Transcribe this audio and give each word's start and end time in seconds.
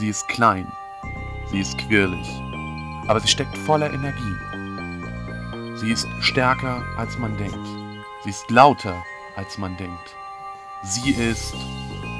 Sie 0.00 0.08
ist 0.08 0.26
klein. 0.28 0.66
Sie 1.50 1.60
ist 1.60 1.76
quirlig. 1.76 2.26
Aber 3.06 3.20
sie 3.20 3.28
steckt 3.28 3.54
voller 3.58 3.92
Energie. 3.92 4.34
Sie 5.76 5.92
ist 5.92 6.08
stärker, 6.20 6.82
als 6.96 7.18
man 7.18 7.36
denkt. 7.36 7.68
Sie 8.24 8.30
ist 8.30 8.50
lauter, 8.50 8.94
als 9.36 9.58
man 9.58 9.76
denkt. 9.76 10.16
Sie 10.84 11.10
ist 11.10 11.54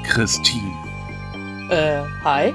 Christine. 0.05 0.71
Äh, 1.71 2.03
hi. 2.23 2.53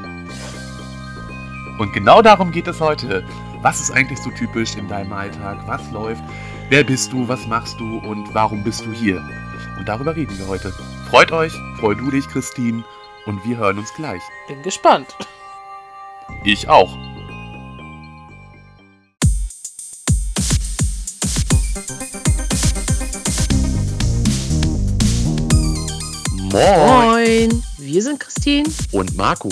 Und 1.81 1.93
genau 1.93 2.23
darum 2.23 2.53
geht 2.53 2.69
es 2.69 2.81
heute. 2.81 3.27
Was 3.63 3.81
ist 3.81 3.91
eigentlich 3.91 4.21
so 4.21 4.31
typisch 4.31 4.77
in 4.77 4.87
deinem 4.87 5.13
Alltag? 5.13 5.59
Was 5.67 5.91
läuft? 5.91 6.23
Wer 6.69 6.85
bist 6.85 7.13
du? 7.13 7.27
Was 7.27 7.45
machst 7.49 7.81
du? 7.81 7.99
Und 7.99 8.33
warum 8.33 8.63
bist 8.63 8.87
du 8.87 8.93
hier? 8.93 9.21
Und 9.77 9.89
darüber 9.89 10.15
reden 10.15 10.39
wir 10.39 10.47
heute. 10.47 10.73
Freut 11.11 11.33
euch, 11.33 11.53
freu 11.81 11.97
du 11.97 12.13
dich, 12.13 12.29
Christine. 12.29 12.85
Und 13.27 13.45
wir 13.45 13.57
hören 13.57 13.79
uns 13.79 13.93
gleich. 13.95 14.23
Bin 14.49 14.63
gespannt. 14.63 15.17
Ich 16.45 16.69
auch. 16.69 16.97
Moin. 26.53 27.49
Moin. 27.49 27.63
Wir 27.79 28.03
sind 28.03 28.21
Christine 28.21 28.69
Und 28.93 29.17
Marco. 29.17 29.49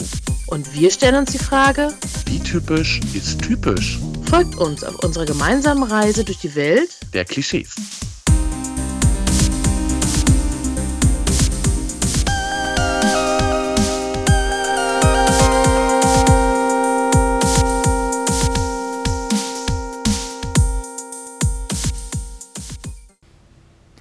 und 0.49 0.73
wir 0.75 0.91
stellen 0.91 1.17
uns 1.17 1.33
die 1.33 1.39
Frage, 1.39 1.93
Wie 2.27 2.39
typisch 2.41 3.01
ist 3.15 3.41
typisch? 3.43 3.99
folgt 4.29 4.57
uns 4.57 4.83
auf 4.83 4.99
unserer 5.05 5.25
gemeinsamen 5.27 5.85
Reise 5.85 6.25
durch 6.25 6.39
die 6.39 6.55
Welt. 6.55 6.91
Der 7.13 7.25
Klischees. 7.25 7.75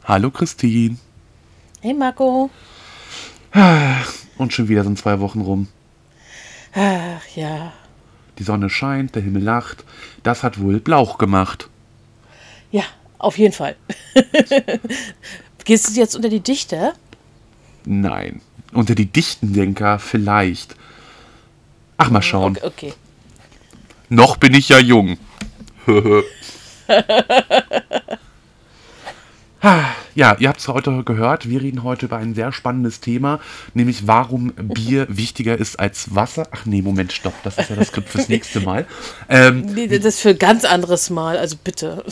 Hallo 0.06 0.32
Christine. 0.32 0.98
Hey 1.80 1.94
Marco. 1.94 2.50
Und 4.38 4.52
schon 4.52 4.68
wieder 4.68 4.84
sind 4.84 5.00
zwei 5.00 5.22
Wochen 5.22 5.40
rum. 5.40 5.70
Ach 6.74 7.26
ja. 7.36 7.72
Die 8.38 8.44
Sonne 8.44 8.70
scheint, 8.70 9.16
der 9.16 9.22
Himmel 9.22 9.44
lacht. 9.44 9.86
Das 10.24 10.44
hat 10.44 10.60
wohl 10.60 10.82
Blauch 10.82 11.18
gemacht. 11.18 11.70
Ja, 12.72 12.84
auf 13.18 13.38
jeden 13.38 13.54
Fall. 13.54 13.78
Gehst 15.64 15.88
du 15.88 16.00
jetzt 16.00 16.18
unter 16.18 16.30
die 16.30 16.42
Dichter? 16.42 16.94
Nein. 17.86 18.42
Unter 18.74 18.96
die 18.96 19.06
Dichtendenker 19.06 20.00
vielleicht. 20.00 20.76
Ach, 21.96 22.10
mal 22.10 22.22
schauen. 22.22 22.58
Okay. 22.58 22.66
okay. 22.66 22.94
Noch 24.10 24.36
bin 24.36 24.54
ich 24.54 24.68
ja 24.68 24.80
jung. 24.80 25.18
Ja, 29.64 30.36
ihr 30.40 30.50
habt 30.50 30.60
es 30.60 30.68
heute 30.68 31.04
gehört. 31.04 31.48
Wir 31.48 31.62
reden 31.62 31.84
heute 31.84 32.08
über 32.08 32.18
ein 32.18 32.36
sehr 32.36 32.52
spannendes 32.52 33.00
Thema, 33.00 33.40
nämlich 33.74 34.08
warum 34.08 34.52
Bier 34.54 35.08
wichtiger 35.10 35.58
ist 35.58 35.80
als 35.80 36.14
Wasser. 36.14 36.48
Ach 36.52 36.66
nee, 36.66 36.82
Moment, 36.82 37.14
stopp. 37.14 37.34
Das 37.44 37.58
ist 37.58 37.70
ja 37.70 37.78
das 37.78 37.88
Skript 37.88 38.10
fürs 38.10 38.28
nächste 38.28 38.60
Mal. 38.60 38.86
Ähm, 39.30 39.62
Nee, 39.74 39.88
das 39.88 40.04
ist 40.06 40.20
für 40.20 40.32
ein 40.32 40.38
ganz 40.40 40.66
anderes 40.66 41.10
Mal, 41.10 41.38
also 41.38 41.56
bitte. 41.64 42.04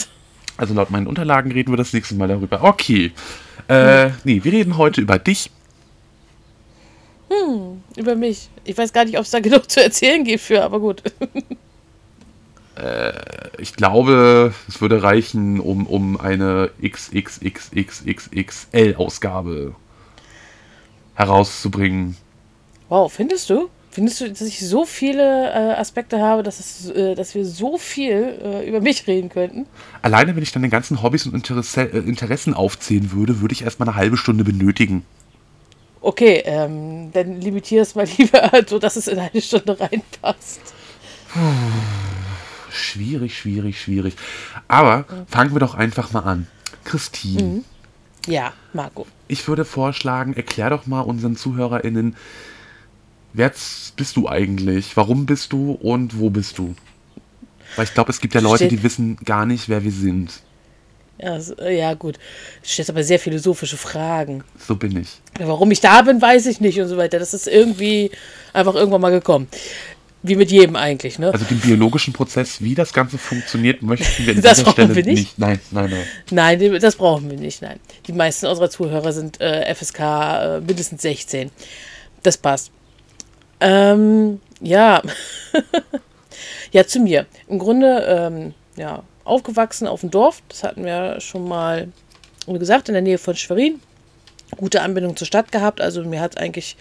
also 0.56 0.74
laut 0.74 0.92
meinen 0.92 1.08
Unterlagen 1.08 1.52
reden 1.52 1.74
wir 1.74 1.78
das 1.78 1.92
nächste 1.92 2.16
Mal 2.16 2.30
darüber. 2.30 2.64
Okay. 2.64 3.12
Äh, 3.68 4.12
nee, 4.24 4.42
wir 4.44 4.52
reden 4.52 4.78
heute 4.78 5.02
über 5.02 5.20
dich. 5.20 5.52
Über 7.98 8.16
mich. 8.16 8.50
Ich 8.64 8.78
weiß 8.78 8.94
gar 8.94 9.04
nicht, 9.06 9.18
ob 9.18 9.26
es 9.26 9.32
da 9.32 9.42
genug 9.42 9.70
zu 9.70 9.84
erzählen 9.84 10.24
gibt 10.24 10.42
für, 10.42 10.64
aber 10.64 10.80
gut. 10.80 11.04
Ich 13.60 13.76
glaube, 13.76 14.56
es 14.68 14.82
würde 14.82 15.04
reichen, 15.04 15.60
um, 15.60 15.86
um 15.86 16.20
eine 16.20 16.72
XXXXXXL-Ausgabe 16.82 19.76
herauszubringen. 21.16 22.18
Wow, 22.90 23.12
findest 23.12 23.50
du? 23.50 23.70
Findest 23.92 24.22
du, 24.22 24.30
dass 24.30 24.42
ich 24.42 24.66
so 24.66 24.86
viele 24.86 25.50
äh, 25.50 25.74
Aspekte 25.74 26.22
habe, 26.22 26.44
dass, 26.44 26.62
es, 26.62 26.90
äh, 26.92 27.14
dass 27.14 27.36
wir 27.36 27.46
so 27.46 27.78
viel 27.78 28.40
äh, 28.42 28.68
über 28.68 28.80
mich 28.80 29.06
reden 29.06 29.28
könnten? 29.28 29.66
Alleine, 30.02 30.34
wenn 30.34 30.44
ich 30.44 30.54
dann 30.54 30.62
den 30.62 30.72
ganzen 30.72 31.04
Hobbys 31.04 31.26
und 31.26 31.36
Interesse, 31.36 31.82
äh, 31.82 31.98
Interessen 31.98 32.54
aufzählen 32.54 33.12
würde, 33.12 33.42
würde 33.42 33.54
ich 33.54 33.64
erstmal 33.64 33.90
eine 33.90 33.98
halbe 33.98 34.16
Stunde 34.16 34.46
benötigen. 34.46 35.04
Okay, 36.00 36.42
ähm, 36.46 37.12
dann 37.12 37.42
limitier 37.42 37.82
es 37.82 37.94
mal 37.94 38.08
lieber, 38.18 38.50
so 38.66 38.80
dass 38.80 38.96
es 38.96 39.10
in 39.10 39.20
eine 39.20 39.42
Stunde 39.42 39.78
reinpasst. 39.78 40.62
Schwierig, 42.72 43.38
schwierig, 43.38 43.80
schwierig. 43.82 44.16
Aber 44.68 45.06
fangen 45.30 45.54
wir 45.54 45.60
doch 45.60 45.76
einfach 45.76 46.12
mal 46.14 46.22
an. 46.22 46.48
Christine, 46.84 47.64
Ja, 48.28 48.54
Marco. 48.74 49.06
ich 49.28 49.48
würde 49.48 49.66
vorschlagen, 49.66 50.34
erklär 50.36 50.70
doch 50.72 50.88
mal 50.88 51.02
unseren 51.02 51.36
ZuhörerInnen, 51.36 52.16
wer 53.34 53.52
bist 53.96 54.18
du 54.18 54.28
eigentlich? 54.28 54.98
Warum 54.98 55.26
bist 55.26 55.54
du 55.54 55.72
und 55.74 56.18
wo 56.20 56.30
bist 56.30 56.58
du? 56.58 56.76
Weil 57.76 57.86
ich 57.86 57.94
glaube, 57.94 58.12
es 58.12 58.20
gibt 58.20 58.34
ja 58.34 58.42
Leute, 58.42 58.66
Steht- 58.66 58.72
die 58.72 58.84
wissen 58.84 59.18
gar 59.24 59.46
nicht, 59.46 59.70
wer 59.70 59.84
wir 59.84 59.92
sind. 59.92 60.42
Äh, 61.20 61.78
ja, 61.78 61.94
gut. 61.94 62.16
Du 62.64 62.68
stellst 62.68 62.90
aber 62.90 63.04
sehr 63.04 63.20
philosophische 63.20 63.78
Fragen. 63.78 64.44
So 64.58 64.76
bin 64.76 64.98
ich. 64.98 65.22
Warum 65.40 65.70
ich 65.70 65.80
da 65.80 66.02
bin, 66.02 66.20
weiß 66.20 66.48
ich 66.48 66.60
nicht 66.62 66.82
und 66.82 66.88
so 66.88 66.98
weiter. 66.98 67.20
Das 67.20 67.36
ist 67.36 67.48
irgendwie 67.48 68.10
einfach 68.54 68.74
irgendwann 68.74 69.02
mal 69.02 69.12
gekommen. 69.12 69.48
Wie 70.24 70.36
mit 70.36 70.52
jedem 70.52 70.76
eigentlich, 70.76 71.18
ne? 71.18 71.34
Also 71.34 71.46
den 71.46 71.60
biologischen 71.60 72.14
Prozess, 72.14 72.62
wie 72.62 72.76
das 72.76 72.94
Ganze 72.94 73.18
funktioniert, 73.18 73.82
möchten 73.82 74.26
wir 74.26 74.36
an 74.36 74.42
Das 74.42 74.58
dieser 74.58 74.64
brauchen 74.66 74.74
Stelle 74.74 74.96
wir 74.96 75.04
nicht. 75.04 75.40
Nein, 75.40 75.60
nein, 75.72 75.90
nein. 75.90 76.60
Nein, 76.60 76.80
das 76.80 76.96
brauchen 76.96 77.30
wir 77.32 77.38
nicht, 77.38 77.62
nein. 77.64 77.80
Die 78.06 78.14
meisten 78.14 78.46
unserer 78.46 78.70
Zuhörer 78.70 79.14
sind 79.14 79.42
äh, 79.42 79.74
FSK 79.74 80.00
äh, 80.00 80.60
mindestens 80.62 81.02
16. 81.02 81.50
Das 82.22 82.38
passt. 82.38 82.72
Ähm, 83.60 84.40
ja. 84.60 85.02
ja, 86.72 86.86
zu 86.86 87.00
mir. 87.00 87.26
Im 87.48 87.58
Grunde, 87.58 88.06
ähm, 88.08 88.54
ja, 88.76 89.04
aufgewachsen 89.24 89.88
auf 89.88 90.02
dem 90.02 90.12
Dorf. 90.12 90.44
Das 90.50 90.64
hatten 90.64 90.86
wir 90.86 91.20
schon 91.20 91.48
mal 91.48 91.88
gesagt, 92.46 92.90
in 92.90 92.94
der 92.94 93.02
Nähe 93.02 93.18
von 93.18 93.36
Schwerin. 93.36 93.80
Gute 94.58 94.82
Anbindung 94.82 95.16
zur 95.16 95.26
Stadt 95.26 95.52
gehabt. 95.52 95.82
Also 95.82 96.04
mir 96.04 96.22
hat 96.22 96.38
eigentlich 96.38 96.76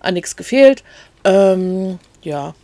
an 0.00 0.14
nichts 0.14 0.36
gefehlt. 0.36 0.82
Ähm, 1.24 1.98
ja, 2.24 2.54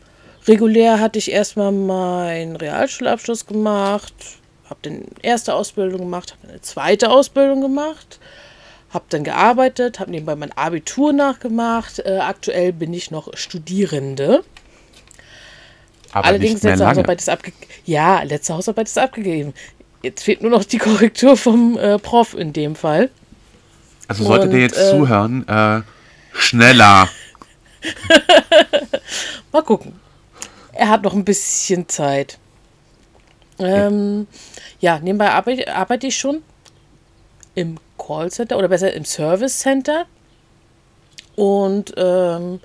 regulär 0.47 1.01
hatte 1.01 1.19
ich 1.19 1.31
erstmal 1.31 1.73
meinen 1.73 2.57
Realschulabschluss 2.57 3.47
gemacht, 3.47 4.15
habe 4.69 4.81
dann 4.83 5.03
erste 5.23 5.55
Ausbildung 5.55 6.01
gemacht, 6.01 6.37
habe 6.39 6.53
eine 6.53 6.61
zweite 6.61 7.11
Ausbildung 7.11 7.61
gemacht, 7.61 8.19
habe 8.91 9.05
dann 9.09 9.25
gearbeitet, 9.25 10.01
habe 10.01 10.11
nebenbei 10.11 10.37
mein 10.37 10.53
Abitur 10.53 11.13
nachgemacht. 11.13 12.01
Äh, 12.01 12.19
aktuell 12.19 12.73
bin 12.73 12.93
ich 12.93 13.11
noch 13.11 13.37
Studierende. 13.37 14.43
Aber 16.13 16.27
Allerdings 16.27 16.63
letzte. 16.63 16.87
Hausarbeit 16.87 17.21
ist 17.21 17.29
abgegeben. 17.29 17.73
Ja, 17.85 18.23
letzte 18.23 18.55
Hausarbeit 18.55 18.89
ist 18.89 18.99
abgegeben. 18.99 19.55
Jetzt 20.03 20.25
fehlt 20.25 20.43
nur 20.43 20.51
noch 20.51 20.65
die 20.65 20.79
Korrektur 20.79 21.37
vom 21.37 21.79
äh, 21.79 21.99
Prof 21.99 22.35
in 22.35 22.53
dem 22.53 22.75
Fall. 22.75 23.11
Also 24.09 24.25
solltet 24.25 24.51
ihr 24.51 24.57
Und, 24.57 24.63
jetzt 24.63 24.79
äh, 24.79 24.91
zuhören, 24.91 25.47
äh, 25.47 25.83
schneller. 26.33 27.09
Mal 29.53 29.63
gucken. 29.63 29.99
Er 30.73 30.89
hat 30.89 31.03
noch 31.03 31.15
ein 31.15 31.25
bisschen 31.25 31.89
Zeit. 31.89 32.39
Ähm, 33.59 34.27
ja, 34.81 34.99
nebenbei 34.99 35.31
arbeite, 35.31 35.75
arbeite 35.75 36.07
ich 36.07 36.17
schon 36.17 36.43
im 37.55 37.79
Callcenter 37.99 38.57
oder 38.57 38.69
besser 38.69 38.93
im 38.95 39.05
Service 39.05 39.59
Center. 39.59 40.07
Und 41.37 41.93
ähm, 41.97 42.61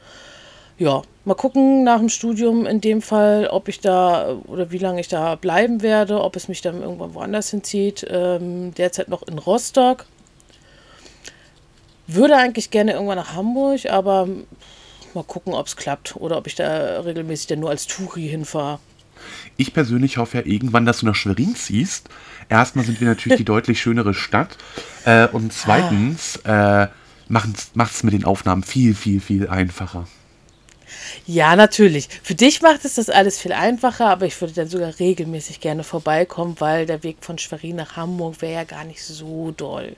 ja, 0.78 1.02
mal 1.24 1.36
gucken 1.36 1.84
nach 1.84 2.00
dem 2.00 2.10
Studium 2.10 2.66
in 2.66 2.82
dem 2.82 3.02
Fall, 3.02 3.48
ob 3.48 3.68
ich 3.68 3.80
da 3.80 4.38
oder 4.48 4.72
wie 4.72 4.78
lange 4.78 5.00
ich 5.02 5.08
da 5.08 5.36
bleiben 5.36 5.82
werde, 5.82 6.22
ob 6.22 6.36
es 6.36 6.48
mich 6.48 6.62
dann 6.62 6.82
irgendwann 6.82 7.14
woanders 7.14 7.50
hinzieht. 7.50 8.06
Ähm, 8.10 8.74
derzeit 8.74 9.10
noch 9.10 9.24
in 9.24 9.38
Rostock. 9.38 10.06
Würde 12.08 12.36
eigentlich 12.38 12.70
gerne 12.70 12.94
irgendwann 12.94 13.18
nach 13.18 13.34
Hamburg, 13.34 13.86
aber 13.90 14.28
mal 15.16 15.24
gucken, 15.24 15.54
ob 15.54 15.68
es 15.68 15.76
klappt 15.76 16.16
oder 16.16 16.38
ob 16.38 16.48
ich 16.48 16.56
da 16.56 17.02
regelmäßig 17.02 17.48
dann 17.48 17.60
nur 17.60 17.70
als 17.70 17.88
Touri 17.88 18.28
hinfahre. 18.28 18.80
Ich 19.58 19.74
persönlich 19.74 20.18
hoffe 20.18 20.40
ja 20.40 20.46
irgendwann, 20.46 20.86
dass 20.86 21.00
du 21.00 21.06
nach 21.06 21.16
Schwerin 21.16 21.56
ziehst. 21.56 22.10
Erstmal 22.50 22.86
sind 22.86 23.00
wir 23.00 23.08
natürlich 23.08 23.38
die 23.38 23.46
deutlich 23.46 23.82
schönere 23.82 24.14
Stadt. 24.14 24.58
Äh, 25.06 25.28
und 25.28 25.54
zweitens 25.54 26.38
äh, 26.44 26.88
macht 27.28 27.50
es 27.92 28.04
mit 28.04 28.14
den 28.14 28.26
Aufnahmen 28.26 28.64
viel, 28.64 28.94
viel, 28.94 29.20
viel 29.20 29.48
einfacher. 29.48 30.08
Ja, 31.26 31.56
natürlich. 31.56 32.10
Für 32.24 32.36
dich 32.36 32.62
macht 32.62 32.86
es 32.86 32.96
das 32.96 33.10
alles 33.10 33.40
viel 33.40 33.54
einfacher, 33.54 34.08
aber 34.08 34.26
ich 34.26 34.40
würde 34.40 34.54
dann 34.54 34.68
sogar 34.68 35.00
regelmäßig 35.00 35.60
gerne 35.60 35.84
vorbeikommen, 35.84 36.56
weil 36.60 36.86
der 36.86 37.04
Weg 37.04 37.18
von 37.22 37.38
Schwerin 37.38 37.78
nach 37.78 37.96
Hamburg 37.96 38.42
wäre 38.42 38.54
ja 38.54 38.64
gar 38.64 38.84
nicht 38.84 39.04
so 39.04 39.52
doll. 39.52 39.96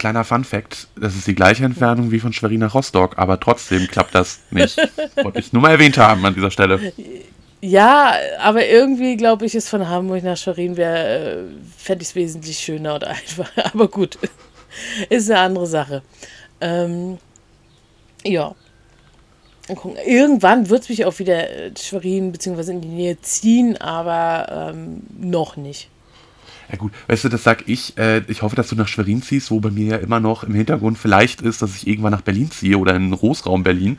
Kleiner 0.00 0.24
Fun 0.24 0.44
Fact, 0.44 0.88
das 0.96 1.14
ist 1.14 1.26
die 1.26 1.34
gleiche 1.34 1.64
Entfernung 1.64 2.10
wie 2.10 2.20
von 2.20 2.32
Schwerin 2.32 2.60
nach 2.60 2.74
Rostock, 2.74 3.18
aber 3.18 3.38
trotzdem 3.38 3.86
klappt 3.86 4.14
das 4.14 4.40
nicht. 4.50 4.76
Wollte 5.22 5.38
ich 5.38 5.52
nur 5.52 5.62
mal 5.62 5.70
erwähnt 5.70 5.98
haben 5.98 6.24
an 6.24 6.34
dieser 6.34 6.50
Stelle. 6.50 6.92
Ja, 7.60 8.14
aber 8.40 8.66
irgendwie 8.66 9.16
glaube 9.16 9.44
ich, 9.44 9.54
ist 9.54 9.68
von 9.68 9.86
Hamburg 9.86 10.24
nach 10.24 10.38
Schwerin 10.38 10.78
wäre, 10.78 11.08
äh, 11.08 11.44
fände 11.76 12.02
ich 12.02 12.08
es 12.08 12.14
wesentlich 12.14 12.58
schöner 12.58 12.94
und 12.94 13.04
einfacher. 13.04 13.66
Aber 13.72 13.88
gut, 13.88 14.18
ist 15.10 15.30
eine 15.30 15.40
andere 15.40 15.66
Sache. 15.66 16.02
Ähm, 16.60 17.18
ja. 18.24 18.54
Irgendwann 20.04 20.68
wird 20.70 20.82
es 20.82 20.88
mich 20.88 21.04
auch 21.04 21.18
wieder 21.18 21.50
äh, 21.50 21.72
Schwerin 21.78 22.32
bzw. 22.32 22.72
in 22.72 22.80
die 22.80 22.88
Nähe 22.88 23.20
ziehen, 23.20 23.76
aber 23.76 24.72
ähm, 24.72 25.02
noch 25.18 25.56
nicht. 25.56 25.90
Ja 26.70 26.76
gut, 26.78 26.92
weißt 27.08 27.24
du, 27.24 27.28
das 27.28 27.42
sag 27.42 27.68
ich. 27.68 27.96
Äh, 27.98 28.22
ich 28.28 28.42
hoffe, 28.42 28.54
dass 28.54 28.68
du 28.68 28.76
nach 28.76 28.88
Schwerin 28.88 29.22
ziehst, 29.22 29.50
wo 29.50 29.60
bei 29.60 29.70
mir 29.70 29.86
ja 29.86 29.96
immer 29.96 30.20
noch 30.20 30.44
im 30.44 30.54
Hintergrund 30.54 30.98
vielleicht 30.98 31.42
ist, 31.42 31.62
dass 31.62 31.74
ich 31.74 31.86
irgendwann 31.86 32.12
nach 32.12 32.20
Berlin 32.20 32.50
ziehe 32.50 32.78
oder 32.78 32.94
in 32.94 33.10
den 33.10 33.18
Großraum 33.18 33.62
Berlin. 33.62 33.98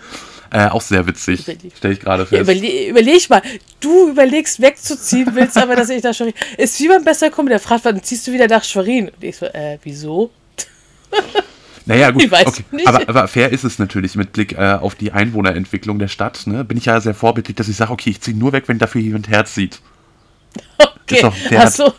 Äh, 0.53 0.67
auch 0.67 0.81
sehr 0.81 1.07
witzig, 1.07 1.41
stelle 1.77 1.93
ich 1.93 1.99
gerade 2.01 2.25
fest. 2.25 2.33
Ja, 2.33 2.41
überle 2.41 2.89
überleg 2.89 3.29
mal, 3.29 3.41
du 3.79 4.09
überlegst 4.09 4.61
wegzuziehen, 4.61 5.29
willst 5.33 5.57
aber, 5.57 5.75
dass 5.75 5.89
ich 5.89 6.03
nach 6.03 6.13
Schwerin. 6.13 6.33
Ist 6.57 6.79
wie 6.79 6.89
beim 6.89 7.05
besser 7.05 7.29
kommen, 7.29 7.47
der 7.49 7.59
fragt, 7.59 7.85
wann 7.85 8.03
ziehst 8.03 8.27
du 8.27 8.33
wieder 8.33 8.47
nach 8.47 8.63
Schwerin? 8.63 9.09
Und 9.09 9.23
ich 9.23 9.37
so, 9.37 9.45
äh, 9.45 9.77
wieso? 9.83 10.31
Naja, 11.85 12.11
gut, 12.11 12.31
okay. 12.31 12.63
aber, 12.85 13.09
aber, 13.09 13.27
fair 13.27 13.51
ist 13.51 13.63
es 13.63 13.79
natürlich 13.79 14.15
mit 14.15 14.33
Blick 14.33 14.53
äh, 14.53 14.77
auf 14.79 14.93
die 14.93 15.13
Einwohnerentwicklung 15.13 15.97
der 15.97 16.09
Stadt. 16.09 16.45
Ne? 16.45 16.63
Bin 16.63 16.77
ich 16.77 16.85
ja 16.85 17.01
sehr 17.01 17.15
vorbildlich, 17.15 17.55
dass 17.55 17.67
ich 17.67 17.75
sage, 17.75 17.91
okay, 17.91 18.11
ich 18.11 18.21
ziehe 18.21 18.37
nur 18.37 18.51
weg, 18.51 18.65
wenn 18.67 18.77
dafür 18.77 19.01
jemand 19.01 19.29
herzieht. 19.29 19.81
Okay, 21.11 21.57
Achso, 21.57 21.93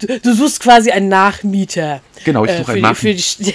du, 0.00 0.20
du, 0.20 0.34
suchst 0.34 0.60
quasi 0.60 0.90
einen 0.90 1.08
Nachmieter. 1.08 2.00
Genau, 2.24 2.44
ich 2.44 2.50
äh, 2.52 2.58
suche 2.58 2.72
äh, 2.72 2.74
einen 2.74 2.82
Nachmieter. 2.82 3.52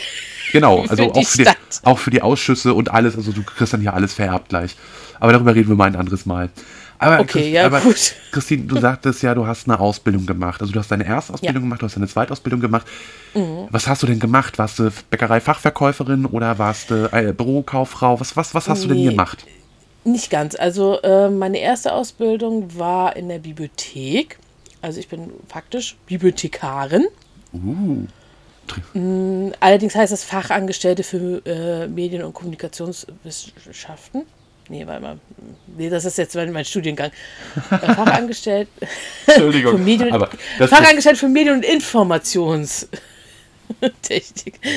Genau, 0.51 0.81
also 0.81 1.11
auch, 1.11 1.25
für 1.25 1.37
die, 1.43 1.49
auch 1.83 1.97
für 1.97 2.11
die 2.11 2.21
Ausschüsse 2.21 2.73
und 2.73 2.91
alles. 2.91 3.15
Also 3.15 3.31
du 3.31 3.43
kriegst 3.43 3.73
dann 3.73 3.81
hier 3.81 3.93
alles 3.93 4.13
vererbt 4.13 4.49
gleich. 4.49 4.75
Aber 5.19 5.31
darüber 5.31 5.55
reden 5.55 5.69
wir 5.69 5.75
mal 5.75 5.85
ein 5.85 5.95
anderes 5.95 6.25
Mal. 6.25 6.49
Aber, 7.01 7.19
okay, 7.19 7.39
Christ, 7.39 7.47
ja, 7.47 7.65
aber 7.65 7.79
gut. 7.79 8.13
Christine, 8.31 8.63
du 8.65 8.79
sagtest 8.79 9.23
ja, 9.23 9.33
du 9.33 9.47
hast 9.47 9.67
eine 9.67 9.79
Ausbildung 9.79 10.27
gemacht. 10.27 10.61
Also 10.61 10.71
du 10.71 10.79
hast 10.79 10.91
deine 10.91 11.03
Erstausbildung 11.03 11.55
ja. 11.55 11.61
gemacht, 11.61 11.81
du 11.81 11.85
hast 11.85 11.95
deine 11.95 12.07
Zweitausbildung 12.07 12.59
gemacht. 12.59 12.85
Mhm. 13.33 13.67
Was 13.71 13.87
hast 13.87 14.03
du 14.03 14.07
denn 14.07 14.19
gemacht? 14.19 14.59
Warst 14.59 14.77
du 14.77 14.91
Bäckerei-Fachverkäuferin 15.09 16.27
oder 16.27 16.59
warst 16.59 16.91
du 16.91 17.09
äh, 17.11 17.33
Bürokauffrau? 17.33 18.19
Was, 18.19 18.37
was, 18.37 18.53
was 18.53 18.69
hast 18.69 18.81
nee, 18.81 18.87
du 18.87 18.93
denn 18.93 19.01
hier 19.01 19.11
gemacht? 19.11 19.45
Nicht 20.03 20.29
ganz. 20.29 20.53
Also 20.53 21.01
äh, 21.01 21.29
meine 21.29 21.57
erste 21.57 21.91
Ausbildung 21.91 22.77
war 22.77 23.15
in 23.15 23.29
der 23.29 23.39
Bibliothek. 23.39 24.37
Also 24.81 24.99
ich 24.99 25.07
bin 25.07 25.31
faktisch 25.47 25.95
Bibliothekarin. 26.07 27.05
Uh. 27.53 28.07
Mm, 28.93 29.51
allerdings 29.59 29.95
heißt 29.95 30.13
das 30.13 30.23
Fachangestellte 30.23 31.03
für 31.03 31.45
äh, 31.45 31.87
Medien- 31.87 32.23
und 32.23 32.33
Kommunikationswissenschaften. 32.33 34.23
Nee, 34.69 34.87
warte 34.87 35.01
mal. 35.01 35.19
Nee, 35.77 35.89
das 35.89 36.05
ist 36.05 36.17
jetzt 36.17 36.35
mein, 36.35 36.51
mein 36.51 36.63
Studiengang. 36.63 37.11
Äh, 37.71 37.77
Fachangestellt. 37.77 38.69
Entschuldigung. 39.25 39.73
für 39.73 39.79
Medien, 39.83 40.13
aber 40.13 40.29
Fachangestellt 40.59 41.17
für 41.17 41.27
Medien- 41.27 41.55
und 41.55 41.65
Informationstechnik. 41.65 44.59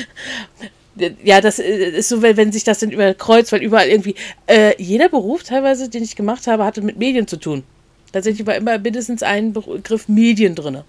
Ja, 1.25 1.41
das 1.41 1.59
ist 1.59 2.07
so, 2.07 2.21
wenn 2.21 2.53
sich 2.53 2.63
das 2.63 2.79
dann 2.79 2.89
überkreuzt, 2.89 3.51
weil 3.51 3.61
überall 3.61 3.89
irgendwie. 3.89 4.15
Äh, 4.47 4.81
jeder 4.81 5.09
Beruf 5.09 5.43
teilweise, 5.43 5.89
den 5.89 6.03
ich 6.03 6.15
gemacht 6.15 6.47
habe, 6.47 6.63
hatte 6.63 6.81
mit 6.81 6.97
Medien 6.97 7.27
zu 7.27 7.35
tun. 7.35 7.65
Tatsächlich 8.11 8.45
war 8.47 8.55
immer 8.55 8.77
mindestens 8.77 9.23
ein 9.23 9.53
Begriff 9.53 10.07
Medien 10.07 10.55
drin. 10.55 10.81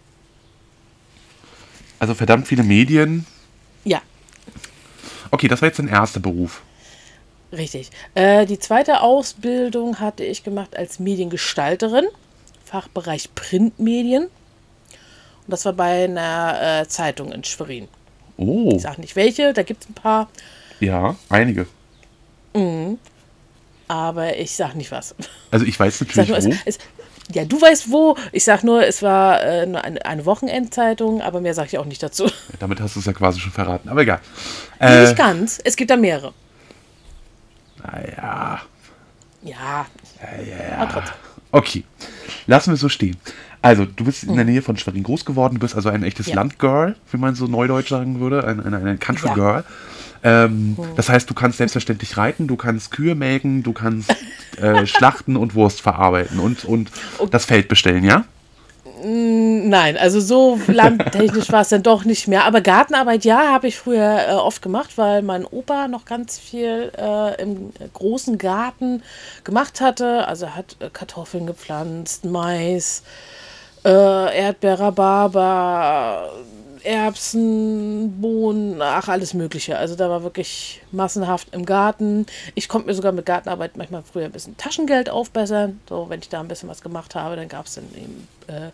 Also 1.99 2.15
verdammt 2.15 2.47
viele 2.47 2.63
Medien. 2.63 3.27
Ja. 3.85 4.03
Okay, 5.31 5.49
das 5.49 5.63
war 5.63 5.69
jetzt 5.69 5.79
dein 5.79 5.89
erster 5.89 6.21
Beruf. 6.21 6.63
Richtig. 7.53 7.91
Äh, 8.15 8.47
die 8.47 8.59
zweite 8.59 9.01
Ausbildung 9.01 10.01
hatte 10.01 10.25
ich 10.25 10.45
gemacht 10.45 10.77
als 10.77 10.99
Mediengestalterin, 10.99 12.05
Fachbereich 12.65 13.35
Printmedien. 13.35 14.25
Und 14.25 14.31
das 15.47 15.65
war 15.65 15.73
bei 15.73 16.05
einer 16.05 16.83
äh, 16.83 16.89
Zeitung 16.89 17.33
in 17.33 17.45
Schwerin. 17.45 17.89
Oh. 18.37 18.73
Ich 18.75 18.83
sage 18.83 19.01
nicht 19.01 19.17
welche, 19.17 19.53
da 19.53 19.63
gibt 19.63 19.85
es 19.85 19.89
ein 19.89 19.95
paar. 19.95 20.29
Ja, 20.81 21.17
einige. 21.29 21.67
Mhm. 22.55 22.99
Aber 23.89 24.37
ich 24.37 24.57
sage 24.57 24.77
nicht 24.77 24.91
was. 24.91 25.15
Also 25.51 25.65
ich 25.65 25.79
weiß 25.79 26.01
natürlich 26.01 26.29
ich 26.29 26.29
nur, 26.29 26.45
wo. 26.45 26.59
Es, 26.65 26.77
es, 26.77 26.79
ja, 27.33 27.45
du 27.45 27.61
weißt 27.61 27.91
wo. 27.91 28.17
Ich 28.33 28.45
sag 28.45 28.63
nur, 28.63 28.87
es 28.87 29.03
war 29.03 29.43
äh, 29.43 29.67
nur 29.67 29.83
eine, 29.83 30.05
eine, 30.05 30.27
Wochenendzeitung, 30.27 31.23
aber 31.23 31.41
mehr 31.41 31.55
sage 31.55 31.69
ich 31.73 31.79
auch 31.79 31.85
nicht 31.85 32.03
dazu. 32.03 32.25
Ja, 32.25 32.57
damit 32.61 32.81
hast 32.81 32.97
du 32.97 33.01
es 33.01 33.07
ja 33.07 33.13
quasi 33.13 33.41
schon 33.41 33.53
verraten, 33.53 33.89
aber 33.89 34.03
egal. 34.03 34.21
Äh, 34.79 35.03
nicht 35.03 35.17
ganz, 35.17 35.61
es 35.65 35.77
gibt 35.77 35.91
da 35.91 35.97
mehrere. 35.97 36.33
Naja. 37.83 38.61
Ja. 39.43 39.87
Ja, 40.21 40.77
ja. 40.79 41.05
Okay, 41.53 41.85
lassen 42.47 42.71
wir 42.73 42.77
so 42.77 42.89
stehen. 42.89 43.17
Also, 43.63 43.85
du 43.85 44.05
bist 44.05 44.25
in 44.25 44.35
der 44.35 44.45
hm. 44.45 44.53
Nähe 44.53 44.63
von 44.63 44.77
Schwerin 44.77 45.03
groß 45.03 45.25
geworden, 45.25 45.55
du 45.55 45.61
bist 45.61 45.75
also 45.75 45.89
ein 45.89 46.03
echtes 46.03 46.27
ja. 46.27 46.35
Landgirl, 46.37 46.97
wie 47.11 47.17
man 47.17 47.35
so 47.35 47.47
neudeutsch 47.47 47.89
sagen 47.89 48.21
würde, 48.21 48.45
ein, 48.45 48.61
ein, 48.61 48.75
ein 48.75 48.99
Country 48.99 49.29
ja. 49.29 49.65
Ähm, 50.23 50.75
hm. 50.77 50.85
Das 50.97 51.09
heißt, 51.09 51.29
du 51.29 51.35
kannst 51.35 51.59
selbstverständlich 51.59 52.17
reiten, 52.17 52.47
du 52.47 52.57
kannst 52.57 52.91
Kühe 52.91 53.15
melken, 53.15 53.63
du 53.63 53.73
kannst 53.73 54.15
äh, 54.61 54.87
schlachten 54.87 55.37
und 55.37 55.55
Wurst 55.55 55.81
verarbeiten 55.81 56.39
und, 56.39 56.65
und 56.65 56.91
okay. 57.19 57.31
das 57.31 57.45
Feld 57.45 57.69
bestellen, 57.69 58.05
ja? 58.05 58.25
Mm, 59.03 59.69
nein, 59.69 59.99
also 59.99 60.21
so 60.21 60.59
landtechnisch 60.67 61.53
war 61.53 61.61
es 61.61 61.69
dann 61.69 61.83
doch 61.83 62.05
nicht 62.05 62.29
mehr. 62.29 62.45
Aber 62.45 62.61
Gartenarbeit, 62.61 63.25
ja, 63.25 63.53
habe 63.53 63.69
ich 63.69 63.77
früher 63.77 64.29
äh, 64.29 64.33
oft 64.33 64.63
gemacht, 64.63 64.97
weil 64.97 65.23
mein 65.23 65.45
Opa 65.45 65.87
noch 65.89 66.07
ganz 66.07 66.39
viel 66.39 66.91
äh, 66.97 67.43
im 67.43 67.73
großen 67.93 68.39
Garten 68.39 69.03
gemacht 69.45 69.81
hatte. 69.81 70.27
Also 70.27 70.47
er 70.47 70.57
hat 70.57 70.77
äh, 70.81 70.89
Kartoffeln 70.91 71.47
gepflanzt, 71.47 72.25
Mais, 72.25 73.03
äh, 73.85 74.39
Erdbeer, 74.39 74.81
Rhabarber, 74.81 76.31
Erbsen, 76.87 78.21
Bohnen, 78.21 78.81
ach, 78.81 79.09
alles 79.09 79.35
Mögliche. 79.35 79.77
Also 79.77 79.97
da 79.97 80.09
war 80.09 80.23
wirklich 80.23 80.83
massenhaft 80.93 81.49
im 81.53 81.67
Garten. 81.67 82.27
Ich 82.55 82.69
konnte 82.69 82.87
mir 82.87 82.95
sogar 82.95 83.13
mit 83.13 83.27
Gartenarbeit 83.27 83.77
manchmal 83.77 84.03
früher 84.05 84.25
ein 84.25 84.33
bisschen 84.33 84.57
Taschengeld 84.57 85.11
aufbessern. 85.11 85.81
So, 85.89 86.09
wenn 86.09 86.21
ich 86.21 86.29
da 86.29 86.41
ein 86.41 86.49
bisschen 86.49 86.69
was 86.69 86.83
gemacht 86.83 87.15
habe, 87.15 87.37
dann 87.37 87.49
gab 87.49 87.67
es 87.67 87.75
dann 87.75 87.85
eben 87.95 88.29
äh, 88.47 88.71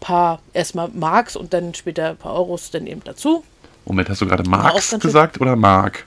paar, 0.00 0.40
erstmal 0.52 0.88
Marks 0.88 1.34
und 1.34 1.54
dann 1.54 1.74
später 1.74 2.10
ein 2.10 2.16
paar 2.16 2.34
Euros 2.34 2.70
dann 2.70 2.86
eben 2.86 3.02
dazu. 3.02 3.42
Moment, 3.86 4.10
hast 4.10 4.20
du 4.20 4.26
gerade 4.26 4.48
Marks 4.48 4.90
gesagt 4.98 5.40
oder 5.40 5.56
Mark? 5.56 6.06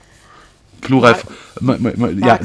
Plural. 0.80 1.16
Marx. 1.60 1.82
Ja, 2.20 2.38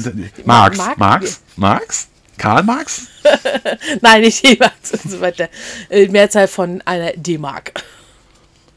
Marx. 0.44 0.78
Marx? 0.78 0.98
Marx? 0.98 1.40
Marx? 1.56 2.08
Karl 2.36 2.64
Marx? 2.64 3.06
Nein, 4.00 4.22
nicht 4.22 4.44
D-Marx 4.44 4.90
und 4.92 5.10
so 5.10 5.20
weiter. 5.20 5.48
Äh, 5.88 6.08
Mehrzahl 6.08 6.48
von 6.48 6.82
einer 6.84 7.12
D-Mark. 7.12 7.83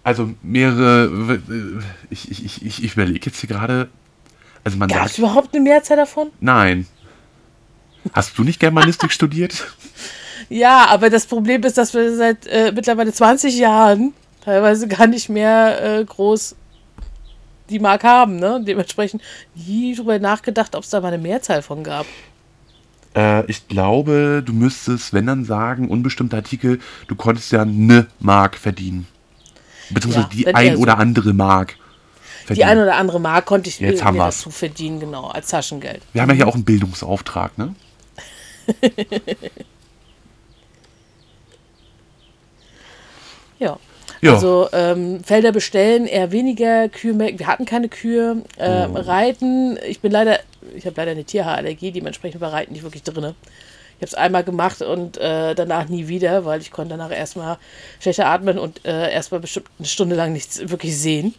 Also 0.08 0.34
mehrere, 0.42 1.42
ich, 2.10 2.32
ich, 2.32 2.66
ich, 2.66 2.82
ich 2.82 2.94
überlege 2.94 3.26
jetzt 3.26 3.42
hier 3.42 3.50
gerade, 3.50 3.90
also 4.64 4.78
man 4.78 4.88
Gab 4.88 5.08
es 5.08 5.18
überhaupt 5.18 5.54
eine 5.54 5.62
Mehrzahl 5.62 5.98
davon? 5.98 6.30
Nein. 6.40 6.88
Hast 8.14 8.38
du 8.38 8.46
nicht 8.46 8.62
Germanistik 8.62 9.12
studiert? 9.12 9.68
Ja, 10.48 10.86
aber 10.86 11.10
das 11.10 11.26
Problem 11.26 11.62
ist, 11.64 11.78
dass 11.78 11.94
wir 11.94 12.16
seit 12.16 12.48
äh, 12.48 12.72
mittlerweile 12.74 13.12
20 13.12 13.58
Jahren 13.58 14.14
teilweise 14.46 14.88
gar 14.88 15.08
nicht 15.08 15.28
mehr 15.28 16.00
äh, 16.00 16.06
groß 16.06 16.56
die 17.70 17.80
Mark 17.80 18.06
haben, 18.06 18.38
ne? 18.38 18.64
Dementsprechend 18.66 19.22
nie 19.56 19.94
drüber 19.94 20.20
nachgedacht, 20.20 20.74
ob 20.76 20.86
es 20.86 20.90
da 20.90 21.02
mal 21.02 21.10
eine 21.10 21.18
Mehrzahl 21.18 21.62
von 21.62 21.84
gab. 21.84 22.06
Äh, 23.14 23.46
ich 23.52 23.68
glaube, 23.68 24.42
du 24.46 24.54
müsstest, 24.54 25.12
wenn 25.12 25.26
dann 25.26 25.44
sagen, 25.44 25.90
unbestimmte 25.90 26.38
Artikel, 26.38 26.80
du 27.10 27.16
konntest 27.16 27.52
ja 27.52 27.64
eine 27.64 28.08
Mark 28.22 28.58
verdienen. 28.58 29.06
Beziehungsweise 29.90 30.28
ja, 30.32 30.36
die 30.36 30.48
ein 30.56 30.76
oder 30.78 30.94
so. 30.94 30.98
andere 30.98 31.34
Mark. 31.34 31.76
Verdienen. 32.46 32.56
Die 32.56 32.64
ein 32.72 32.80
oder 32.80 32.96
andere 32.96 33.20
Mark 33.20 33.46
konnte 33.46 33.70
ich 33.70 33.80
Jetzt 33.80 34.04
mir 34.04 34.14
dazu 34.14 34.50
verdienen, 34.50 35.00
genau, 35.00 35.28
als 35.28 35.50
Taschengeld. 35.50 36.02
Wir 36.14 36.22
haben 36.22 36.30
ja 36.30 36.36
hier 36.36 36.48
auch 36.48 36.56
einen 36.56 36.64
Bildungsauftrag, 36.64 37.58
ne? 37.58 37.76
ja. 43.60 43.78
Ja. 44.22 44.34
Also 44.34 44.68
ähm, 44.72 45.24
Felder 45.24 45.52
bestellen, 45.52 46.08
eher 46.08 46.32
weniger, 46.32 46.90
Kühe 46.90 47.14
melken. 47.14 47.40
Wir 47.40 47.48
hatten 47.48 47.66
keine 47.66 47.88
Kühe. 47.90 48.44
Äh, 48.58 48.88
oh. 48.88 48.94
Reiten, 48.96 49.78
ich 49.88 50.00
bin 50.00 50.12
leider, 50.12 50.40
ich 50.76 50.86
habe 50.86 50.96
leider 50.98 51.12
eine 51.12 51.24
Tierhaarallergie, 51.24 51.92
dementsprechend 51.92 52.42
war 52.42 52.52
Reiten 52.54 52.74
nicht 52.74 52.84
wirklich 52.84 53.04
drin. 53.04 53.36
Ich 53.98 54.02
habe 54.02 54.06
es 54.06 54.14
einmal 54.14 54.44
gemacht 54.44 54.84
und 54.84 55.18
äh, 55.18 55.56
danach 55.56 55.90
nie 55.90 56.08
wieder, 56.08 56.46
weil 56.46 56.62
ich 56.62 56.70
konnte 56.70 56.96
danach 56.98 57.12
erstmal 57.12 57.58
schlechter 58.00 58.28
atmen 58.28 58.60
und 58.60 58.86
äh, 58.86 59.12
erstmal 59.12 59.42
bestimmt 59.42 59.68
eine 59.80 59.88
Stunde 59.88 60.16
lang 60.16 60.34
nichts 60.34 60.70
wirklich 60.70 60.96
sehen. 60.96 61.34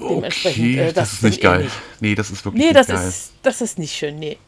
Okay, 0.00 0.78
äh, 0.78 0.92
das, 0.92 0.94
das, 0.94 1.12
ist 1.14 1.22
nicht 1.24 1.40
geil. 1.40 1.64
Nicht. 1.64 1.76
Nee, 2.00 2.14
das 2.14 2.30
ist 2.30 2.44
wirklich 2.44 2.62
nee, 2.62 2.68
nicht 2.68 2.76
das 2.76 2.86
geil. 2.86 3.08
Ist, 3.08 3.32
das 3.42 3.60
ist 3.60 3.78
nicht 3.78 3.94
schön, 3.94 4.18
nee. 4.18 4.38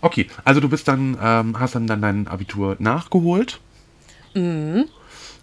Okay, 0.00 0.26
also 0.44 0.60
du 0.60 0.68
bist 0.68 0.88
dann, 0.88 1.18
ähm, 1.20 1.58
hast 1.58 1.74
dann, 1.74 1.86
dann 1.86 2.00
dein 2.00 2.28
Abitur 2.28 2.76
nachgeholt. 2.78 3.60
Mhm. 4.34 4.88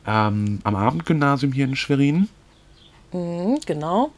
ähm, 0.06 0.60
am 0.64 0.76
Abendgymnasium 0.76 1.52
hier 1.52 1.66
in 1.66 1.76
Schwerin. 1.76 2.30
Mhm, 3.12 3.60
genau. 3.66 4.12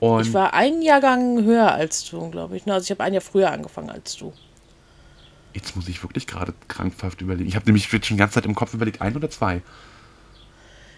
Und 0.00 0.22
Ich 0.26 0.32
war 0.34 0.54
einen 0.54 0.82
Jahrgang 0.82 1.42
höher 1.44 1.72
als 1.72 2.08
du, 2.08 2.30
glaube 2.30 2.56
ich. 2.56 2.66
ne? 2.66 2.74
Also 2.74 2.84
ich 2.84 2.90
habe 2.90 3.02
ein 3.04 3.12
Jahr 3.12 3.20
früher 3.22 3.50
angefangen 3.50 3.90
als 3.90 4.16
du. 4.16 4.32
jetzt 5.54 5.74
muss 5.74 5.88
ich 5.88 6.02
wirklich 6.04 6.26
gerade 6.28 6.54
krankhaft 6.68 7.20
überlegen. 7.20 7.48
Ich 7.48 7.56
habe 7.56 7.66
nämlich 7.66 7.88
schon 7.88 8.00
die 8.00 8.16
ganze 8.16 8.34
Zeit 8.34 8.46
im 8.46 8.54
Kopf 8.54 8.74
überlegt, 8.74 9.00
ein 9.02 9.16
oder 9.16 9.28
zwei. 9.28 9.60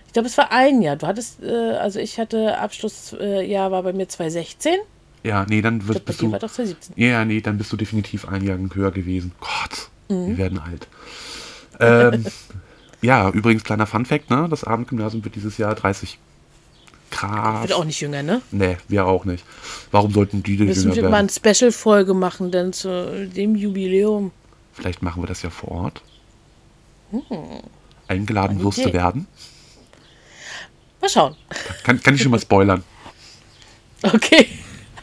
Ich 0.07 0.13
glaube, 0.13 0.27
es 0.29 0.37
war 0.37 0.51
ein 0.53 0.83
Jahr. 0.83 0.97
Du 0.97 1.07
hattest, 1.07 1.43
äh, 1.43 1.77
also 1.77 1.99
ich 1.99 2.19
hatte 2.19 2.59
Abschlussjahr, 2.59 3.23
äh, 3.23 3.71
war 3.71 3.83
bei 3.83 3.93
mir 3.93 4.09
2016. 4.09 4.75
Ja, 5.23 5.47
nee, 5.49 5.63
dann 5.63 5.87
wirst, 5.87 5.91
glaube, 5.93 6.01
bei 6.01 6.07
bist 6.07 6.23
du. 6.23 6.33
war 6.33 6.39
doch 6.41 6.51
2017. 6.51 6.95
Ja, 6.97 7.25
nee, 7.25 7.41
dann 7.41 7.57
bist 7.59 7.73
du 7.73 7.77
definitiv 7.77 8.27
ein 8.29 8.43
Jahr 8.45 8.59
höher 8.75 8.91
gewesen. 8.91 9.33
Gott, 9.41 9.89
Mhm. 10.09 10.27
wir 10.29 10.39
werden 10.39 10.59
alt. 10.59 10.89
Ähm, 11.79 12.27
ja, 13.03 13.31
übrigens, 13.31 13.63
kleiner 13.65 13.87
Funfact, 13.87 14.29
ne? 14.31 14.47
Das 14.51 14.65
Abendgymnasium 14.65 15.25
wird 15.25 15.37
dieses 15.37 15.57
Jahr 15.57 15.75
30. 15.75 16.19
Krass. 17.21 17.61
Wird 17.63 17.73
auch 17.75 17.85
nicht 17.85 18.01
jünger, 18.01 18.23
ne? 18.23 18.41
Nee, 18.51 18.79
wir 18.89 19.05
auch 19.07 19.27
nicht. 19.27 19.45
Warum 19.91 20.13
sollten 20.13 20.43
die 20.43 20.57
denn 20.57 20.69
Wir 20.69 20.75
müssen 20.75 20.93
jünger 20.93 21.11
mal 21.11 21.17
werden? 21.19 21.31
eine 21.43 21.55
Special-Folge 21.55 22.15
machen, 22.15 22.51
denn 22.51 22.73
zu 22.73 23.29
dem 23.29 23.57
Jubiläum. 23.57 24.31
Vielleicht 24.73 25.03
machen 25.03 25.23
wir 25.23 25.27
das 25.27 25.43
ja 25.43 25.51
vor 25.51 25.71
Ort. 25.71 26.03
Eingeladen 28.09 28.57
Eine 28.57 28.65
wirst 28.65 28.79
du 28.79 28.93
werden. 28.93 29.27
Mal 31.03 31.11
schauen. 31.11 31.37
Kann, 31.83 32.03
kann 32.03 32.15
ich 32.15 32.23
schon 32.23 32.31
mal 32.31 32.41
spoilern. 32.41 32.83
Okay. 34.03 34.49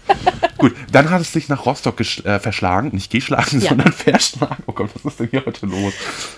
Gut, 0.57 0.75
dann 0.91 1.09
hat 1.09 1.21
es 1.21 1.31
sich 1.33 1.49
nach 1.49 1.65
Rostock 1.65 1.99
äh, 1.99 2.39
verschlagen, 2.39 2.89
nicht 2.93 3.11
geschlagen, 3.11 3.59
Ja. 3.61 3.69
sondern 3.69 3.91
verschlagen. 3.93 4.63
Oh 4.65 4.71
Gott, 4.73 4.89
was 4.93 5.05
ist 5.05 5.19
denn 5.19 5.27
hier 5.29 5.45
heute 5.45 5.65
los? 5.65 5.93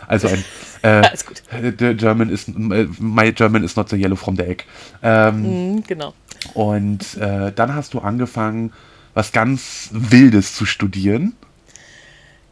Also 0.08 0.28
ein 0.28 0.44
äh, 0.82 0.88
Alles 1.08 1.26
gut. 1.26 1.42
the 1.78 1.94
German 1.96 2.30
is 2.30 2.48
äh, 2.48 2.88
my 3.00 3.32
German 3.32 3.64
is 3.64 3.76
not 3.76 3.90
so 3.90 3.96
yellow 3.96 4.16
from 4.16 4.36
the 4.36 4.44
egg. 4.44 4.64
Ähm, 5.04 5.76
Mhm, 5.76 5.84
genau. 5.88 6.14
Und 6.54 7.18
äh, 7.18 7.52
dann 7.54 7.76
hast 7.76 7.94
du 7.94 8.00
angefangen, 8.00 8.72
was 9.14 9.32
ganz 9.32 9.90
Wildes 9.92 10.56
zu 10.56 10.66
studieren. 10.66 11.36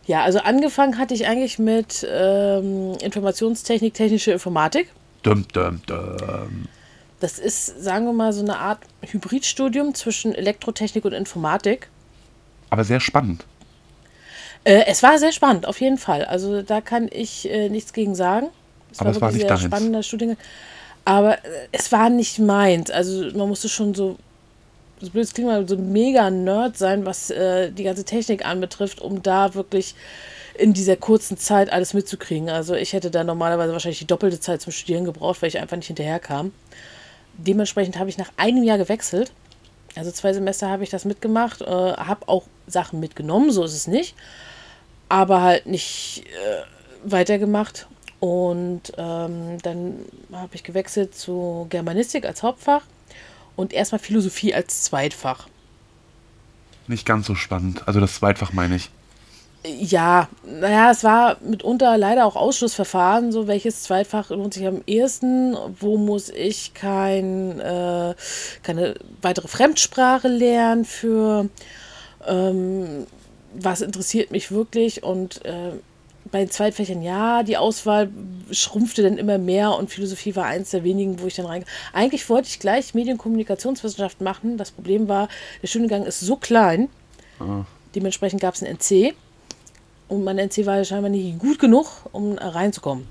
Ja, 0.06 0.24
also 0.24 0.40
angefangen 0.40 0.98
hatte 0.98 1.14
ich 1.14 1.28
eigentlich 1.28 1.60
mit 1.60 2.06
ähm, 2.10 2.94
Informationstechnik, 3.02 3.94
technische 3.94 4.32
Informatik. 4.32 4.90
Dum, 5.24 5.46
dum, 5.54 5.82
dum. 5.86 6.68
Das 7.20 7.40
ist, 7.40 7.82
sagen 7.84 8.06
wir 8.06 8.14
mal, 8.14 8.32
so 8.32 8.42
eine 8.42 8.58
Art 8.58 8.80
Hybridstudium 9.02 9.96
zwischen 9.96 10.36
Elektrotechnik 10.36 11.04
und 11.04 11.14
Informatik. 11.14 11.90
Aber 12.70 12.84
sehr 12.84 13.00
spannend. 13.00 13.46
Äh, 14.64 14.84
es 14.88 15.02
war 15.02 15.18
sehr 15.18 15.32
spannend, 15.32 15.66
auf 15.66 15.82
jeden 15.82 15.98
Fall. 15.98 16.26
Also 16.26 16.62
da 16.62 16.82
kann 16.82 17.10
ich 17.12 17.50
äh, 17.50 17.70
nichts 17.70 17.94
gegen 17.94 18.16
sagen. 18.16 18.48
Es 18.92 19.00
Aber 19.00 19.12
es 19.12 19.22
war 19.22 19.32
nicht 19.32 19.42
sehr 19.42 19.50
deins. 19.50 19.64
spannender 19.64 20.04
Studiengang. 20.04 20.38
Aber 21.06 21.36
äh, 21.38 21.68
es 21.72 21.92
war 21.92 22.10
nicht 22.10 22.38
meins. 22.38 22.92
Also 22.92 23.32
man 23.36 23.48
musste 23.48 23.70
schon 23.70 23.96
so, 23.96 24.18
so 25.00 25.10
blöd 25.10 25.34
klingt, 25.34 25.50
mal 25.50 25.68
so 25.68 25.78
mega 25.78 26.30
Nerd 26.30 26.78
sein, 26.78 27.06
was 27.06 27.30
äh, 27.32 27.72
die 27.72 27.84
ganze 27.84 28.04
Technik 28.04 28.46
anbetrifft, 28.46 29.02
um 29.02 29.24
da 29.24 29.56
wirklich 29.56 29.96
in 30.58 30.74
dieser 30.74 30.98
kurzen 30.98 31.38
Zeit 31.38 31.72
alles 31.72 31.94
mitzukriegen. 31.94 32.50
Also 32.50 32.76
ich 32.76 32.94
hätte 32.94 33.10
da 33.10 33.24
normalerweise 33.24 33.74
wahrscheinlich 33.74 34.00
die 34.00 34.08
doppelte 34.08 34.40
Zeit 34.40 34.62
zum 34.62 34.74
Studieren 34.74 35.06
gebraucht, 35.06 35.42
weil 35.42 35.50
ich 35.50 35.60
einfach 35.60 35.78
nicht 35.78 35.88
hinterherkam. 35.88 36.52
Dementsprechend 37.38 37.98
habe 37.98 38.10
ich 38.10 38.18
nach 38.18 38.32
einem 38.38 38.64
Jahr 38.64 38.78
gewechselt. 38.78 39.32
Also 39.96 40.12
zwei 40.12 40.34
Semester 40.34 40.70
habe 40.70 40.84
ich 40.84 40.90
das 40.90 41.06
mitgemacht, 41.06 41.62
äh, 41.62 41.66
habe 41.66 42.28
auch 42.28 42.44
Sachen 42.68 43.00
mitgenommen, 43.00 43.52
so 43.52 43.64
ist 43.64 43.74
es 43.74 43.88
nicht, 43.88 44.16
aber 45.10 45.42
halt 45.42 45.66
nicht 45.66 46.24
äh, 46.26 47.12
weitergemacht. 47.12 47.88
Und 48.20 48.94
ähm, 48.98 49.58
dann 49.62 50.00
habe 50.32 50.56
ich 50.56 50.64
gewechselt 50.64 51.16
zu 51.16 51.68
Germanistik 51.70 52.26
als 52.26 52.42
Hauptfach 52.42 52.84
und 53.56 53.74
erstmal 53.74 54.00
Philosophie 54.00 54.54
als 54.54 54.84
Zweitfach. 54.84 55.48
Nicht 56.88 57.06
ganz 57.06 57.28
so 57.28 57.36
spannend. 57.36 57.88
Also 57.88 58.00
das 58.00 58.16
Zweitfach 58.16 58.54
meine 58.54 58.76
ich. 58.76 58.90
Ja, 59.68 60.30
naja, 60.46 60.92
es 60.92 61.04
war 61.04 61.38
mitunter 61.42 61.98
leider 61.98 62.26
auch 62.26 62.36
Ausschlussverfahren, 62.36 63.32
so 63.32 63.48
welches 63.48 63.84
Zweitfach 63.84 64.30
lohnt 64.30 64.54
sich 64.54 64.66
am 64.66 64.82
ehesten, 64.86 65.58
wo 65.80 65.98
muss 65.98 66.30
ich 66.30 66.74
kein, 66.74 67.60
äh, 67.60 68.16
keine 68.64 68.96
weitere 69.22 69.48
Fremdsprache 69.48 70.30
lernen 70.30 70.86
für, 70.86 71.50
ähm, 72.26 73.08
was 73.54 73.82
interessiert 73.82 74.32
mich 74.32 74.52
wirklich 74.52 75.04
und 75.04 75.44
äh, 75.44 75.72
bei 76.32 76.40
den 76.40 76.52
Zweitfächern 76.52 77.02
ja, 77.02 77.44
die 77.44 77.58
Auswahl 77.58 78.10
schrumpfte 78.52 79.02
dann 79.02 79.18
immer 79.18 79.38
mehr 79.38 79.76
und 79.76 79.90
Philosophie 79.90 80.36
war 80.36 80.46
eins 80.46 80.72
der 80.72 80.84
wenigen, 80.84 81.20
wo 81.22 81.28
ich 81.28 81.36
dann 81.36 81.46
rein. 81.46 81.66
Eigentlich 81.94 82.30
wollte 82.30 82.48
ich 82.50 82.60
gleich 82.60 82.94
Medienkommunikationswissenschaft 82.94 84.22
machen. 84.22 84.58
Das 84.58 84.72
Problem 84.72 85.08
war, 85.08 85.30
der 85.62 85.68
Studiengang 85.68 86.04
ist 86.04 86.20
so 86.20 86.36
klein, 86.36 86.90
dementsprechend 87.96 88.42
gab 88.42 88.56
es 88.56 88.64
ein 88.64 88.78
NC 88.78 89.16
und 90.08 90.24
mein 90.24 90.38
NC 90.38 90.66
war 90.66 90.84
scheinbar 90.84 91.10
nicht 91.10 91.40
gut 91.40 91.60
genug, 91.60 91.88
um 92.12 92.38
reinzukommen. 92.38 93.08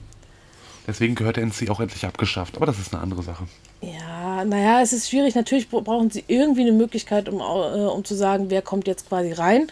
Deswegen 0.86 1.14
gehört 1.16 1.36
der 1.36 1.42
NC 1.44 1.68
auch 1.70 1.80
endlich 1.80 2.04
abgeschafft. 2.06 2.56
Aber 2.56 2.66
das 2.66 2.78
ist 2.78 2.92
eine 2.94 3.02
andere 3.02 3.22
Sache. 3.22 3.46
Ja, 3.82 4.44
naja, 4.44 4.80
es 4.80 4.92
ist 4.92 5.10
schwierig. 5.10 5.34
Natürlich 5.34 5.68
bra- 5.68 5.80
brauchen 5.80 6.10
sie 6.10 6.24
irgendwie 6.28 6.62
eine 6.62 6.72
Möglichkeit, 6.72 7.28
um, 7.28 7.40
äh, 7.40 7.42
um 7.86 8.04
zu 8.04 8.14
sagen, 8.14 8.50
wer 8.50 8.62
kommt 8.62 8.86
jetzt 8.86 9.08
quasi 9.08 9.32
rein, 9.32 9.66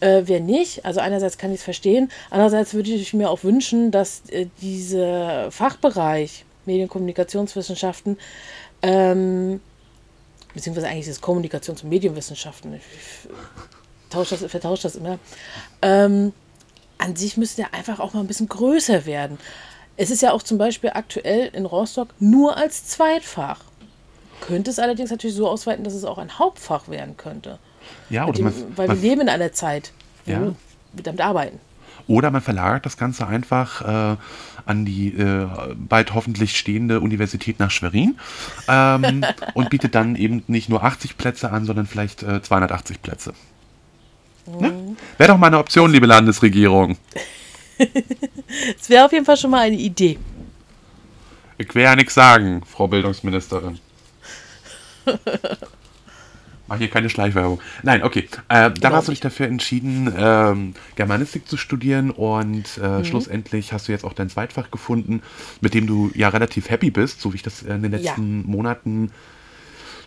äh, 0.00 0.22
wer 0.26 0.40
nicht. 0.40 0.84
Also 0.84 1.00
einerseits 1.00 1.38
kann 1.38 1.50
ich 1.50 1.58
es 1.58 1.64
verstehen, 1.64 2.10
andererseits 2.30 2.72
würde 2.72 2.90
ich 2.90 3.12
mir 3.14 3.30
auch 3.30 3.42
wünschen, 3.44 3.90
dass 3.90 4.22
äh, 4.30 4.46
dieser 4.62 5.50
Fachbereich 5.50 6.44
Medienkommunikationswissenschaften, 6.66 8.16
ähm, 8.82 9.60
beziehungsweise 10.54 10.86
eigentlich 10.88 11.08
ist 11.08 11.18
es 11.18 11.22
Kommunikations- 11.22 11.82
und 11.82 11.90
Medienwissenschaften, 11.90 12.74
ich, 12.74 12.82
ich 12.82 13.30
tausche 14.10 14.36
das, 14.36 14.50
vertausche 14.50 14.84
das 14.84 14.96
immer, 14.96 15.18
ähm, 15.82 16.32
an 17.04 17.16
sich 17.16 17.36
müsste 17.36 17.62
der 17.62 17.74
einfach 17.74 18.00
auch 18.00 18.14
mal 18.14 18.20
ein 18.20 18.26
bisschen 18.26 18.48
größer 18.48 19.04
werden. 19.06 19.38
Es 19.96 20.10
ist 20.10 20.22
ja 20.22 20.32
auch 20.32 20.42
zum 20.42 20.58
Beispiel 20.58 20.90
aktuell 20.94 21.50
in 21.52 21.66
Rostock 21.66 22.08
nur 22.18 22.56
als 22.56 22.86
Zweitfach. 22.86 23.60
Könnte 24.40 24.70
es 24.70 24.78
allerdings 24.78 25.10
natürlich 25.10 25.36
so 25.36 25.48
ausweiten, 25.48 25.84
dass 25.84 25.94
es 25.94 26.04
auch 26.04 26.18
ein 26.18 26.38
Hauptfach 26.38 26.88
werden 26.88 27.16
könnte. 27.16 27.58
Ja, 28.10 28.24
oder 28.24 28.32
dem, 28.38 28.44
man, 28.46 28.54
weil 28.76 28.88
wir 28.88 28.94
man, 28.94 29.02
leben 29.02 29.20
in 29.22 29.28
einer 29.28 29.52
Zeit, 29.52 29.92
wo 30.24 30.32
Ja. 30.32 30.40
wir 30.94 31.02
damit 31.02 31.20
arbeiten. 31.20 31.60
oder 32.08 32.30
man 32.30 32.42
verlagert 32.42 32.84
das 32.86 32.96
Ganze 32.96 33.26
einfach 33.26 33.82
äh, 33.82 34.16
an 34.66 34.84
die 34.84 35.08
äh, 35.08 35.46
bald 35.76 36.14
hoffentlich 36.14 36.58
stehende 36.58 37.00
Universität 37.00 37.58
nach 37.60 37.70
Schwerin 37.70 38.18
ähm, 38.68 39.24
und 39.54 39.70
bietet 39.70 39.94
dann 39.94 40.16
eben 40.16 40.42
nicht 40.48 40.68
nur 40.70 40.82
80 40.82 41.16
Plätze 41.18 41.50
an, 41.52 41.64
sondern 41.66 41.86
vielleicht 41.86 42.22
äh, 42.22 42.42
280 42.42 43.02
Plätze. 43.02 43.34
Ne? 44.46 44.96
Wäre 45.18 45.32
doch 45.32 45.38
mal 45.38 45.46
eine 45.48 45.58
Option, 45.58 45.90
liebe 45.92 46.06
Landesregierung. 46.06 46.96
Es 48.78 48.88
wäre 48.88 49.04
auf 49.06 49.12
jeden 49.12 49.24
Fall 49.24 49.36
schon 49.36 49.50
mal 49.50 49.62
eine 49.62 49.74
Idee. 49.76 50.16
Ich 51.58 51.74
will 51.74 51.82
ja 51.82 51.96
nichts 51.96 52.14
sagen, 52.14 52.62
Frau 52.64 52.86
Bildungsministerin. 52.86 53.80
Mach 56.66 56.78
hier 56.78 56.88
keine 56.88 57.10
Schleichwerbung. 57.10 57.60
Nein, 57.82 58.02
okay. 58.04 58.28
Äh, 58.48 58.70
dann 58.70 58.92
hast 58.94 59.08
du 59.08 59.12
dich 59.12 59.20
dafür 59.20 59.46
entschieden, 59.46 60.12
ähm, 60.16 60.74
Germanistik 60.96 61.46
zu 61.48 61.56
studieren 61.58 62.10
und 62.10 62.78
äh, 62.82 63.00
Mhm. 63.00 63.04
schlussendlich 63.04 63.72
hast 63.72 63.88
du 63.88 63.92
jetzt 63.92 64.04
auch 64.04 64.14
dein 64.14 64.30
Zweitfach 64.30 64.70
gefunden, 64.70 65.20
mit 65.60 65.74
dem 65.74 65.86
du 65.86 66.10
ja 66.14 66.28
relativ 66.28 66.70
happy 66.70 66.90
bist, 66.90 67.20
so 67.20 67.32
wie 67.32 67.36
ich 67.36 67.42
das 67.42 67.62
in 67.62 67.82
den 67.82 67.92
Ja. 67.92 67.98
Mhm. 67.98 68.04
letzten 68.04 68.46
Monaten 68.50 69.10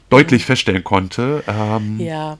deutlich 0.10 0.46
feststellen 0.46 0.84
konnte. 0.84 1.44
Ähm, 1.48 2.00
Ja. 2.00 2.38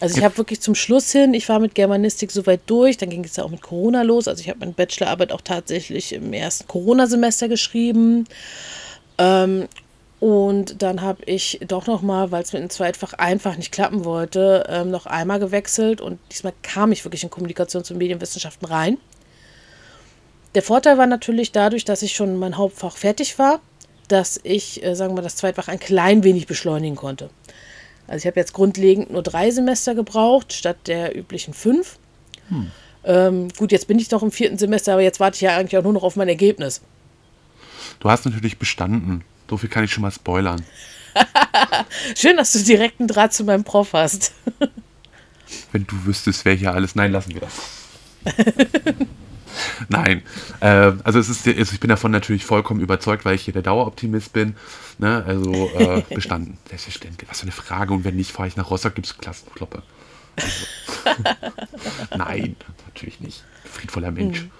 Also 0.00 0.16
ich 0.16 0.24
habe 0.24 0.38
wirklich 0.38 0.62
zum 0.62 0.74
Schluss 0.74 1.12
hin, 1.12 1.34
ich 1.34 1.48
war 1.50 1.58
mit 1.58 1.74
Germanistik 1.74 2.30
soweit 2.30 2.62
durch, 2.66 2.96
dann 2.96 3.10
ging 3.10 3.22
es 3.22 3.36
ja 3.36 3.44
auch 3.44 3.50
mit 3.50 3.60
Corona 3.60 4.00
los. 4.02 4.28
Also 4.28 4.40
ich 4.40 4.48
habe 4.48 4.60
meine 4.60 4.72
Bachelorarbeit 4.72 5.30
auch 5.30 5.42
tatsächlich 5.42 6.14
im 6.14 6.32
ersten 6.32 6.66
Corona-Semester 6.66 7.48
geschrieben. 7.48 8.26
Ähm, 9.18 9.68
und 10.18 10.82
dann 10.82 11.02
habe 11.02 11.22
ich 11.24 11.60
doch 11.66 11.86
noch 11.86 12.00
mal, 12.00 12.30
weil 12.30 12.42
es 12.42 12.52
mit 12.52 12.62
dem 12.62 12.70
Zweitfach 12.70 13.12
einfach 13.14 13.56
nicht 13.56 13.72
klappen 13.72 14.04
wollte, 14.04 14.66
ähm, 14.68 14.90
noch 14.90 15.06
einmal 15.06 15.38
gewechselt 15.38 16.00
und 16.00 16.18
diesmal 16.30 16.52
kam 16.62 16.92
ich 16.92 17.04
wirklich 17.04 17.22
in 17.22 17.30
Kommunikations- 17.30 17.90
und 17.90 17.98
Medienwissenschaften 17.98 18.68
rein. 18.68 18.98
Der 20.54 20.62
Vorteil 20.62 20.98
war 20.98 21.06
natürlich 21.06 21.52
dadurch, 21.52 21.84
dass 21.84 22.02
ich 22.02 22.12
schon 22.12 22.38
mein 22.38 22.56
Hauptfach 22.56 22.96
fertig 22.96 23.38
war, 23.38 23.60
dass 24.08 24.40
ich, 24.42 24.82
äh, 24.82 24.94
sagen 24.94 25.12
wir 25.12 25.16
mal, 25.16 25.22
das 25.22 25.36
Zweitfach 25.36 25.68
ein 25.68 25.78
klein 25.78 26.24
wenig 26.24 26.46
beschleunigen 26.46 26.96
konnte. 26.96 27.30
Also 28.10 28.24
ich 28.24 28.26
habe 28.26 28.40
jetzt 28.40 28.54
grundlegend 28.54 29.12
nur 29.12 29.22
drei 29.22 29.52
Semester 29.52 29.94
gebraucht, 29.94 30.52
statt 30.52 30.88
der 30.88 31.16
üblichen 31.16 31.54
fünf. 31.54 31.96
Ähm, 33.04 33.48
gut, 33.56 33.70
jetzt 33.70 33.86
bin 33.86 34.00
ich 34.00 34.08
doch 34.08 34.24
im 34.24 34.32
vierten 34.32 34.58
Semester, 34.58 34.94
aber 34.94 35.02
jetzt 35.02 35.20
warte 35.20 35.36
ich 35.36 35.42
ja 35.42 35.56
eigentlich 35.56 35.78
auch 35.78 35.84
nur 35.84 35.92
noch 35.92 36.02
auf 36.02 36.16
mein 36.16 36.28
Ergebnis. 36.28 36.80
Du 38.00 38.10
hast 38.10 38.24
natürlich 38.24 38.58
bestanden. 38.58 39.22
So 39.48 39.56
viel 39.56 39.68
kann 39.68 39.84
ich 39.84 39.92
schon 39.92 40.02
mal 40.02 40.10
spoilern. 40.10 40.64
Schön, 42.16 42.36
dass 42.36 42.52
du 42.52 42.58
direkt 42.64 42.98
einen 42.98 43.06
Draht 43.06 43.32
zu 43.32 43.44
meinem 43.44 43.62
Prof 43.62 43.92
hast. 43.92 44.32
Wenn 45.70 45.86
du 45.86 46.04
wüsstest, 46.04 46.44
wer 46.44 46.54
hier 46.54 46.74
alles. 46.74 46.96
Nein, 46.96 47.12
lassen 47.12 47.34
wir 47.34 47.42
das. 47.42 48.34
Nein. 49.88 50.22
Äh, 50.60 50.92
also 51.04 51.18
es 51.18 51.28
ist, 51.28 51.46
also 51.46 51.72
ich 51.72 51.80
bin 51.80 51.88
davon 51.88 52.10
natürlich 52.10 52.44
vollkommen 52.44 52.80
überzeugt, 52.80 53.24
weil 53.24 53.34
ich 53.34 53.42
hier 53.42 53.54
der 53.54 53.62
Daueroptimist 53.62 54.32
bin. 54.32 54.56
Ne? 54.98 55.24
Also 55.26 55.70
äh, 55.78 56.02
bestanden. 56.14 56.58
Selbstverständlich. 56.68 57.28
Was 57.28 57.40
für 57.40 57.44
eine 57.44 57.52
Frage. 57.52 57.92
Und 57.92 58.04
wenn 58.04 58.16
nicht, 58.16 58.32
fahre 58.32 58.48
ich 58.48 58.56
nach 58.56 58.70
Rostock, 58.70 58.94
gibt 58.94 59.06
es 59.06 59.18
Klassenkloppe. 59.18 59.82
Also. 60.36 60.66
Nein, 62.16 62.56
natürlich 62.86 63.20
nicht. 63.20 63.44
Friedvoller 63.64 64.10
Mensch. 64.10 64.42
Mhm. 64.42 64.50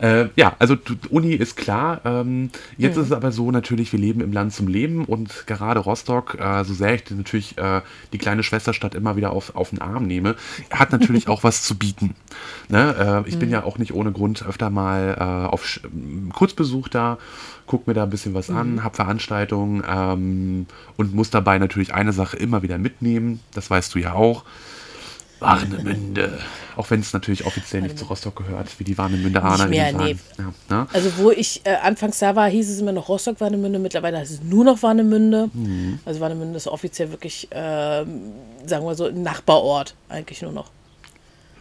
Äh, 0.00 0.28
ja, 0.34 0.56
also 0.58 0.76
Uni 1.10 1.34
ist 1.34 1.56
klar. 1.56 2.00
Ähm, 2.04 2.50
jetzt 2.78 2.96
mhm. 2.96 3.02
ist 3.02 3.08
es 3.08 3.12
aber 3.12 3.32
so 3.32 3.50
natürlich, 3.50 3.92
wir 3.92 4.00
leben 4.00 4.20
im 4.20 4.32
Land 4.32 4.54
zum 4.54 4.66
Leben 4.66 5.04
und 5.04 5.46
gerade 5.46 5.80
Rostock, 5.80 6.38
äh, 6.40 6.64
so 6.64 6.72
sehr 6.72 6.94
ich 6.94 7.10
natürlich 7.10 7.58
äh, 7.58 7.82
die 8.12 8.18
kleine 8.18 8.42
Schwesterstadt 8.42 8.94
immer 8.94 9.16
wieder 9.16 9.32
auf, 9.32 9.54
auf 9.54 9.70
den 9.70 9.80
Arm 9.80 10.06
nehme, 10.06 10.36
hat 10.70 10.92
natürlich 10.92 11.28
auch 11.28 11.44
was 11.44 11.62
zu 11.62 11.76
bieten. 11.76 12.14
Ne? 12.68 13.24
Äh, 13.24 13.28
ich 13.28 13.36
mhm. 13.36 13.40
bin 13.40 13.50
ja 13.50 13.64
auch 13.64 13.78
nicht 13.78 13.92
ohne 13.92 14.12
Grund 14.12 14.44
öfter 14.46 14.70
mal 14.70 15.16
äh, 15.18 15.48
auf 15.48 15.80
Kurzbesuch 16.32 16.88
da, 16.88 17.18
guck 17.66 17.86
mir 17.86 17.94
da 17.94 18.04
ein 18.04 18.10
bisschen 18.10 18.32
was 18.32 18.48
mhm. 18.48 18.56
an, 18.56 18.84
habe 18.84 18.96
Veranstaltungen 18.96 19.82
ähm, 19.86 20.66
und 20.96 21.14
muss 21.14 21.30
dabei 21.30 21.58
natürlich 21.58 21.94
eine 21.94 22.12
Sache 22.12 22.36
immer 22.38 22.62
wieder 22.62 22.78
mitnehmen. 22.78 23.40
Das 23.52 23.70
weißt 23.70 23.94
du 23.94 23.98
ja 23.98 24.14
auch. 24.14 24.44
Warnemünde. 25.40 26.38
Auch 26.76 26.90
wenn 26.90 27.00
es 27.00 27.12
natürlich 27.12 27.46
offiziell 27.46 27.82
nicht 27.82 27.98
zu 27.98 28.04
Rostock 28.04 28.36
gehört, 28.36 28.68
wie 28.78 28.84
die 28.84 28.96
Warnemünde-Aner. 28.96 29.66
Nee. 29.66 29.76
Ja, 29.76 29.92
ne? 29.92 30.86
Also 30.92 31.10
wo 31.18 31.30
ich 31.30 31.60
äh, 31.64 31.74
anfangs 31.82 32.18
da 32.18 32.36
war, 32.36 32.48
hieß 32.48 32.70
es 32.70 32.80
immer 32.80 32.92
noch 32.92 33.08
Rostock-Warnemünde. 33.08 33.78
Mittlerweile 33.78 34.18
heißt 34.18 34.30
es 34.30 34.42
nur 34.42 34.64
noch 34.64 34.82
Warnemünde. 34.82 35.50
Mhm. 35.52 35.98
Also 36.04 36.20
Warnemünde 36.20 36.56
ist 36.56 36.68
offiziell 36.68 37.10
wirklich, 37.10 37.50
äh, 37.50 38.04
sagen 38.66 38.84
wir 38.84 38.94
so, 38.94 39.06
ein 39.06 39.22
Nachbarort 39.22 39.94
eigentlich 40.08 40.42
nur 40.42 40.52
noch. 40.52 40.70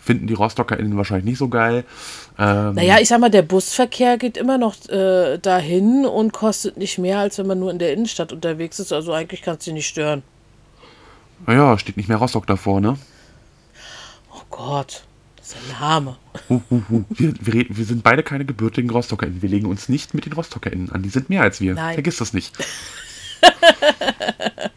Finden 0.02 0.28
die 0.28 0.34
RostockerInnen 0.34 0.96
wahrscheinlich 0.98 1.26
nicht 1.26 1.38
so 1.38 1.50
geil. 1.50 1.84
Ähm, 2.38 2.74
naja, 2.76 3.00
ich 3.00 3.10
sag 3.10 3.20
mal, 3.20 3.30
der 3.30 3.42
Busverkehr 3.42 4.18
geht 4.18 4.38
immer 4.38 4.58
noch 4.58 4.76
äh, 4.88 5.38
dahin 5.38 6.06
und 6.06 6.32
kostet 6.34 6.78
nicht 6.78 6.98
mehr, 6.98 7.20
als 7.20 7.38
wenn 7.38 7.48
man 7.48 7.60
nur 7.60 7.70
in 7.70 7.80
der 7.80 7.94
Innenstadt 7.94 8.32
unterwegs 8.32 8.80
ist. 8.80 8.94
Also 8.94 9.14
eigentlich 9.14 9.42
kannst 9.42 9.68
du 9.68 9.74
nicht 9.74 9.88
stören. 9.88 10.24
Naja, 11.46 11.78
steht 11.78 11.98
nicht 11.98 12.10
mehr 12.10 12.18
Rostock 12.18 12.48
davor, 12.48 12.82
ne? 12.82 12.98
Gott, 14.50 15.04
das 15.38 15.50
ist 15.50 15.58
ein 15.58 15.80
Name. 15.80 16.18
Uh, 16.50 16.62
uh, 16.70 16.82
uh. 16.90 17.04
Wir, 17.10 17.34
wir, 17.40 17.66
wir, 17.70 17.86
sind 17.86 18.04
beide 18.04 18.24
keine 18.24 18.46
gebürtigen 18.46 18.90
RostockerInnen. 18.90 19.42
Wir 19.42 19.50
legen 19.50 19.68
uns 19.68 19.90
nicht 19.90 20.14
mit 20.14 20.26
den 20.26 20.34
RostockerInnen 20.34 20.92
an. 20.92 21.04
Die 21.04 21.10
sind 21.10 21.30
mehr 21.30 21.42
als 21.42 21.62
wir. 21.62 21.76
Nein. 21.76 21.94
Vergiss 21.94 22.18
das 22.18 22.34
nicht. 22.34 22.54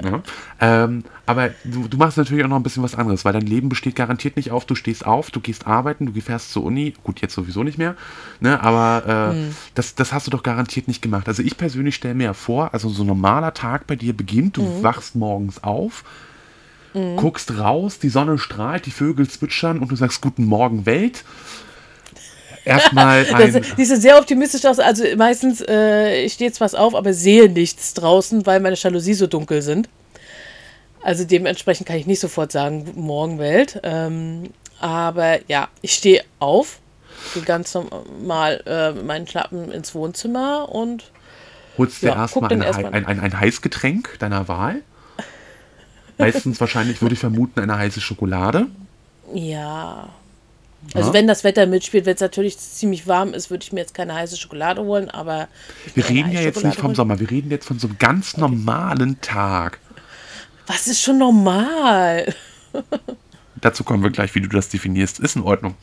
ja. 0.02 0.22
ähm, 0.60 1.04
aber 1.26 1.50
du, 1.64 1.88
du, 1.88 1.96
machst 1.96 2.16
natürlich 2.16 2.44
auch 2.44 2.48
noch 2.48 2.56
ein 2.56 2.62
bisschen 2.62 2.82
was 2.82 2.94
anderes, 2.94 3.24
weil 3.24 3.32
dein 3.32 3.46
Leben 3.46 3.68
besteht 3.68 3.96
garantiert 3.96 4.36
nicht 4.36 4.50
auf, 4.50 4.64
du 4.64 4.74
stehst 4.74 5.04
auf, 5.06 5.30
du 5.30 5.40
gehst 5.40 5.66
arbeiten, 5.66 6.06
du 6.06 6.20
fährst 6.20 6.52
zur 6.52 6.64
Uni, 6.64 6.94
gut, 7.02 7.20
jetzt 7.20 7.34
sowieso 7.34 7.62
nicht 7.62 7.78
mehr, 7.78 7.96
ne, 8.40 8.60
aber 8.60 9.32
äh, 9.32 9.34
hm. 9.34 9.56
das, 9.74 9.94
das 9.94 10.12
hast 10.12 10.26
du 10.26 10.30
doch 10.30 10.42
garantiert 10.42 10.88
nicht 10.88 11.02
gemacht. 11.02 11.28
Also 11.28 11.42
ich 11.42 11.56
persönlich 11.56 11.94
stelle 11.94 12.14
mir 12.14 12.34
vor, 12.34 12.72
also 12.72 12.88
so 12.88 13.02
ein 13.02 13.08
normaler 13.08 13.54
Tag 13.54 13.86
bei 13.86 13.96
dir 13.96 14.16
beginnt, 14.16 14.56
du 14.56 14.62
hm. 14.62 14.82
wachst 14.82 15.14
morgens 15.14 15.62
auf, 15.62 16.04
mhm. 16.94 17.16
guckst 17.16 17.58
raus, 17.58 17.98
die 17.98 18.08
Sonne 18.08 18.38
strahlt, 18.38 18.86
die 18.86 18.90
Vögel 18.90 19.28
zwitschern 19.28 19.78
und 19.78 19.90
du 19.90 19.96
sagst 19.96 20.20
Guten 20.20 20.44
Morgen 20.44 20.86
Welt. 20.86 21.24
Erstmal 22.64 23.26
ein. 23.34 23.52
Das, 23.52 23.74
die 23.74 23.82
ist 23.82 24.02
sehr 24.02 24.18
optimistisch 24.18 24.64
aus. 24.64 24.78
Also 24.78 25.04
meistens, 25.16 25.62
äh, 25.66 26.22
ich 26.24 26.34
stehe 26.34 26.48
jetzt 26.48 26.60
was 26.60 26.74
auf, 26.74 26.94
aber 26.94 27.12
sehe 27.12 27.48
nichts 27.48 27.94
draußen, 27.94 28.46
weil 28.46 28.60
meine 28.60 28.76
Jalousie 28.76 29.14
so 29.14 29.26
dunkel 29.26 29.62
sind. 29.62 29.88
Also 31.02 31.24
dementsprechend 31.24 31.86
kann 31.86 31.96
ich 31.96 32.06
nicht 32.06 32.20
sofort 32.20 32.52
sagen, 32.52 32.84
Guten 32.84 33.02
Morgen 33.02 33.38
Welt. 33.38 33.80
Ähm, 33.82 34.50
aber 34.78 35.38
ja, 35.48 35.68
ich 35.80 35.94
stehe 35.94 36.22
auf, 36.38 36.78
gehe 37.34 37.42
ganz 37.42 37.74
normal 37.74 38.62
äh, 38.66 38.92
mit 38.92 39.06
meinen 39.06 39.26
Schlappen 39.26 39.72
ins 39.72 39.94
Wohnzimmer 39.94 40.68
und 40.70 41.10
holst 41.78 42.02
dir 42.02 42.08
ja, 42.08 42.16
erstmal 42.16 42.52
ein, 42.52 42.62
erst 42.62 42.78
ein, 42.78 43.06
ein, 43.06 43.20
ein 43.20 43.40
Heißgetränk 43.40 44.18
deiner 44.20 44.46
Wahl. 44.48 44.82
Meistens 46.22 46.60
wahrscheinlich, 46.60 47.02
würde 47.02 47.14
ich 47.14 47.20
vermuten, 47.20 47.60
eine 47.60 47.76
heiße 47.76 48.00
Schokolade. 48.00 48.66
Ja. 49.34 50.08
Also 50.94 51.08
ja. 51.08 51.14
wenn 51.14 51.26
das 51.26 51.44
Wetter 51.44 51.66
mitspielt, 51.66 52.06
wenn 52.06 52.14
es 52.14 52.20
natürlich 52.20 52.58
ziemlich 52.58 53.06
warm 53.06 53.34
ist, 53.34 53.50
würde 53.50 53.62
ich 53.62 53.72
mir 53.72 53.80
jetzt 53.80 53.94
keine 53.94 54.14
heiße 54.14 54.36
Schokolade 54.36 54.82
holen, 54.82 55.10
aber. 55.10 55.48
Wir 55.94 56.08
reden 56.08 56.32
ja 56.32 56.40
jetzt 56.40 56.64
nicht 56.64 56.76
vom 56.76 56.88
holen. 56.88 56.94
Sommer, 56.96 57.20
wir 57.20 57.30
reden 57.30 57.50
jetzt 57.50 57.66
von 57.66 57.78
so 57.78 57.86
einem 57.86 57.98
ganz 57.98 58.36
normalen 58.36 59.20
Tag. 59.20 59.78
Was 60.66 60.86
ist 60.86 61.00
schon 61.00 61.18
normal? 61.18 62.34
Dazu 63.60 63.84
kommen 63.84 64.02
wir 64.02 64.10
gleich, 64.10 64.34
wie 64.34 64.40
du 64.40 64.48
das 64.48 64.68
definierst. 64.68 65.20
Ist 65.20 65.36
in 65.36 65.42
Ordnung. 65.42 65.76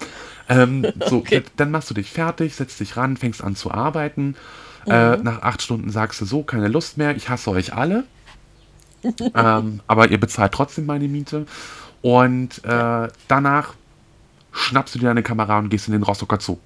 Ähm, 0.50 0.86
so, 1.10 1.18
okay. 1.18 1.44
dann 1.56 1.72
machst 1.72 1.90
du 1.90 1.94
dich 1.94 2.12
fertig, 2.12 2.56
setzt 2.56 2.80
dich 2.80 2.98
ran, 2.98 3.16
fängst 3.16 3.42
an 3.42 3.56
zu 3.56 3.72
arbeiten. 3.72 4.36
Äh, 4.86 5.18
mhm. 5.18 5.22
Äh, 5.22 5.24
nach 5.24 5.42
acht 5.44 5.62
Stunden 5.62 5.90
sagst 5.90 6.20
du 6.20 6.26
so, 6.26 6.44
keine 6.44 6.68
Lust 6.68 6.98
mehr, 6.98 7.16
ich 7.16 7.30
hasse 7.30 7.52
euch 7.52 7.74
alle 7.74 8.04
ähm, 9.04 9.82
aber 9.88 10.10
ihr 10.10 10.20
bezahlt 10.20 10.54
trotzdem 10.54 10.86
meine 10.86 11.08
Miete. 11.08 11.46
Und 12.02 12.64
äh, 12.64 13.08
danach 13.28 13.74
schnappst 14.52 14.96
du 14.96 15.00
dir 15.00 15.08
deine 15.08 15.24
Kamera 15.24 15.60
und 15.60 15.70
gehst 15.70 15.88
in 15.88 15.94
den 15.94 16.04
Rostocker 16.04 16.40
Zoo. 16.40 16.58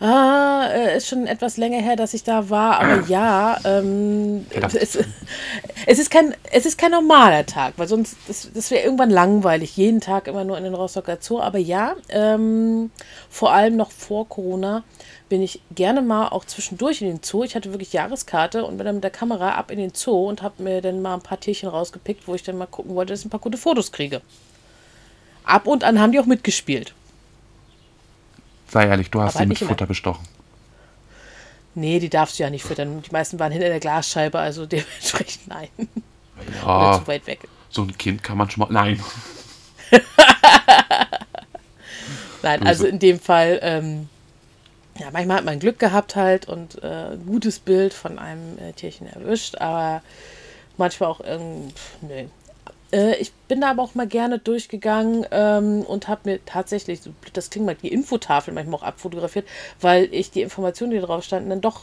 Ah, 0.00 0.66
äh, 0.72 0.96
ist 0.96 1.08
schon 1.08 1.26
etwas 1.26 1.58
länger 1.58 1.82
her, 1.82 1.94
dass 1.94 2.14
ich 2.14 2.24
da 2.24 2.48
war, 2.48 2.80
aber 2.80 3.04
ja, 3.08 3.58
ähm, 3.64 4.46
es, 4.50 4.96
es, 5.86 5.98
ist 5.98 6.10
kein, 6.10 6.34
es 6.50 6.64
ist 6.64 6.78
kein 6.78 6.92
normaler 6.92 7.44
Tag, 7.44 7.74
weil 7.76 7.86
sonst, 7.86 8.16
das, 8.26 8.50
das 8.54 8.70
wäre 8.70 8.82
irgendwann 8.82 9.10
langweilig, 9.10 9.76
jeden 9.76 10.00
Tag 10.00 10.26
immer 10.26 10.44
nur 10.44 10.56
in 10.56 10.64
den 10.64 10.72
Rostocker 10.72 11.18
Zoo, 11.20 11.40
aber 11.40 11.58
ja, 11.58 11.96
ähm, 12.08 12.90
vor 13.28 13.52
allem 13.52 13.76
noch 13.76 13.90
vor 13.90 14.26
Corona 14.26 14.84
bin 15.30 15.42
ich 15.42 15.62
gerne 15.70 16.02
mal 16.02 16.28
auch 16.28 16.44
zwischendurch 16.44 17.00
in 17.00 17.08
den 17.08 17.22
Zoo. 17.22 17.44
Ich 17.44 17.54
hatte 17.54 17.72
wirklich 17.72 17.94
Jahreskarte 17.94 18.64
und 18.66 18.76
bin 18.76 18.84
dann 18.84 18.96
mit 18.96 19.04
der 19.04 19.12
Kamera 19.12 19.52
ab 19.52 19.70
in 19.70 19.78
den 19.78 19.94
Zoo 19.94 20.28
und 20.28 20.42
habe 20.42 20.62
mir 20.62 20.82
dann 20.82 21.00
mal 21.00 21.14
ein 21.14 21.22
paar 21.22 21.40
Tierchen 21.40 21.68
rausgepickt, 21.68 22.26
wo 22.26 22.34
ich 22.34 22.42
dann 22.42 22.58
mal 22.58 22.66
gucken 22.66 22.94
wollte, 22.96 23.12
dass 23.12 23.20
ich 23.20 23.26
ein 23.26 23.30
paar 23.30 23.40
gute 23.40 23.56
Fotos 23.56 23.92
kriege. 23.92 24.20
Ab 25.44 25.68
und 25.68 25.84
an 25.84 26.00
haben 26.00 26.12
die 26.12 26.18
auch 26.18 26.26
mitgespielt. 26.26 26.94
Sei 28.68 28.86
ehrlich, 28.86 29.10
du 29.10 29.22
hast 29.22 29.34
sie 29.34 29.38
halt 29.38 29.48
mit 29.48 29.58
Futter 29.58 29.86
bestochen. 29.86 30.26
Nee, 31.76 32.00
die 32.00 32.10
darfst 32.10 32.38
du 32.38 32.42
ja 32.42 32.50
nicht 32.50 32.64
füttern. 32.64 33.00
Die 33.02 33.12
meisten 33.12 33.38
waren 33.38 33.52
hinter 33.52 33.68
der 33.68 33.80
Glasscheibe, 33.80 34.38
also 34.38 34.66
dementsprechend 34.66 35.46
nein. 35.46 35.68
Ja, 36.62 36.88
Oder 36.88 37.00
zu 37.00 37.06
weit 37.06 37.26
weg. 37.28 37.48
So 37.70 37.82
ein 37.82 37.96
Kind 37.96 38.24
kann 38.24 38.36
man 38.36 38.50
schon 38.50 38.62
mal. 38.62 38.72
Nein. 38.72 39.00
nein, 42.42 42.66
also 42.66 42.86
in 42.86 42.98
dem 42.98 43.20
Fall 43.20 43.60
ähm, 43.62 44.08
ja, 45.00 45.08
manchmal 45.10 45.38
hat 45.38 45.44
man 45.44 45.58
Glück 45.58 45.78
gehabt 45.78 46.14
halt 46.14 46.46
und 46.46 46.82
äh, 46.82 47.12
ein 47.12 47.26
gutes 47.26 47.58
Bild 47.58 47.94
von 47.94 48.18
einem 48.18 48.58
äh, 48.58 48.72
Tierchen 48.72 49.06
erwischt, 49.06 49.56
aber 49.56 50.02
manchmal 50.76 51.08
auch 51.08 51.20
irgendwie, 51.20 51.72
nö. 52.02 52.24
Äh, 52.92 53.16
ich 53.16 53.32
bin 53.48 53.62
da 53.62 53.70
aber 53.70 53.82
auch 53.82 53.94
mal 53.94 54.06
gerne 54.06 54.38
durchgegangen 54.38 55.24
ähm, 55.30 55.82
und 55.82 56.08
habe 56.08 56.30
mir 56.30 56.44
tatsächlich, 56.44 57.00
so 57.00 57.10
das 57.32 57.48
klingt 57.48 57.64
mal, 57.64 57.76
die 57.76 57.92
Infotafel 57.92 58.52
manchmal 58.52 58.80
auch 58.80 58.84
abfotografiert, 58.84 59.48
weil 59.80 60.12
ich 60.12 60.30
die 60.30 60.42
Informationen, 60.42 60.90
die 60.90 60.98
drauf 60.98 61.24
standen, 61.24 61.48
dann 61.48 61.62
doch 61.62 61.80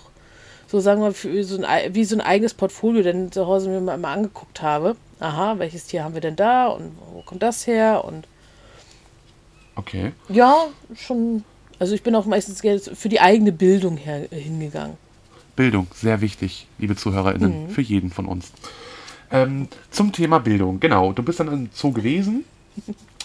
so 0.68 0.80
sagen 0.80 1.02
wir 1.02 1.14
für 1.14 1.44
so 1.44 1.64
ein, 1.64 1.96
wie 1.96 2.04
so 2.04 2.16
ein 2.18 2.22
eigenes 2.22 2.54
Portfolio 2.54 3.02
dann 3.02 3.32
zu 3.32 3.48
Hause 3.48 3.70
mir 3.70 3.80
mal, 3.80 3.98
mal 3.98 4.14
angeguckt 4.14 4.62
habe. 4.62 4.98
Aha, 5.20 5.58
welches 5.58 5.86
Tier 5.86 6.04
haben 6.04 6.14
wir 6.14 6.22
denn 6.22 6.36
da 6.36 6.68
und 6.68 6.96
wo 7.14 7.22
kommt 7.22 7.42
das 7.42 7.66
her 7.66 8.04
und 8.06 8.28
Okay. 9.76 10.12
Ja, 10.28 10.68
schon 10.96 11.44
also 11.80 11.94
ich 11.94 12.04
bin 12.04 12.16
auch 12.16 12.26
meistens 12.26 12.62
für 12.94 13.10
die 13.10 13.20
eigene 13.20 13.52
Bildung 13.52 13.98
her, 13.98 14.32
äh, 14.32 14.40
hingegangen. 14.40 14.98
Bildung, 15.56 15.88
sehr 15.94 16.22
wichtig, 16.22 16.68
liebe 16.78 16.96
ZuhörerInnen, 16.96 17.66
mhm. 17.66 17.70
für 17.70 17.82
jeden 17.82 18.12
von 18.12 18.26
uns. 18.26 18.52
Ähm, 19.32 19.68
zum 19.92 20.12
Thema 20.12 20.40
Bildung, 20.40 20.80
genau. 20.80 21.12
Du 21.12 21.24
bist 21.24 21.40
dann 21.40 21.52
im 21.52 21.70
Zoo 21.74 21.92
gewesen, 21.92 22.46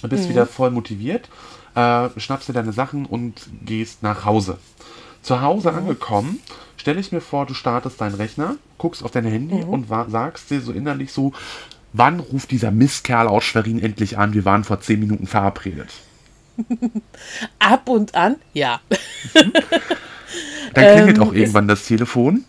bist 0.02 0.24
mhm. 0.24 0.28
wieder 0.30 0.46
voll 0.46 0.70
motiviert, 0.70 1.28
äh, 1.74 2.08
schnappst 2.16 2.48
dir 2.48 2.54
deine 2.54 2.72
Sachen 2.72 3.06
und 3.06 3.48
gehst 3.64 4.02
nach 4.02 4.24
Hause. 4.24 4.58
Zu 5.22 5.40
Hause 5.40 5.70
mhm. 5.70 5.78
angekommen, 5.78 6.40
stelle 6.76 7.00
ich 7.00 7.12
mir 7.12 7.20
vor, 7.20 7.46
du 7.46 7.54
startest 7.54 8.00
deinen 8.00 8.16
Rechner, 8.16 8.56
guckst 8.78 9.04
auf 9.04 9.12
dein 9.12 9.26
Handy 9.26 9.64
mhm. 9.64 9.68
und 9.68 9.88
sagst 9.88 10.50
dir 10.50 10.60
so 10.60 10.72
innerlich 10.72 11.12
so, 11.12 11.32
wann 11.92 12.18
ruft 12.18 12.50
dieser 12.50 12.70
Mistkerl 12.70 13.28
aus 13.28 13.44
Schwerin 13.44 13.80
endlich 13.80 14.18
an? 14.18 14.34
Wir 14.34 14.44
waren 14.44 14.64
vor 14.64 14.80
zehn 14.80 14.98
Minuten 14.98 15.26
verabredet. 15.26 15.90
Ab 17.58 17.88
und 17.88 18.14
an, 18.14 18.36
ja. 18.52 18.80
Dann 20.74 20.96
klingelt 20.96 21.16
ähm, 21.18 21.22
auch 21.22 21.32
irgendwann 21.32 21.68
das 21.68 21.86
Telefon. 21.86 22.44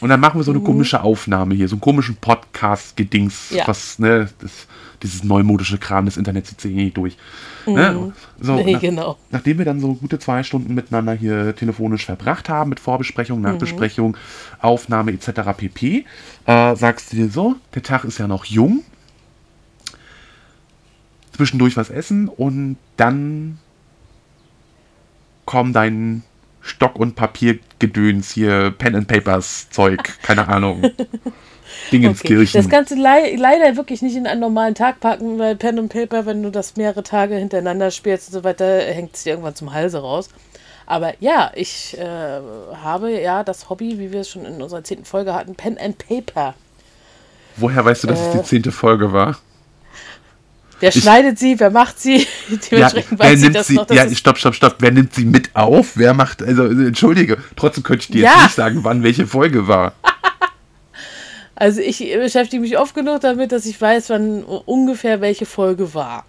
Und 0.00 0.10
dann 0.10 0.20
machen 0.20 0.38
wir 0.38 0.44
so 0.44 0.52
eine 0.52 0.60
mhm. 0.60 0.64
komische 0.64 1.02
Aufnahme 1.02 1.54
hier, 1.54 1.68
so 1.68 1.74
einen 1.74 1.80
komischen 1.80 2.16
Podcast-Gedings, 2.16 3.50
ja. 3.50 3.66
was, 3.66 3.98
ne, 3.98 4.28
das, 4.40 4.66
dieses 5.02 5.24
neumodische 5.24 5.78
Kram 5.78 6.04
des 6.04 6.16
Internets 6.16 6.50
zieht 6.50 6.60
sich 6.60 6.72
eh 6.72 6.84
nicht 6.84 6.96
durch. 6.96 7.16
Ne? 7.66 7.72
Mhm. 7.72 7.76
Ne? 7.76 8.12
So, 8.40 8.54
nee, 8.64 8.72
nach, 8.72 8.80
genau. 8.80 9.18
Nachdem 9.30 9.58
wir 9.58 9.64
dann 9.64 9.80
so 9.80 9.94
gute 9.94 10.18
zwei 10.18 10.42
Stunden 10.42 10.74
miteinander 10.74 11.12
hier 11.12 11.54
telefonisch 11.54 12.06
verbracht 12.06 12.48
haben, 12.48 12.70
mit 12.70 12.80
Vorbesprechung, 12.80 13.40
Nachbesprechung, 13.40 14.12
mhm. 14.12 14.16
Aufnahme 14.60 15.12
etc. 15.12 15.30
pp, 15.56 16.04
äh, 16.46 16.76
sagst 16.76 17.12
du 17.12 17.16
dir 17.16 17.28
so, 17.28 17.56
der 17.74 17.82
Tag 17.82 18.04
ist 18.04 18.18
ja 18.18 18.28
noch 18.28 18.44
jung, 18.44 18.84
zwischendurch 21.38 21.76
was 21.76 21.88
essen 21.88 22.28
und 22.28 22.76
dann 22.96 23.58
komm, 25.46 25.72
dein 25.72 26.24
Stock- 26.60 26.98
und 26.98 27.14
Papiergedöns 27.14 28.32
hier, 28.32 28.72
Pen 28.76 28.96
and 28.96 29.08
Papers 29.08 29.70
Zeug, 29.70 30.18
keine 30.22 30.48
Ahnung. 30.48 30.82
Dingenskirchen. 31.92 32.58
Okay. 32.60 32.68
Das 32.68 32.68
Ganze 32.68 32.96
le 32.96 33.36
leider 33.36 33.76
wirklich 33.76 34.02
nicht 34.02 34.16
in 34.16 34.26
einen 34.26 34.40
normalen 34.40 34.74
Tag 34.74 35.00
packen, 35.00 35.38
weil 35.38 35.54
Pen 35.54 35.78
und 35.78 35.90
Paper, 35.90 36.26
wenn 36.26 36.42
du 36.42 36.50
das 36.50 36.76
mehrere 36.76 37.04
Tage 37.04 37.36
hintereinander 37.36 37.92
spielst 37.92 38.28
und 38.28 38.32
so 38.34 38.44
weiter, 38.44 38.80
hängt 38.80 39.14
es 39.14 39.22
dir 39.22 39.30
irgendwann 39.30 39.54
zum 39.54 39.72
Halse 39.72 40.00
raus. 40.00 40.28
Aber 40.86 41.14
ja, 41.20 41.52
ich 41.54 41.96
äh, 41.98 42.40
habe 42.82 43.12
ja 43.20 43.44
das 43.44 43.70
Hobby, 43.70 43.98
wie 43.98 44.10
wir 44.10 44.22
es 44.22 44.30
schon 44.30 44.44
in 44.44 44.60
unserer 44.60 44.82
zehnten 44.82 45.04
Folge 45.04 45.34
hatten, 45.34 45.54
Pen 45.54 45.78
and 45.78 45.98
Paper. 45.98 46.54
Woher 47.56 47.84
weißt 47.84 48.04
du, 48.04 48.08
dass 48.08 48.18
äh, 48.18 48.24
es 48.24 48.32
die 48.32 48.42
zehnte 48.42 48.72
Folge 48.72 49.12
war? 49.12 49.38
Wer 50.80 50.94
ich, 50.94 51.02
schneidet 51.02 51.38
sie? 51.38 51.58
Wer 51.58 51.70
macht 51.70 52.00
sie? 52.00 52.26
Dementsprechend 52.70 53.18
ja, 53.18 53.26
weiß 53.26 53.40
nimmt 53.40 53.64
sie, 53.64 53.74
noch, 53.74 53.90
ja, 53.90 54.08
stopp, 54.14 54.38
stopp, 54.38 54.54
stopp. 54.54 54.76
Wer 54.78 54.92
nimmt 54.92 55.14
sie 55.14 55.24
mit 55.24 55.54
auf? 55.54 55.96
Wer 55.96 56.14
macht, 56.14 56.42
also, 56.42 56.64
entschuldige, 56.64 57.38
trotzdem 57.56 57.82
könnte 57.82 58.04
ich 58.04 58.10
dir 58.10 58.22
ja. 58.22 58.32
jetzt 58.34 58.42
nicht 58.42 58.54
sagen, 58.54 58.84
wann 58.84 59.02
welche 59.02 59.26
Folge 59.26 59.68
war. 59.68 59.94
Also 61.60 61.80
ich 61.80 61.98
beschäftige 61.98 62.60
mich 62.60 62.78
oft 62.78 62.94
genug 62.94 63.20
damit, 63.20 63.50
dass 63.50 63.66
ich 63.66 63.80
weiß, 63.80 64.10
wann 64.10 64.44
ungefähr 64.44 65.20
welche 65.20 65.44
Folge 65.44 65.92
war. 65.92 66.24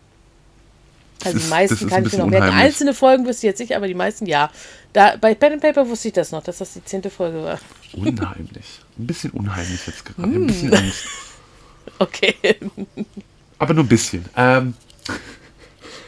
Also 1.24 1.38
ist, 1.38 1.46
die 1.46 1.50
meisten 1.50 1.88
kann 1.88 2.04
ich 2.04 2.14
mir 2.14 2.20
noch 2.20 2.28
merken. 2.28 2.50
Einzelne 2.50 2.96
Folgen 2.96 3.28
wüsste 3.28 3.46
ich 3.46 3.52
jetzt 3.52 3.60
nicht, 3.60 3.76
aber 3.76 3.88
die 3.88 3.94
meisten 3.94 4.26
ja. 4.26 4.50
Da, 4.92 5.18
bei 5.18 5.36
Pen 5.36 5.54
and 5.54 5.62
Paper 5.62 5.88
wusste 5.88 6.08
ich 6.08 6.16
das 6.16 6.32
noch, 6.32 6.42
dass 6.42 6.58
das 6.58 6.74
die 6.74 6.84
zehnte 6.84 7.12
Folge 7.12 7.44
war. 7.44 7.60
Unheimlich. 7.94 8.82
Ein 8.98 9.06
bisschen 9.06 9.30
unheimlich 9.30 9.86
jetzt 9.86 10.04
gerade. 10.04 10.24
Ein 10.24 10.48
bisschen 10.48 10.74
Angst. 10.74 11.06
Okay. 11.98 12.36
Aber 13.60 13.74
nur 13.74 13.84
ein 13.84 13.90
bisschen. 13.90 14.26
Ähm, 14.36 14.74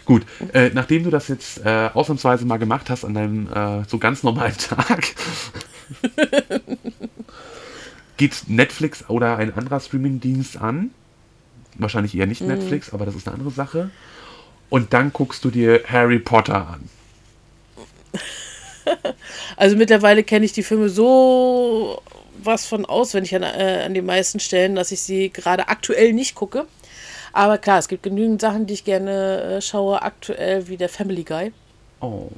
gut, 0.06 0.26
äh, 0.54 0.72
nachdem 0.74 1.04
du 1.04 1.10
das 1.10 1.28
jetzt 1.28 1.64
äh, 1.66 1.90
ausnahmsweise 1.94 2.46
mal 2.46 2.58
gemacht 2.58 2.90
hast 2.90 3.04
an 3.06 3.14
deinem 3.14 3.52
äh, 3.54 3.84
so 3.88 3.98
ganz 3.98 4.24
normalen 4.24 4.58
Tag, 4.58 5.14
geht 8.18 8.44
Netflix 8.48 9.10
oder 9.10 9.38
ein 9.38 9.54
anderer 9.54 9.80
Streamingdienst 9.80 10.58
an. 10.58 10.92
Wahrscheinlich 11.76 12.16
eher 12.16 12.28
nicht 12.28 12.42
mhm. 12.42 12.48
Netflix, 12.48 12.94
aber 12.94 13.06
das 13.06 13.16
ist 13.16 13.28
eine 13.28 13.38
andere 13.38 13.52
Sache. 13.52 13.92
Und 14.70 14.94
dann 14.94 15.12
guckst 15.12 15.44
du 15.44 15.52
dir 15.52 15.84
Harry 15.88 16.20
Potter 16.20 16.68
an. 16.68 16.90
Also 19.58 19.76
mittlerweile 19.78 20.24
kenne 20.24 20.44
ich 20.44 20.54
die 20.54 20.64
Filme 20.64 20.90
so 20.90 22.02
was 22.44 22.66
von 22.66 22.86
auswendig 22.86 23.36
an, 23.36 23.44
äh, 23.44 23.84
an 23.86 23.94
den 23.94 24.06
meisten 24.06 24.40
Stellen, 24.40 24.76
dass 24.76 24.92
ich 24.92 25.02
sie 25.02 25.30
gerade 25.30 25.68
aktuell 25.68 26.14
nicht 26.14 26.36
gucke. 26.36 26.66
Aber 27.34 27.58
klar, 27.58 27.80
es 27.80 27.88
gibt 27.88 28.04
genügend 28.04 28.42
Sachen, 28.42 28.66
die 28.66 28.74
ich 28.74 28.84
gerne 28.84 29.42
äh, 29.42 29.62
schaue, 29.62 30.02
aktuell 30.02 30.68
wie 30.68 30.78
der 30.78 30.90
Family 30.90 31.24
Guy. 31.24 31.52
Oh. 32.00 32.30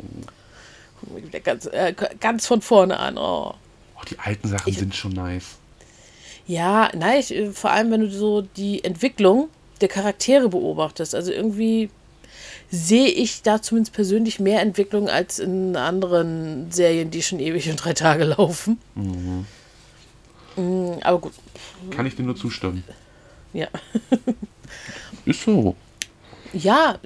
Ganz, 1.43 1.65
äh, 1.65 1.93
ganz 2.19 2.47
von 2.47 2.61
vorne 2.61 2.99
an. 2.99 3.17
Oh. 3.17 3.53
oh 3.95 4.01
die 4.09 4.19
alten 4.19 4.47
Sachen 4.47 4.69
ich, 4.69 4.77
sind 4.77 4.95
schon 4.95 5.13
nice. 5.13 5.57
Ja, 6.45 6.89
nein, 6.93 7.19
ich, 7.19 7.33
äh, 7.33 7.51
vor 7.51 7.71
allem 7.71 7.91
wenn 7.91 8.01
du 8.01 8.09
so 8.09 8.41
die 8.41 8.83
Entwicklung 8.83 9.49
der 9.81 9.89
Charaktere 9.89 10.49
beobachtest. 10.49 11.15
Also 11.15 11.31
irgendwie 11.31 11.89
sehe 12.69 13.07
ich 13.07 13.41
da 13.41 13.61
zumindest 13.61 13.93
persönlich 13.93 14.39
mehr 14.39 14.61
Entwicklung 14.61 15.09
als 15.09 15.39
in 15.39 15.75
anderen 15.75 16.71
Serien, 16.71 17.11
die 17.11 17.21
schon 17.21 17.39
ewig 17.39 17.69
und 17.69 17.77
drei 17.77 17.93
Tage 17.93 18.23
laufen. 18.23 18.79
Mhm. 18.95 19.45
Mm, 20.55 20.99
aber 21.01 21.19
gut. 21.19 21.33
Kann 21.91 22.05
ich 22.05 22.15
dir 22.15 22.23
nur 22.23 22.35
zustimmen. 22.35 22.83
Ja. 23.53 23.67
Ist 25.25 25.43
so. 25.43 25.75
Ja, 26.53 26.99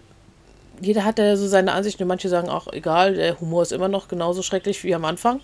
jeder 0.81 1.05
hat 1.05 1.19
ja 1.19 1.35
so 1.35 1.47
seine 1.47 1.73
Ansicht. 1.73 2.01
Und 2.01 2.07
manche 2.07 2.29
sagen 2.29 2.49
auch, 2.49 2.71
egal, 2.71 3.15
der 3.15 3.39
Humor 3.39 3.63
ist 3.63 3.71
immer 3.71 3.87
noch 3.87 4.07
genauso 4.07 4.41
schrecklich 4.41 4.83
wie 4.83 4.93
am 4.93 5.05
Anfang. 5.05 5.39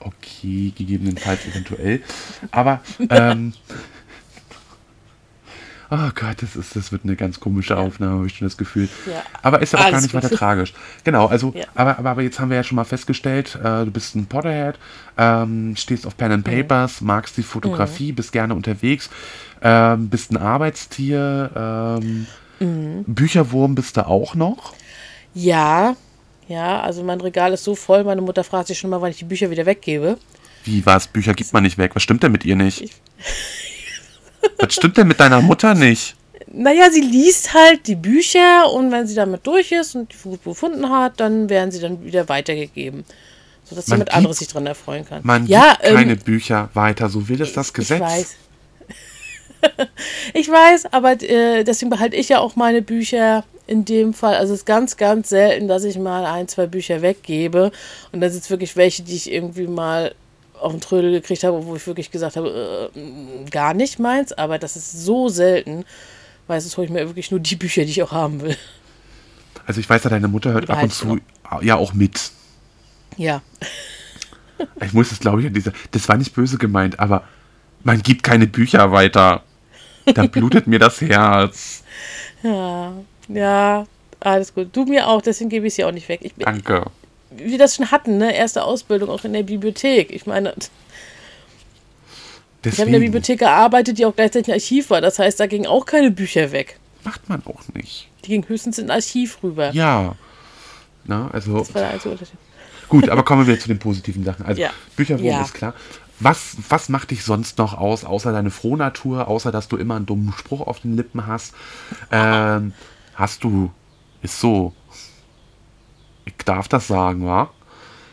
Okay, 0.00 0.72
gegebenenfalls 0.76 1.46
eventuell. 1.46 2.02
Aber, 2.50 2.80
ähm, 3.08 3.52
oh 5.90 6.10
Gott, 6.14 6.42
das, 6.42 6.56
ist, 6.56 6.74
das 6.74 6.90
wird 6.90 7.04
eine 7.04 7.14
ganz 7.14 7.38
komische 7.38 7.76
Aufnahme, 7.76 8.16
habe 8.16 8.26
ich 8.26 8.36
schon 8.36 8.46
das 8.46 8.56
Gefühl. 8.56 8.88
Ja. 9.06 9.22
Aber 9.42 9.62
ist 9.62 9.72
ja 9.72 9.78
auch 9.78 9.84
Alles 9.84 9.92
gar 9.92 10.02
nicht 10.02 10.14
weiter 10.14 10.30
tragisch. 10.30 10.74
Genau, 11.04 11.26
also, 11.26 11.52
ja. 11.54 11.66
aber, 11.76 11.98
aber, 11.98 12.10
aber 12.10 12.22
jetzt 12.22 12.40
haben 12.40 12.50
wir 12.50 12.56
ja 12.56 12.64
schon 12.64 12.76
mal 12.76 12.84
festgestellt, 12.84 13.56
äh, 13.62 13.84
du 13.84 13.92
bist 13.92 14.16
ein 14.16 14.26
Potterhead, 14.26 14.76
ähm, 15.18 15.76
stehst 15.76 16.04
auf 16.04 16.16
Pen 16.16 16.32
and 16.32 16.46
mhm. 16.46 16.50
Papers, 16.50 17.00
mhm. 17.00 17.06
magst 17.06 17.36
die 17.36 17.44
Fotografie, 17.44 18.10
mhm. 18.10 18.16
bist 18.16 18.32
gerne 18.32 18.56
unterwegs, 18.56 19.08
ähm, 19.62 20.08
bist 20.08 20.30
ein 20.32 20.36
Arbeitstier, 20.36 21.50
ähm, 22.00 22.26
mhm. 22.60 23.04
Bücherwurm 23.06 23.74
bist 23.74 23.96
du 23.96 24.06
auch 24.06 24.34
noch? 24.34 24.74
Ja, 25.34 25.96
ja, 26.48 26.80
also 26.80 27.02
mein 27.02 27.20
Regal 27.20 27.52
ist 27.52 27.64
so 27.64 27.74
voll, 27.74 28.04
meine 28.04 28.20
Mutter 28.20 28.44
fragt 28.44 28.68
sich 28.68 28.78
schon 28.78 28.90
mal, 28.90 29.00
wann 29.00 29.10
ich 29.10 29.18
die 29.18 29.24
Bücher 29.24 29.50
wieder 29.50 29.66
weggebe. 29.66 30.18
Wie 30.64 30.84
was? 30.84 31.06
Bücher 31.06 31.34
gibt 31.34 31.52
man 31.52 31.62
nicht 31.62 31.78
weg. 31.78 31.92
Was 31.94 32.02
stimmt 32.02 32.22
denn 32.22 32.32
mit 32.32 32.44
ihr 32.44 32.56
nicht? 32.56 32.90
was 34.58 34.74
stimmt 34.74 34.96
denn 34.96 35.08
mit 35.08 35.20
deiner 35.20 35.40
Mutter 35.40 35.74
nicht? 35.74 36.14
Naja, 36.52 36.90
sie 36.90 37.00
liest 37.00 37.54
halt 37.54 37.86
die 37.86 37.94
Bücher 37.94 38.70
und 38.72 38.92
wenn 38.92 39.06
sie 39.06 39.14
damit 39.14 39.46
durch 39.46 39.72
ist 39.72 39.94
und 39.94 40.12
die 40.12 40.16
gut 40.22 40.44
befunden 40.44 40.90
hat, 40.90 41.18
dann 41.18 41.48
werden 41.48 41.70
sie 41.70 41.80
dann 41.80 42.04
wieder 42.04 42.28
weitergegeben. 42.28 43.04
Sodass 43.64 43.88
man 43.88 44.00
jemand 44.00 44.14
anderes 44.14 44.38
sich 44.38 44.48
dran 44.48 44.66
erfreuen 44.66 45.06
kann. 45.06 45.20
Man 45.22 45.46
ja, 45.46 45.70
gibt 45.70 45.86
ähm, 45.86 45.94
keine 45.94 46.16
Bücher 46.16 46.68
weiter, 46.74 47.08
so 47.08 47.28
will 47.28 47.40
es 47.40 47.54
das 47.54 47.72
Gesetz. 47.72 48.00
Ich 48.00 48.04
weiß. 48.04 48.36
ich 50.34 50.48
weiß, 50.48 50.92
aber 50.92 51.22
äh, 51.22 51.64
deswegen 51.64 51.90
behalte 51.90 52.16
ich 52.16 52.28
ja 52.28 52.40
auch 52.40 52.56
meine 52.56 52.82
Bücher 52.82 53.44
in 53.66 53.84
dem 53.84 54.12
Fall. 54.12 54.34
Also 54.34 54.52
es 54.52 54.60
ist 54.60 54.66
ganz, 54.66 54.96
ganz 54.96 55.28
selten, 55.28 55.68
dass 55.68 55.84
ich 55.84 55.98
mal 55.98 56.26
ein, 56.26 56.48
zwei 56.48 56.66
Bücher 56.66 57.02
weggebe. 57.02 57.72
Und 58.12 58.20
das 58.20 58.32
sind 58.32 58.48
wirklich 58.50 58.76
welche, 58.76 59.02
die 59.02 59.14
ich 59.14 59.32
irgendwie 59.32 59.66
mal 59.66 60.14
auf 60.60 60.72
den 60.72 60.80
Trödel 60.80 61.10
gekriegt 61.10 61.44
habe, 61.44 61.64
wo 61.64 61.76
ich 61.76 61.86
wirklich 61.86 62.10
gesagt 62.10 62.36
habe, 62.36 62.90
äh, 62.94 63.50
gar 63.50 63.74
nicht 63.74 63.98
meins. 63.98 64.32
Aber 64.32 64.58
das 64.58 64.76
ist 64.76 65.04
so 65.04 65.28
selten, 65.28 65.84
weil 66.46 66.58
es 66.58 66.76
hole 66.76 66.86
ich 66.86 66.92
mir 66.92 67.06
wirklich 67.06 67.30
nur 67.30 67.40
die 67.40 67.56
Bücher, 67.56 67.84
die 67.84 67.90
ich 67.90 68.02
auch 68.02 68.12
haben 68.12 68.42
will. 68.42 68.56
Also 69.66 69.80
ich 69.80 69.88
weiß 69.88 70.04
ja, 70.04 70.10
deine 70.10 70.28
Mutter 70.28 70.52
hört 70.52 70.70
ab 70.70 70.82
und 70.82 70.92
zu 70.92 71.06
noch. 71.06 71.62
ja 71.62 71.76
auch 71.76 71.92
mit. 71.92 72.30
Ja. 73.16 73.42
Ich 74.84 74.92
muss 74.92 75.12
es, 75.12 75.20
glaube 75.20 75.40
ich, 75.40 75.46
an 75.46 75.54
dieser. 75.54 75.72
Das 75.92 76.08
war 76.08 76.16
nicht 76.16 76.34
böse 76.34 76.58
gemeint, 76.58 76.98
aber 76.98 77.24
man 77.84 78.02
gibt 78.02 78.22
keine 78.22 78.46
Bücher 78.46 78.92
weiter. 78.92 79.42
Dann 80.06 80.30
blutet 80.30 80.66
mir 80.66 80.78
das 80.78 81.00
Herz. 81.00 81.82
Ja. 82.42 82.92
Ja, 83.28 83.86
alles 84.20 84.54
gut. 84.54 84.68
Du 84.72 84.84
mir 84.84 85.08
auch, 85.08 85.22
deswegen 85.22 85.50
gebe 85.50 85.66
ich 85.66 85.74
sie 85.74 85.84
auch 85.84 85.92
nicht 85.92 86.08
weg. 86.08 86.20
Ich, 86.22 86.34
Danke. 86.38 86.86
Wie 87.30 87.50
wir 87.50 87.58
das 87.58 87.76
schon 87.76 87.90
hatten, 87.90 88.18
ne? 88.18 88.34
Erste 88.34 88.64
Ausbildung 88.64 89.08
auch 89.10 89.24
in 89.24 89.32
der 89.32 89.42
Bibliothek. 89.42 90.12
Ich 90.12 90.26
meine, 90.26 90.54
Deswegen. 92.64 92.74
ich 92.74 92.80
habe 92.80 92.88
in 92.88 92.92
der 92.92 93.00
Bibliothek 93.00 93.38
gearbeitet, 93.40 93.98
die 93.98 94.06
auch 94.06 94.14
gleichzeitig 94.14 94.48
ein 94.48 94.54
Archiv 94.54 94.90
war. 94.90 95.00
Das 95.00 95.18
heißt, 95.18 95.40
da 95.40 95.46
gingen 95.46 95.66
auch 95.66 95.86
keine 95.86 96.10
Bücher 96.10 96.52
weg. 96.52 96.78
Macht 97.04 97.28
man 97.28 97.42
auch 97.46 97.62
nicht. 97.74 98.08
Die 98.24 98.28
gingen 98.28 98.48
höchstens 98.48 98.78
in 98.78 98.86
ein 98.86 98.90
Archiv 98.92 99.42
rüber. 99.42 99.72
Ja. 99.72 100.14
Na, 101.04 101.28
also. 101.32 101.58
Das 101.58 101.74
war 101.74 101.82
der 101.82 101.90
einzige 101.90 102.12
Unterschied. 102.12 102.38
Gut, 102.88 103.08
aber 103.08 103.24
kommen 103.24 103.46
wir 103.46 103.58
zu 103.58 103.68
den 103.68 103.78
positiven 103.78 104.22
Sachen. 104.22 104.44
Also, 104.44 104.60
ja. 104.60 104.70
Bücherwurm 104.96 105.24
ja. 105.24 105.42
ist 105.42 105.54
klar. 105.54 105.74
Was, 106.22 106.56
was 106.68 106.88
macht 106.88 107.10
dich 107.10 107.24
sonst 107.24 107.58
noch 107.58 107.76
aus, 107.76 108.04
außer 108.04 108.32
deine 108.32 108.50
Frohnatur, 108.50 109.28
außer 109.28 109.50
dass 109.50 109.68
du 109.68 109.76
immer 109.76 109.96
einen 109.96 110.06
dummen 110.06 110.32
Spruch 110.36 110.60
auf 110.60 110.80
den 110.80 110.96
Lippen 110.96 111.26
hast? 111.26 111.54
Ähm, 112.10 112.72
Hast 113.14 113.44
du. 113.44 113.70
Ist 114.22 114.40
so. 114.40 114.72
Ich 116.24 116.34
darf 116.44 116.68
das 116.68 116.86
sagen, 116.86 117.26
wa? 117.26 117.50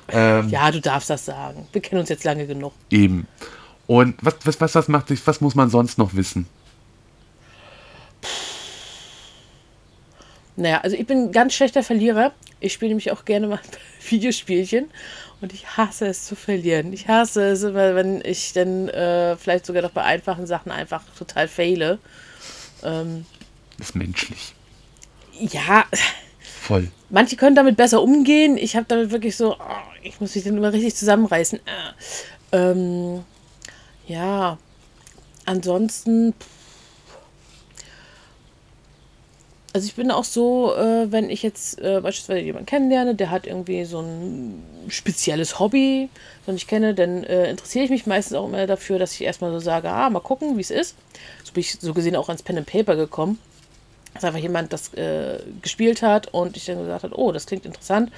Ähm, 0.08 0.50
ja, 0.50 0.72
du 0.72 0.82
darfst 0.82 1.10
das 1.10 1.26
sagen. 1.26 1.68
Wir 1.72 1.82
kennen 1.82 2.02
uns 2.02 2.10
jetzt 2.10 2.24
lange 2.24 2.48
genug. 2.48 2.74
Eben. 2.90 3.28
Und 3.86 4.16
was, 4.22 4.36
was, 4.44 4.60
was, 4.60 4.76
was 4.76 4.88
macht 4.88 5.10
dich, 5.10 5.26
was 5.26 5.42
muss 5.42 5.56
man 5.56 5.70
sonst 5.70 5.98
noch 5.98 6.16
wissen? 6.16 6.48
Naja, 10.60 10.82
also 10.82 10.96
ich 10.96 11.06
bin 11.06 11.18
ein 11.26 11.32
ganz 11.32 11.54
schlechter 11.54 11.84
Verlierer. 11.84 12.32
Ich 12.60 12.74
spiele 12.74 12.90
nämlich 12.90 13.12
auch 13.12 13.26
gerne 13.26 13.48
mal 13.48 13.60
Videospielchen 14.10 14.90
und 15.42 15.54
ich 15.54 15.78
hasse 15.78 16.08
es 16.08 16.26
zu 16.26 16.36
verlieren. 16.36 16.94
Ich 16.94 17.08
hasse 17.08 17.52
es 17.52 17.64
immer, 17.64 17.96
wenn 17.96 18.22
ich 18.24 18.54
dann 18.54 18.90
äh, 18.90 19.38
vielleicht 19.38 19.66
sogar 19.66 19.82
noch 19.82 19.92
bei 19.92 20.04
einfachen 20.04 20.46
Sachen 20.46 20.72
einfach 20.72 21.04
total 21.18 21.48
fehle. 21.48 22.00
Ähm, 22.84 23.26
ist 23.80 23.96
menschlich 23.96 24.54
ja. 25.40 25.86
Voll. 26.62 26.92
Manche 27.10 27.36
können 27.36 27.56
damit 27.56 27.78
besser 27.78 28.02
umgehen. 28.02 28.58
Ich 28.58 28.76
habe 28.76 28.86
damit 28.88 29.12
wirklich 29.12 29.36
so, 29.36 29.56
oh, 29.56 29.94
ich 30.04 30.20
muss 30.20 30.36
mich 30.36 30.44
dann 30.44 30.58
immer 30.58 30.74
richtig 30.74 30.96
zusammenreißen. 30.96 31.60
Äh, 31.60 32.58
ähm, 32.58 33.24
ja. 34.08 34.58
Ansonsten. 35.46 36.34
Also 39.72 39.86
ich 39.86 39.94
bin 39.94 40.10
auch 40.10 40.24
so, 40.24 40.74
äh, 40.76 41.12
wenn 41.12 41.30
ich 41.30 41.44
jetzt 41.44 41.80
äh, 41.80 42.02
beispielsweise 42.02 42.40
jemanden 42.40 42.66
kennenlerne, 42.66 43.14
der 43.14 43.30
hat 43.30 43.46
irgendwie 43.46 43.86
so 43.86 44.02
ein 44.02 44.64
spezielles 44.88 45.60
Hobby, 45.60 46.10
das 46.48 46.56
ich 46.56 46.66
kenne, 46.66 46.96
dann 46.96 47.24
äh, 47.24 47.50
interessiere 47.50 47.86
ich 47.86 47.92
mich 47.92 48.08
meistens 48.08 48.36
auch 48.36 48.48
immer 48.48 48.66
dafür, 48.66 48.98
dass 48.98 49.14
ich 49.14 49.22
erstmal 49.22 49.52
so 49.52 49.60
sage, 49.60 49.90
ah, 49.90 50.10
mal 50.10 50.22
gucken, 50.22 50.58
wie 50.58 50.62
es 50.62 50.72
ist. 50.72 50.96
So 51.44 51.54
bin 51.54 51.62
ich 51.62 51.78
so 51.80 51.94
gesehen 51.94 52.16
auch 52.16 52.30
ans 52.30 52.42
Pen 52.42 52.58
and 52.58 52.66
Paper 52.66 52.96
gekommen 52.96 53.38
dass 54.14 54.24
einfach 54.24 54.40
jemand 54.40 54.74
das 54.74 54.94
äh, 54.94 55.40
gespielt 55.62 56.02
hat 56.02 56.28
und 56.28 56.58
ich 56.58 56.66
dann 56.66 56.80
gesagt 56.80 57.04
habe, 57.04 57.18
oh, 57.18 57.32
das 57.32 57.46
klingt 57.46 57.66
interessant, 57.66 58.12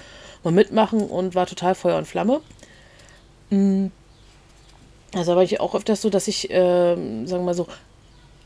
mal 0.43 0.51
mitmachen 0.51 1.01
und 1.01 1.35
war 1.35 1.45
total 1.45 1.75
Feuer 1.75 1.97
und 1.97 2.07
Flamme. 2.07 2.41
Mm. 3.49 3.87
Also 5.13 5.35
war 5.35 5.43
ich 5.43 5.59
auch 5.59 5.75
öfters 5.75 6.01
so, 6.01 6.09
dass 6.09 6.27
ich, 6.29 6.49
äh, 6.49 6.95
sagen 6.95 7.27
wir 7.27 7.39
mal 7.39 7.53
so, 7.53 7.67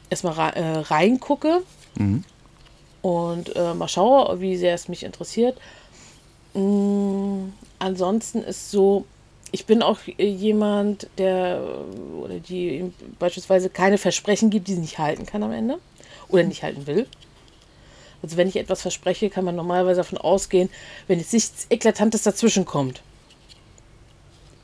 erstmal 0.10 0.54
äh, 0.54 0.78
reingucke 0.80 1.62
mhm. 1.96 2.24
Und 3.06 3.56
äh, 3.56 3.76
mal 3.76 3.88
schaue, 3.88 4.42
wie 4.42 4.58
sehr 4.58 4.74
es 4.74 4.88
mich 4.88 5.04
interessiert. 5.04 5.60
Mm, 6.56 7.50
ansonsten 7.78 8.42
ist 8.42 8.72
so, 8.72 9.06
ich 9.52 9.68
bin 9.68 9.84
auch 9.84 10.00
jemand, 10.18 11.08
der 11.20 11.62
oder 12.20 12.40
die 12.40 12.92
beispielsweise 13.20 13.70
keine 13.70 14.00
Versprechen 14.00 14.50
gibt, 14.50 14.68
die 14.68 14.74
sie 14.74 14.80
nicht 14.80 14.98
halten 14.98 15.28
kann 15.28 15.44
am 15.44 15.52
Ende 15.52 15.78
oder 16.30 16.42
nicht 16.42 16.64
halten 16.64 16.88
will. 16.88 17.06
Also 18.24 18.38
wenn 18.38 18.48
ich 18.48 18.56
etwas 18.56 18.82
verspreche, 18.82 19.30
kann 19.30 19.46
man 19.46 19.56
normalerweise 19.56 19.98
davon 19.98 20.18
ausgehen, 20.18 20.72
wenn 21.06 21.20
jetzt 21.20 21.32
nichts 21.32 21.68
Eklatantes 21.70 22.24
dazwischen 22.24 22.66
kommt. 22.66 23.04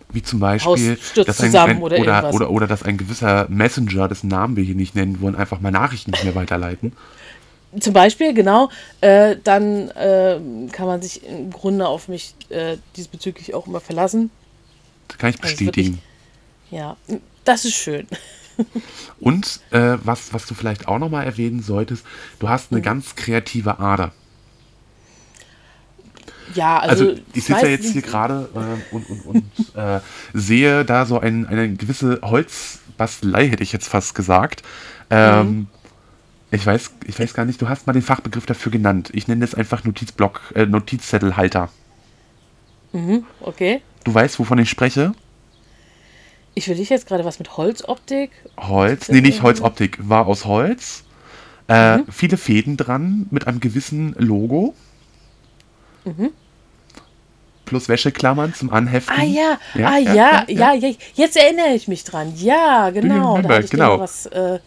Wie 0.10 0.24
zum 0.24 0.40
Beispiel, 0.40 0.98
dass 1.14 1.42
ein, 1.42 1.56
ein, 1.56 1.80
oder, 1.80 2.00
oder, 2.00 2.34
oder, 2.34 2.50
oder, 2.50 2.68
dass 2.68 2.82
ein 2.82 2.98
gewisser 2.98 3.46
Messenger, 3.50 4.08
dessen 4.08 4.30
Namen 4.30 4.56
wir 4.56 4.64
hier 4.64 4.74
nicht 4.74 4.96
nennen 4.96 5.22
wollen, 5.22 5.36
einfach 5.36 5.62
mal 5.62 5.70
Nachrichten 5.72 6.10
nicht 6.10 6.24
mehr 6.24 6.34
weiterleiten. 6.34 6.94
Zum 7.80 7.94
Beispiel, 7.94 8.34
genau, 8.34 8.70
äh, 9.00 9.38
dann 9.44 9.90
äh, 9.92 10.40
kann 10.72 10.88
man 10.88 11.02
sich 11.02 11.26
im 11.26 11.52
Grunde 11.52 11.88
auf 11.88 12.10
mich 12.10 12.36
äh, 12.50 12.78
diesbezüglich 12.98 13.54
auch 13.54 13.66
immer 13.66 13.80
verlassen. 13.80 14.30
Das 15.08 15.18
kann 15.18 15.30
ich 15.30 15.40
bestätigen. 15.40 16.00
Also 16.72 16.82
wirklich, 17.02 17.20
ja, 17.20 17.22
das 17.46 17.66
ist 17.66 17.76
schön. 17.76 18.08
Und 19.20 19.62
äh, 19.72 19.98
was, 20.04 20.34
was 20.34 20.46
du 20.46 20.54
vielleicht 20.54 20.88
auch 20.88 21.00
nochmal 21.00 21.26
erwähnen 21.26 21.62
solltest, 21.62 22.06
du 22.40 22.50
hast 22.50 22.72
eine 22.72 22.80
mhm. 22.80 22.86
ganz 22.86 23.16
kreative 23.16 23.80
Ader. 23.80 24.12
Ja, 26.54 26.80
also, 26.80 27.10
also 27.10 27.22
ich 27.34 27.46
sitze 27.46 27.62
ja 27.62 27.68
jetzt 27.70 27.94
hier 27.94 28.02
gerade 28.02 28.50
äh, 28.54 28.96
und, 28.96 29.10
und, 29.10 29.26
und 29.26 29.44
äh, 29.76 30.02
sehe 30.34 30.84
da 30.84 31.06
so 31.06 31.20
ein, 31.20 31.48
eine 31.48 31.74
gewisse 31.74 32.20
Holzbastelei, 32.22 33.48
hätte 33.48 33.64
ich 33.64 33.72
jetzt 33.72 33.88
fast 33.88 34.16
gesagt. 34.16 34.64
Ähm, 35.10 35.48
mhm. 35.48 35.68
Ich 36.52 36.66
weiß, 36.66 36.92
ich 37.08 37.18
weiß 37.18 37.34
gar 37.34 37.46
nicht, 37.46 37.62
du 37.62 37.70
hast 37.70 37.88
mal 37.88 37.94
den 37.94 38.02
Fachbegriff 38.02 38.46
dafür 38.46 38.72
genannt. 38.72 39.10
Ich 39.14 39.28
nenne 39.28 39.44
es 39.46 39.56
einfach 39.56 39.86
Notizblock, 39.86 40.54
äh, 40.54 40.66
Notizzettelhalter. 40.66 41.70
Mhm, 42.92 43.26
okay. 43.40 43.82
Du 44.04 44.14
weißt, 44.14 44.38
wovon 44.38 44.60
ich 44.60 44.70
spreche? 44.70 45.14
Ich 46.54 46.68
will 46.68 46.76
dich 46.76 46.90
jetzt 46.90 47.08
gerade 47.08 47.24
was 47.24 47.40
mit 47.40 47.56
Holzoptik. 47.56 48.32
Holz? 48.58 49.08
Nee, 49.08 49.22
nicht 49.22 49.42
Holzoptik. 49.42 49.98
War 50.02 50.28
aus 50.28 50.44
Holz. 50.44 51.06
Äh, 51.70 52.00
mhm. 52.00 52.06
Viele 52.12 52.36
Fäden 52.36 52.76
dran 52.76 53.28
mit 53.32 53.48
einem 53.48 53.62
gewissen 53.62 54.14
Logo. 54.18 54.76
Mhm 56.04 56.32
plus 57.72 57.88
Wäscheklammern 57.88 58.54
zum 58.54 58.70
Anheften. 58.74 59.16
Ah 59.18 59.24
ja, 59.24 59.58
ja 59.76 59.88
ah 59.88 59.98
ja, 59.98 60.14
ja, 60.14 60.46
ja, 60.50 60.74
ja, 60.74 60.96
jetzt 61.14 61.38
erinnere 61.38 61.70
ich 61.74 61.88
mich 61.88 62.04
dran. 62.04 62.34
Ja, 62.36 62.90
genau. 62.90 63.42
Da 63.42 63.48
hatte 63.48 63.64
ich 63.64 63.72
genau. 63.72 63.98
Was, 63.98 64.26
äh, 64.26 64.60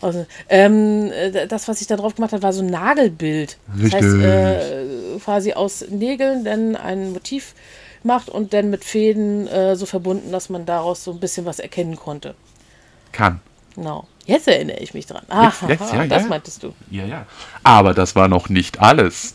also, 0.00 0.26
ähm, 0.48 1.10
äh, 1.12 1.46
das, 1.46 1.68
was 1.68 1.80
ich 1.80 1.86
da 1.86 1.96
drauf 1.96 2.14
gemacht 2.14 2.32
habe, 2.32 2.42
war 2.42 2.52
so 2.52 2.62
ein 2.62 2.70
Nagelbild. 2.70 3.58
Richtig. 3.74 3.92
Das 3.92 4.02
heißt, 4.02 4.16
äh, 4.16 5.18
quasi 5.22 5.52
aus 5.52 5.84
Nägeln 5.90 6.44
dann 6.44 6.76
ein 6.76 7.12
Motiv 7.12 7.54
macht 8.02 8.28
und 8.28 8.52
dann 8.52 8.70
mit 8.70 8.84
Fäden 8.84 9.46
äh, 9.48 9.76
so 9.76 9.86
verbunden, 9.86 10.32
dass 10.32 10.48
man 10.48 10.66
daraus 10.66 11.04
so 11.04 11.12
ein 11.12 11.20
bisschen 11.20 11.46
was 11.46 11.58
erkennen 11.58 11.96
konnte. 11.96 12.34
Kann. 13.12 13.40
Genau. 13.74 14.06
Jetzt 14.26 14.46
erinnere 14.46 14.78
ich 14.78 14.92
mich 14.94 15.06
dran. 15.06 15.22
Ah, 15.28 15.44
jetzt, 15.44 15.62
jetzt, 15.80 15.92
ja, 15.92 16.06
das 16.06 16.22
ja. 16.24 16.28
meintest 16.28 16.62
du. 16.62 16.74
Ja, 16.90 17.04
ja. 17.04 17.26
Aber 17.62 17.94
das 17.94 18.14
war 18.14 18.28
noch 18.28 18.48
nicht 18.48 18.80
alles 18.80 19.34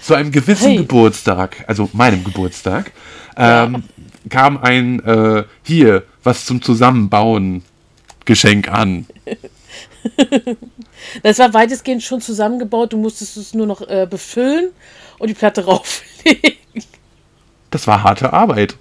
zu 0.00 0.14
einem 0.14 0.30
gewissen 0.30 0.68
hey. 0.68 0.76
Geburtstag, 0.78 1.64
also 1.66 1.90
meinem 1.92 2.22
Geburtstag, 2.22 2.92
ähm, 3.36 3.74
ja. 3.74 3.80
kam 4.30 4.56
ein 4.56 5.04
äh, 5.04 5.44
hier 5.64 6.04
was 6.22 6.44
zum 6.44 6.62
Zusammenbauen 6.62 7.64
Geschenk 8.26 8.68
an. 8.70 9.06
Das 11.22 11.38
war 11.38 11.52
weitestgehend 11.54 12.02
schon 12.02 12.20
zusammengebaut. 12.20 12.92
Du 12.92 12.96
musstest 12.96 13.36
es 13.36 13.54
nur 13.54 13.66
noch 13.66 13.82
äh, 13.82 14.06
befüllen 14.08 14.70
und 15.18 15.28
die 15.28 15.34
Platte 15.34 15.64
rauflegen. 15.66 16.56
Das 17.70 17.86
war 17.86 18.02
harte 18.02 18.32
Arbeit. 18.32 18.76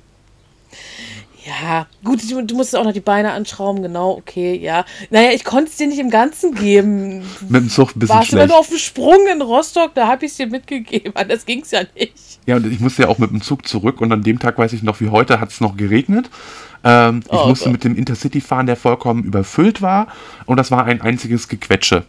Ja, 1.46 1.86
gut, 2.04 2.24
du, 2.30 2.42
du 2.42 2.56
musstest 2.56 2.76
auch 2.76 2.84
noch 2.84 2.94
die 2.94 3.02
Beine 3.02 3.32
anschrauben, 3.32 3.84
genau, 3.84 4.14
okay, 4.14 4.58
ja. 4.58 4.84
Naja, 5.12 5.30
ich 5.32 5.44
konnte 5.44 5.70
es 5.70 5.78
dir 5.78 5.86
nicht 5.86 6.00
im 6.00 6.10
Ganzen 6.10 6.56
geben. 6.56 7.20
Mit 7.42 7.62
dem 7.62 7.70
Zug 7.70 7.96
ein 7.96 8.00
bisschen 8.00 8.16
Warst 8.16 8.30
schlecht. 8.30 8.50
du 8.50 8.56
auf 8.56 8.70
dem 8.70 8.80
Sprung 8.80 9.28
in 9.32 9.44
Rostock, 9.44 9.94
da 9.94 10.08
habe 10.08 10.26
ich 10.26 10.32
es 10.32 10.38
dir 10.38 10.48
mitgegeben, 10.48 11.14
das 11.28 11.46
ging 11.46 11.62
es 11.62 11.70
ja 11.70 11.82
nicht. 11.94 12.14
Ja, 12.48 12.56
und 12.56 12.66
ich 12.72 12.80
musste 12.80 13.04
ja 13.04 13.10
auch 13.10 13.20
mit 13.20 13.30
dem 13.30 13.42
Zug 13.44 13.68
zurück 13.68 14.02
und 14.02 14.12
an 14.12 14.24
dem 14.24 14.40
Tag, 14.40 14.58
weiß 14.58 14.74
ich 14.74 14.82
noch, 14.82 15.00
wie 15.02 15.10
heute, 15.10 15.40
hat 15.40 15.52
es 15.52 15.62
noch 15.62 15.78
geregnet. 15.78 16.32
Ähm, 16.88 17.21
ich 17.26 17.32
oh, 17.32 17.48
musste 17.48 17.65
Gott. 17.65 17.74
mit 17.74 17.84
dem 17.84 17.98
Intercity 17.98 18.39
fahren, 18.41 18.67
der 18.67 18.76
vollkommen 18.76 19.24
überfüllt 19.24 19.82
war 19.82 20.08
und 20.45 20.58
das 20.58 20.69
war 20.69 20.86
ein 20.86 21.02
einziges 21.02 21.48
Gequetsche. 21.48 22.06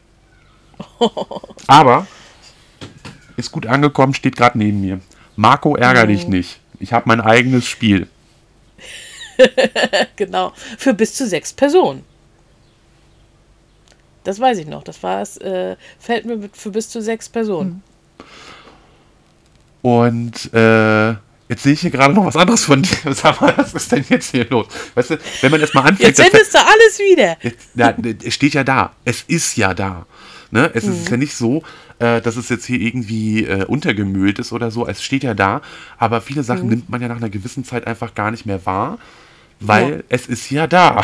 Aber 1.66 2.06
ist 3.36 3.52
gut 3.52 3.66
angekommen, 3.66 4.14
steht 4.14 4.36
gerade 4.36 4.58
neben 4.58 4.80
mir. 4.82 5.00
Marco, 5.34 5.76
ärger 5.76 6.04
oh. 6.04 6.06
dich 6.06 6.28
nicht. 6.28 6.60
Ich 6.78 6.92
habe 6.92 7.08
mein 7.08 7.22
eigenes 7.22 7.66
Spiel. 7.66 8.06
genau. 10.16 10.52
Für 10.78 10.94
bis 10.94 11.14
zu 11.14 11.26
sechs 11.26 11.52
Personen. 11.52 12.04
Das 14.24 14.40
weiß 14.40 14.58
ich 14.58 14.66
noch. 14.66 14.82
Das 14.82 15.02
war 15.02 15.22
es, 15.22 15.36
äh, 15.38 15.76
fällt 15.98 16.26
mir 16.26 16.50
für 16.52 16.70
bis 16.70 16.90
zu 16.90 17.00
sechs 17.00 17.28
Personen. 17.28 17.82
Und 19.82 20.52
äh, 20.52 21.14
jetzt 21.48 21.62
sehe 21.62 21.72
ich 21.72 21.80
hier 21.80 21.90
gerade 21.90 22.14
noch 22.14 22.24
was 22.24 22.36
anderes 22.36 22.64
von 22.64 22.82
dir. 22.82 22.96
Sag 23.14 23.40
mal, 23.40 23.54
was 23.56 23.74
ist 23.74 23.92
denn 23.92 24.04
jetzt 24.08 24.30
hier 24.30 24.46
los? 24.48 24.66
Weißt 24.94 25.10
du, 25.10 25.18
wenn 25.40 25.50
man 25.50 25.60
erstmal 25.60 25.88
anfängt. 25.88 26.18
Jetzt 26.18 26.22
findest 26.22 26.54
du 26.54 26.58
alles 26.58 26.98
wieder. 26.98 27.36
Jetzt, 27.42 28.24
es 28.24 28.34
steht 28.34 28.54
ja 28.54 28.64
da. 28.64 28.92
Es 29.04 29.22
ist 29.26 29.56
ja 29.56 29.74
da. 29.74 30.06
Ne? 30.50 30.70
Es 30.74 30.84
mhm. 30.84 30.92
ist 30.92 31.10
ja 31.10 31.16
nicht 31.16 31.34
so, 31.34 31.62
äh, 31.98 32.20
dass 32.20 32.36
es 32.36 32.48
jetzt 32.48 32.66
hier 32.66 32.80
irgendwie 32.80 33.44
äh, 33.44 33.64
untergemühlt 33.64 34.38
ist 34.38 34.52
oder 34.52 34.70
so. 34.70 34.86
Es 34.86 35.02
steht 35.02 35.24
ja 35.24 35.34
da, 35.34 35.60
aber 35.98 36.20
viele 36.20 36.42
Sachen 36.42 36.64
mhm. 36.64 36.70
nimmt 36.70 36.90
man 36.90 37.02
ja 37.02 37.08
nach 37.08 37.16
einer 37.16 37.30
gewissen 37.30 37.64
Zeit 37.64 37.86
einfach 37.86 38.14
gar 38.14 38.30
nicht 38.30 38.46
mehr 38.46 38.64
wahr 38.64 38.98
weil 39.60 39.90
ja. 39.90 40.02
es 40.08 40.26
ist 40.26 40.50
ja 40.50 40.66
da. 40.66 41.02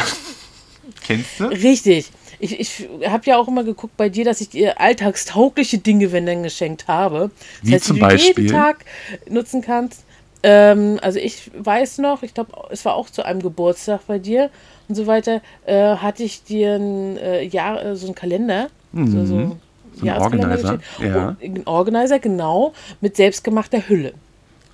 Kennst 1.05 1.41
du? 1.41 1.45
Richtig. 1.47 2.11
Ich, 2.39 2.59
ich 2.59 2.89
habe 3.07 3.25
ja 3.27 3.37
auch 3.37 3.47
immer 3.47 3.63
geguckt 3.63 3.97
bei 3.97 4.09
dir, 4.09 4.25
dass 4.25 4.41
ich 4.41 4.49
dir 4.49 4.81
alltagstaugliche 4.81 5.79
Dinge, 5.79 6.11
wenn 6.11 6.27
dann 6.27 6.43
geschenkt 6.43 6.89
habe. 6.89 7.31
Das 7.61 7.71
Wie 7.71 7.75
heißt, 7.75 7.85
zum 7.85 7.97
die 7.97 8.01
Beispiel? 8.01 8.45
jeden 8.45 8.57
Tag 8.57 8.85
nutzen 9.29 9.63
kannst. 9.63 10.05
Ähm, 10.43 10.99
also 11.03 11.19
ich 11.19 11.51
weiß 11.57 11.99
noch, 11.99 12.23
ich 12.23 12.35
glaube, 12.35 12.53
es 12.71 12.85
war 12.85 12.95
auch 12.95 13.09
zu 13.09 13.25
einem 13.25 13.41
Geburtstag 13.41 14.01
bei 14.07 14.19
dir 14.19 14.51
und 14.89 14.95
so 14.95 15.07
weiter, 15.07 15.41
äh, 15.67 15.97
hatte 15.97 16.25
ich 16.25 16.43
dir 16.43 16.75
ein 16.75 17.17
äh, 17.17 17.43
Jahr, 17.45 17.85
äh, 17.85 17.97
so 17.97 18.07
einen 18.07 18.15
Kalender, 18.15 18.69
mhm. 18.93 19.07
so, 19.07 19.25
so, 19.25 19.57
so 19.95 20.07
ein 20.07 20.21
Organizer. 20.21 20.79
Ja. 21.01 21.37
ein 21.41 21.67
Organizer, 21.67 22.19
genau, 22.19 22.73
mit 23.01 23.17
selbstgemachter 23.17 23.89
Hülle. 23.89 24.15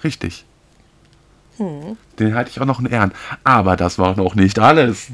Richtig. 0.03 0.45
Hm. 1.59 1.97
Den 2.19 2.35
halte 2.35 2.51
ich 2.51 2.61
auch 2.61 2.67
noch 2.67 2.81
in 2.81 2.87
Ehren. 2.87 3.13
Aber 3.45 3.77
das 3.77 3.99
war 3.99 4.17
noch 4.17 4.35
nicht 4.35 4.59
alles. 4.59 5.09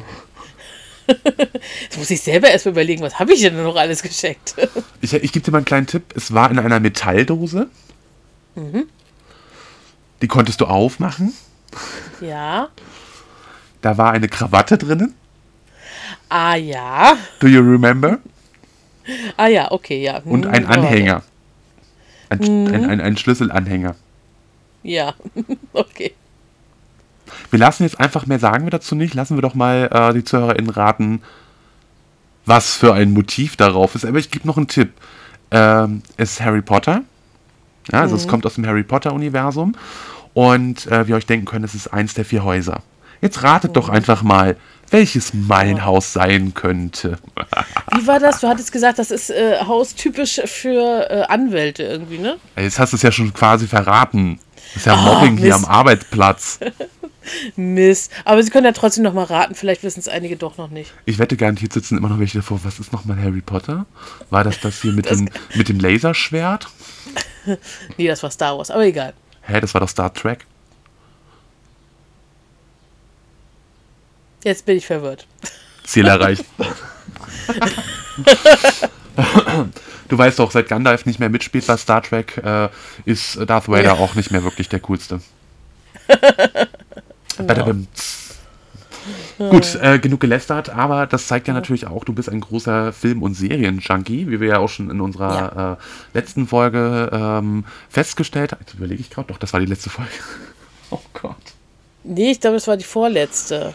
Jetzt 1.06 1.98
muss 1.98 2.10
ich 2.10 2.20
selber 2.20 2.48
erst 2.48 2.66
mal 2.66 2.72
überlegen, 2.72 3.02
was 3.02 3.18
habe 3.18 3.32
ich 3.32 3.40
denn 3.40 3.60
noch 3.62 3.76
alles 3.76 4.02
geschenkt? 4.02 4.54
ich, 5.00 5.12
ich 5.14 5.32
gebe 5.32 5.44
dir 5.44 5.50
mal 5.50 5.58
einen 5.58 5.64
kleinen 5.64 5.86
Tipp. 5.86 6.02
Es 6.14 6.32
war 6.32 6.50
in 6.50 6.58
einer 6.58 6.80
Metalldose. 6.80 7.68
Mhm. 8.54 8.84
Die 10.24 10.28
konntest 10.28 10.62
du 10.62 10.64
aufmachen. 10.64 11.34
Ja. 12.22 12.68
Da 13.82 13.98
war 13.98 14.12
eine 14.12 14.26
Krawatte 14.26 14.78
drinnen. 14.78 15.12
Ah 16.30 16.54
ja. 16.54 17.18
Do 17.40 17.46
you 17.46 17.60
remember? 17.60 18.20
Ah 19.36 19.48
ja, 19.48 19.70
okay, 19.70 20.02
ja. 20.02 20.22
Und 20.24 20.46
ein 20.46 20.64
hm, 20.64 20.72
Anhänger. 20.72 21.22
Ein, 22.30 22.38
mhm. 22.38 22.74
ein, 22.74 22.84
ein, 22.88 23.00
ein 23.02 23.16
Schlüsselanhänger. 23.18 23.96
Ja, 24.82 25.12
okay. 25.74 26.14
Wir 27.50 27.58
lassen 27.58 27.82
jetzt 27.82 28.00
einfach 28.00 28.24
mehr 28.24 28.38
sagen 28.38 28.64
wir 28.64 28.70
dazu 28.70 28.94
nicht. 28.94 29.12
Lassen 29.12 29.36
wir 29.36 29.42
doch 29.42 29.54
mal 29.54 29.90
äh, 29.92 30.14
die 30.14 30.24
ZuhörerInnen 30.24 30.70
raten, 30.70 31.20
was 32.46 32.74
für 32.76 32.94
ein 32.94 33.12
Motiv 33.12 33.56
darauf 33.56 33.94
ist. 33.94 34.06
Aber 34.06 34.18
ich 34.18 34.30
gebe 34.30 34.46
noch 34.46 34.56
einen 34.56 34.68
Tipp. 34.68 34.94
Ähm, 35.50 36.00
es 36.16 36.32
ist 36.32 36.40
Harry 36.40 36.62
Potter. 36.62 37.02
Ja, 37.92 38.00
also 38.00 38.14
mhm. 38.14 38.20
es 38.20 38.28
kommt 38.28 38.46
aus 38.46 38.54
dem 38.54 38.66
Harry 38.66 38.84
Potter-Universum. 38.84 39.74
Und 40.34 40.86
äh, 40.88 41.06
wie 41.06 41.12
ihr 41.12 41.16
euch 41.16 41.26
denken 41.26 41.46
könnt, 41.46 41.64
es 41.64 41.74
ist 41.74 41.88
eins 41.88 42.14
der 42.14 42.24
vier 42.24 42.44
Häuser. 42.44 42.82
Jetzt 43.20 43.42
ratet 43.42 43.70
mhm. 43.70 43.74
doch 43.74 43.88
einfach 43.88 44.22
mal, 44.22 44.56
welches 44.90 45.32
mein 45.32 45.84
Haus 45.84 46.12
sein 46.12 46.54
könnte. 46.54 47.18
Wie 47.92 48.06
war 48.06 48.20
das? 48.20 48.40
Du 48.40 48.48
hattest 48.48 48.70
gesagt, 48.70 48.98
das 48.98 49.10
ist 49.10 49.30
äh, 49.30 49.58
haustypisch 49.60 50.42
für 50.44 51.10
äh, 51.10 51.22
Anwälte 51.22 51.84
irgendwie, 51.84 52.18
ne? 52.18 52.36
Jetzt 52.56 52.78
hast 52.78 52.92
du 52.92 52.96
es 52.96 53.02
ja 53.02 53.10
schon 53.10 53.32
quasi 53.32 53.66
verraten. 53.66 54.38
Das 54.74 54.76
ist 54.76 54.86
ja 54.86 54.94
oh, 54.94 55.14
Mobbing 55.14 55.34
Mist. 55.34 55.44
hier 55.44 55.54
am 55.54 55.64
Arbeitsplatz. 55.64 56.60
Mist. 57.56 58.12
Aber 58.24 58.42
Sie 58.42 58.50
können 58.50 58.66
ja 58.66 58.72
trotzdem 58.72 59.04
noch 59.04 59.14
mal 59.14 59.24
raten. 59.24 59.54
Vielleicht 59.54 59.82
wissen 59.82 60.00
es 60.00 60.08
einige 60.08 60.36
doch 60.36 60.58
noch 60.58 60.68
nicht. 60.68 60.92
Ich 61.06 61.18
wette, 61.18 61.36
garantiert 61.36 61.72
sitzen 61.72 61.96
immer 61.96 62.08
noch 62.08 62.18
welche 62.18 62.38
davor. 62.38 62.60
Was 62.64 62.78
ist 62.78 62.92
nochmal 62.92 63.16
Harry 63.22 63.40
Potter? 63.40 63.86
War 64.30 64.44
das 64.44 64.60
das 64.60 64.82
hier 64.82 64.92
mit, 64.92 65.10
dem, 65.10 65.28
mit 65.54 65.68
dem 65.68 65.80
Laserschwert? 65.80 66.68
Nee, 67.98 68.08
das 68.08 68.22
war 68.22 68.30
Star 68.30 68.56
Wars. 68.56 68.70
Aber 68.70 68.86
egal. 68.86 69.12
Hä, 69.46 69.60
das 69.60 69.74
war 69.74 69.80
doch 69.80 69.88
Star 69.88 70.12
Trek. 70.12 70.46
Jetzt 74.42 74.66
bin 74.66 74.76
ich 74.76 74.86
verwirrt. 74.86 75.26
Ziel 75.84 76.06
erreicht. 76.06 76.44
du 80.08 80.18
weißt 80.18 80.38
doch, 80.38 80.50
seit 80.50 80.68
Gandalf 80.68 81.06
nicht 81.06 81.18
mehr 81.20 81.28
mitspielt 81.30 81.66
bei 81.66 81.76
Star 81.76 82.02
Trek, 82.02 82.36
äh, 82.38 82.68
ist 83.04 83.38
Darth 83.48 83.68
Vader 83.68 83.82
Ja. 83.82 83.92
auch 83.94 84.14
nicht 84.14 84.30
mehr 84.30 84.42
wirklich 84.44 84.68
der 84.68 84.80
coolste. 84.80 85.20
Badabim. 87.38 87.86
Gut, 89.38 89.78
äh, 89.80 89.98
genug 89.98 90.20
gelästert, 90.20 90.70
aber 90.70 91.06
das 91.06 91.26
zeigt 91.26 91.48
ja 91.48 91.54
natürlich 91.54 91.86
auch, 91.86 92.04
du 92.04 92.12
bist 92.12 92.28
ein 92.28 92.40
großer 92.40 92.92
Film- 92.92 93.22
und 93.22 93.34
Serien-Junkie, 93.34 94.28
wie 94.28 94.40
wir 94.40 94.48
ja 94.48 94.58
auch 94.58 94.68
schon 94.68 94.90
in 94.90 95.00
unserer 95.00 95.78
äh, 95.78 96.16
letzten 96.16 96.46
Folge 96.46 97.10
ähm, 97.12 97.64
festgestellt 97.88 98.52
haben. 98.52 98.60
Jetzt 98.60 98.74
überlege 98.74 99.00
ich 99.00 99.10
gerade, 99.10 99.28
doch, 99.28 99.38
das 99.38 99.52
war 99.52 99.60
die 99.60 99.66
letzte 99.66 99.90
Folge. 99.90 100.10
Oh 100.90 101.00
Gott. 101.14 101.36
Nee, 102.04 102.32
ich 102.32 102.40
glaube, 102.40 102.56
das 102.56 102.68
war 102.68 102.76
die 102.76 102.84
vorletzte. 102.84 103.74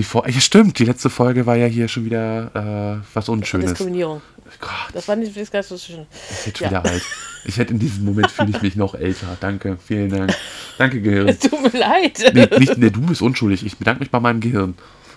Die 0.00 0.04
Vor 0.04 0.26
ja, 0.26 0.40
stimmt, 0.40 0.78
die 0.78 0.86
letzte 0.86 1.10
Folge 1.10 1.44
war 1.44 1.56
ja 1.56 1.66
hier 1.66 1.86
schon 1.86 2.06
wieder 2.06 3.02
äh, 3.02 3.06
was 3.12 3.28
Unschönes. 3.28 3.72
Diskriminierung. 3.72 4.22
Gott, 4.58 4.70
Das 4.94 5.06
war 5.08 5.14
nicht 5.14 5.34
schön. 5.34 6.06
ich 6.30 6.46
hätte 6.46 6.64
Ja. 6.64 6.70
wieder 6.70 6.84
alt. 6.86 7.02
Ich 7.44 7.58
hätte 7.58 7.74
in 7.74 7.78
diesem 7.80 8.06
Moment 8.06 8.30
fühle 8.30 8.48
ich 8.48 8.62
mich 8.62 8.76
noch 8.76 8.94
älter. 8.94 9.36
Danke, 9.40 9.76
vielen 9.86 10.08
Dank. 10.08 10.34
Danke, 10.78 11.02
Gehirn. 11.02 11.28
Es 11.28 11.38
tut 11.40 11.60
mir 11.70 11.78
leid. 11.78 12.18
Nee, 12.32 12.48
nicht, 12.58 12.78
nee, 12.78 12.88
du 12.88 13.02
bist 13.02 13.20
unschuldig. 13.20 13.62
Ich 13.66 13.76
bedanke 13.76 14.00
mich 14.00 14.10
bei 14.10 14.20
meinem 14.20 14.40
Gehirn. 14.40 14.72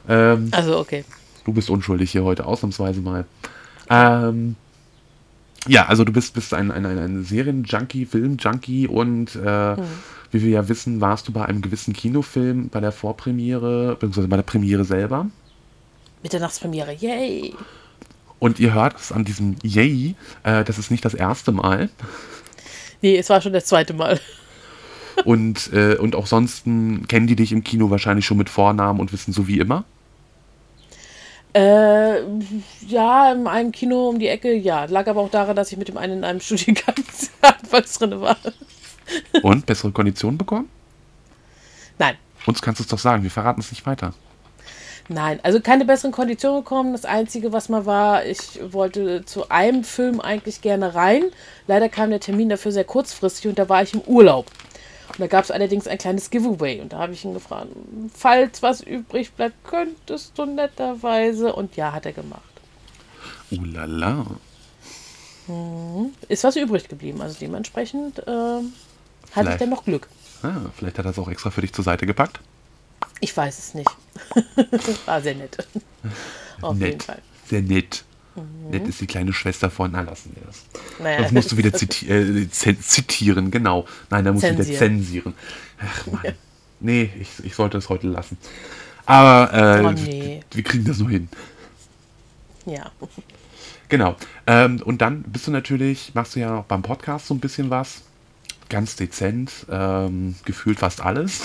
Ähm, 0.10 0.50
Also, 0.52 0.78
okay. 0.78 1.06
du 1.46 1.54
bist 1.54 1.70
unschuldig 1.70 2.12
hier 2.12 2.26
heute, 2.26 2.46
ausnahmsweise 2.46 3.00
mal. 3.00 3.24
Ähm, 3.90 4.58
ja, 5.66 5.86
also 5.86 6.04
du 6.04 6.12
bist, 6.12 6.34
bist 6.34 6.54
ein, 6.54 6.72
ein, 6.72 6.86
ein, 6.86 6.98
ein 6.98 7.24
Serien-Junkie, 7.24 8.06
Film-Junkie 8.06 8.90
und 8.90 9.34
äh, 9.38 9.76
wie 10.34 10.42
wir 10.42 10.50
ja 10.50 10.70
wissen, 10.70 11.02
warst 11.02 11.28
du 11.28 11.32
bei 11.32 11.46
einem 11.46 11.62
gewissen 11.62 11.94
Kinofilm 11.94 12.70
bei 12.70 12.80
der 12.80 12.92
Vorpremiere, 12.92 13.94
beziehungsweise 13.94 14.28
bei 14.28 14.36
der 14.38 14.44
Premiere 14.44 14.86
selber. 14.86 15.28
Mitternachtspremiere. 16.24 16.94
Yay. 16.94 17.54
Und 18.40 18.60
ihr 18.60 18.74
hört 18.74 18.98
es 18.98 19.12
an 19.12 19.26
diesem 19.26 19.56
Yay, 19.64 20.16
äh, 20.44 20.64
das 20.64 20.78
ist 20.78 20.92
nicht 20.92 21.06
das 21.06 21.14
erste 21.14 21.52
Mal. 21.52 21.90
Nee, 23.02 23.18
es 23.18 23.30
war 23.30 23.42
schon 23.42 23.54
das 23.54 23.66
zweite 23.66 23.94
Mal. 23.94 24.20
Und, 25.26 25.72
äh, 25.72 25.96
und 25.98 26.16
auch 26.16 26.26
sonst 26.26 26.66
m, 26.66 27.08
kennen 27.08 27.28
die 27.28 27.36
dich 27.36 27.52
im 27.52 27.64
Kino 27.64 27.92
wahrscheinlich 27.92 28.26
schon 28.26 28.38
mit 28.38 28.50
Vornamen 28.50 29.00
und 29.00 29.14
wissen 29.14 29.32
so 29.32 29.48
wie 29.48 29.60
immer. 29.60 29.86
Äh, 31.54 32.22
ja, 32.88 33.32
in 33.32 33.46
einem 33.46 33.72
Kino 33.72 34.10
um 34.10 34.18
die 34.18 34.28
Ecke, 34.28 34.54
ja. 34.56 34.86
Lag 34.86 35.08
aber 35.08 35.22
auch 35.22 35.30
daran, 35.30 35.56
dass 35.56 35.72
ich 35.72 35.78
mit 35.78 35.88
dem 35.88 35.98
einen 35.98 36.18
in 36.20 36.24
einem 36.24 36.40
Studiengang 36.42 36.96
anfangs 37.42 38.00
drin 38.00 38.20
war. 38.22 38.38
Und 39.42 39.66
bessere 39.66 39.92
Konditionen 39.92 40.38
bekommen? 40.38 40.70
Nein, 42.00 42.16
Uns 42.46 42.62
kannst 42.62 42.80
du 42.80 42.84
es 42.84 42.90
doch 42.90 43.00
sagen, 43.00 43.24
wir 43.24 43.32
verraten 43.32 43.62
es 43.62 43.72
nicht 43.72 43.86
weiter. 43.86 44.14
nein. 45.08 45.40
Also 45.44 45.60
keine 45.62 45.86
besseren 45.86 46.12
Konditionen 46.12 46.64
bekommen. 46.64 46.94
Das 46.94 47.06
Einzige, 47.06 47.52
was 47.54 47.70
mal 47.70 47.86
war, 47.86 48.26
ich 48.26 48.60
wollte 48.72 49.24
zu 49.26 49.50
einem 49.50 49.84
Film 49.84 50.20
eigentlich 50.20 50.62
gerne 50.62 50.96
rein. 50.96 51.24
Leider 51.68 51.90
kam 51.90 52.10
der 52.10 52.20
Termin 52.20 52.50
dafür 52.50 52.72
sehr 52.72 52.84
kurzfristig 52.86 53.48
und 53.48 53.60
da 53.60 53.70
war 53.70 53.84
ich 53.84 53.94
im 53.94 54.02
Urlaub. 54.02 54.48
Und 55.10 55.20
da 55.20 55.28
gab 55.28 55.44
es 55.44 55.52
allerdings 55.52 55.88
ein 55.88 55.98
kleines 56.00 56.30
Giveaway. 56.32 56.80
Und 56.82 56.94
da 56.94 56.98
habe 57.00 57.14
ich 57.14 57.24
ihn 57.24 57.34
gefragt, 57.36 57.68
falls 58.14 58.64
was 58.64 58.82
übrig 58.82 59.32
bleibt, 59.34 59.64
könntest 59.64 60.38
du 60.38 60.46
netterweise. 60.46 61.54
Und 61.54 61.76
ja, 61.76 61.92
hat 61.92 62.06
er 62.06 62.14
gemacht. 62.14 62.42
Uh 63.52 63.64
la 63.66 63.86
la. 63.86 64.26
Ist 66.30 66.44
was 66.46 66.56
übrig 66.56 66.88
geblieben. 66.88 67.22
Also 67.22 67.36
dementsprechend 67.40 68.20
äh, 68.20 68.62
hatte 69.36 69.52
ich 69.52 69.56
dann 69.58 69.70
noch 69.70 69.86
Glück. 69.86 70.08
Ah, 70.42 70.56
vielleicht 70.78 70.98
hat 71.00 71.06
er 71.06 71.12
es 71.12 71.20
auch 71.20 71.30
extra 71.30 71.52
für 71.52 71.62
dich 71.62 71.74
zur 71.74 71.84
Seite 71.84 72.06
gepackt. 72.06 72.40
Ich 73.20 73.36
weiß 73.36 73.58
es 73.58 73.74
nicht. 73.74 73.90
War 75.06 75.22
sehr 75.22 75.36
nett. 75.36 75.58
Auf 76.62 76.78
jeden 76.78 76.90
nett. 76.92 77.04
Fall. 77.04 77.22
Sehr 77.48 77.62
nett. 77.62 78.04
Nett 78.72 78.88
ist 78.88 79.00
die 79.00 79.08
kleine 79.08 79.32
Schwester 79.32 79.70
von. 79.70 79.92
Na, 79.92 80.02
lassen 80.02 80.32
wir 80.36 80.44
das. 80.46 80.64
Naja, 81.00 81.22
Das 81.22 81.32
musst 81.32 81.52
du 81.52 81.58
wieder 81.58 81.72
ziti 81.74 82.08
äh, 82.10 82.50
zitieren, 82.50 83.52
genau. 83.52 83.86
Nein, 84.10 84.26
da 84.26 84.32
musst 84.34 84.44
du 84.46 84.52
wieder 84.52 84.64
Zensieren. 84.64 85.34
Ach 85.80 86.08
Mann. 86.08 86.34
Nee, 86.80 87.12
ich, 87.20 87.30
ich 87.46 87.56
sollte 87.56 87.78
es 87.78 87.90
heute 87.90 88.08
lassen. 88.08 88.38
Aber 89.06 89.54
äh, 89.54 89.86
Oh, 89.86 89.92
nee. 89.92 90.42
wir 90.52 90.64
kriegen 90.64 90.84
das 90.86 90.98
nur 90.98 91.10
hin. 91.10 91.30
ja. 92.66 92.92
Genau. 93.90 94.16
Ähm, 94.48 94.82
und 94.84 95.02
dann 95.02 95.22
bist 95.24 95.46
du 95.46 95.52
natürlich, 95.52 96.16
machst 96.16 96.36
du 96.36 96.40
ja 96.40 96.58
auch 96.60 96.66
beim 96.66 96.82
Podcast 96.82 97.28
so 97.28 97.36
ein 97.36 97.40
bisschen 97.40 97.70
was. 97.70 98.02
Ganz 98.74 98.96
dezent, 98.96 99.52
ähm, 99.70 100.34
gefühlt 100.46 100.80
fast 100.80 101.00
alles. 101.00 101.42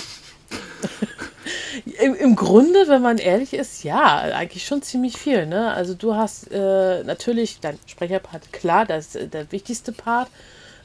Im, 2.01 2.15
Im 2.15 2.37
Grunde, 2.37 2.89
wenn 2.89 3.03
man 3.03 3.19
ehrlich 3.19 3.53
ist, 3.53 3.85
ja, 3.85 4.17
eigentlich 4.17 4.65
schon 4.65 4.81
ziemlich 4.81 5.19
viel. 5.19 5.45
Ne? 5.45 5.71
Also 5.75 5.93
du 5.93 6.15
hast 6.15 6.51
äh, 6.51 7.05
natürlich 7.05 7.61
dein 7.61 7.79
Sprecherpart, 7.85 8.51
klar, 8.55 8.87
das 8.87 9.09
ist 9.09 9.17
äh, 9.17 9.29
der 9.29 9.53
wichtigste 9.53 9.93
Part. 9.93 10.31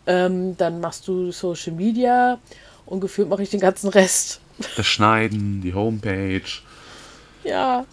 Ähm, 0.06 0.58
dann 0.58 0.82
machst 0.82 1.08
du 1.08 1.32
Social 1.32 1.72
Media 1.72 2.40
und 2.86 3.00
gefühlt 3.00 3.30
mache 3.30 3.44
ich 3.44 3.50
den 3.50 3.62
ganzen 3.62 3.88
Rest. 3.88 4.42
Das 4.76 4.86
Schneiden, 4.86 5.62
die 5.62 5.74
Homepage, 5.74 6.42
Ja, 7.46 7.86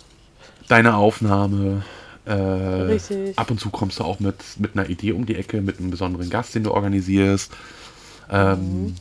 deine 0.66 0.96
Aufnahme. 0.96 1.84
Äh, 2.24 2.32
Richtig. 2.32 3.38
ab 3.38 3.48
und 3.52 3.60
zu 3.60 3.70
kommst 3.70 4.00
du 4.00 4.04
auch 4.04 4.18
mit, 4.18 4.36
mit 4.58 4.76
einer 4.76 4.88
Idee 4.88 5.12
um 5.12 5.24
die 5.24 5.36
Ecke, 5.36 5.60
mit 5.60 5.78
einem 5.78 5.92
besonderen 5.92 6.30
Gast, 6.30 6.56
den 6.56 6.64
du 6.64 6.72
organisierst. 6.72 7.52
Ähm, 8.30 8.94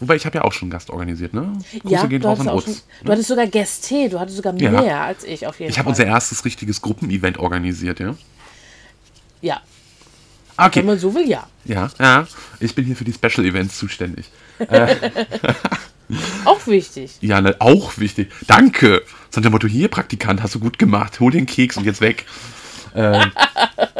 Wobei, 0.00 0.16
ich 0.16 0.26
habe 0.26 0.38
ja 0.38 0.44
auch 0.44 0.52
schon 0.52 0.66
einen 0.66 0.72
Gast 0.72 0.90
organisiert, 0.90 1.34
ne? 1.34 1.52
Grüße 1.80 1.94
ja 1.94 2.06
gehen 2.06 2.20
du, 2.20 2.26
raus 2.28 2.38
hattest 2.40 2.48
an 2.50 2.54
auch 2.58 2.62
schon, 2.62 2.72
Utz. 2.72 2.84
du 3.04 3.12
hattest 3.12 3.28
sogar 3.28 3.46
Gäste, 3.46 4.08
du 4.08 4.18
hattest 4.18 4.36
sogar 4.36 4.54
Ja. 4.58 4.70
mehr 4.70 5.00
als 5.02 5.22
ich 5.22 5.46
auf 5.46 5.60
jeden 5.60 5.70
Ich 5.70 5.78
habe 5.78 5.84
Fall. 5.84 5.92
unser 5.92 6.06
erstes 6.06 6.44
richtiges 6.44 6.82
Gruppenevent 6.82 7.38
organisiert, 7.38 8.00
ja? 8.00 8.14
ja, 9.40 9.60
Ah, 10.56 10.66
Okay. 10.66 10.80
wenn 10.80 10.86
man 10.86 10.98
so 10.98 11.14
will, 11.14 11.28
ja. 11.28 11.46
Ja, 11.64 11.90
ja. 11.98 12.26
Ich 12.60 12.74
bin 12.74 12.84
hier 12.84 12.96
für 12.96 13.04
die 13.04 13.12
Special 13.12 13.44
Events 13.46 13.78
zuständig. 13.78 14.26
Auch 16.44 16.66
wichtig. 16.66 17.12
Ja, 17.22 17.40
ne, 17.40 17.56
auch 17.60 17.96
wichtig. 17.98 18.30
Danke. 18.46 19.02
So 19.30 19.40
nach 19.40 19.48
dem 19.48 19.52
Motto, 19.52 19.66
hier, 19.66 19.88
Praktikant, 19.88 20.42
hast 20.42 20.54
du 20.54 20.60
gut 20.60 20.78
gemacht. 20.78 21.18
Hol 21.18 21.32
den 21.32 21.46
Keks 21.46 21.76
und 21.76 21.84
jetzt 21.84 22.00
weg. 22.02 22.26
Ähm, 22.94 23.32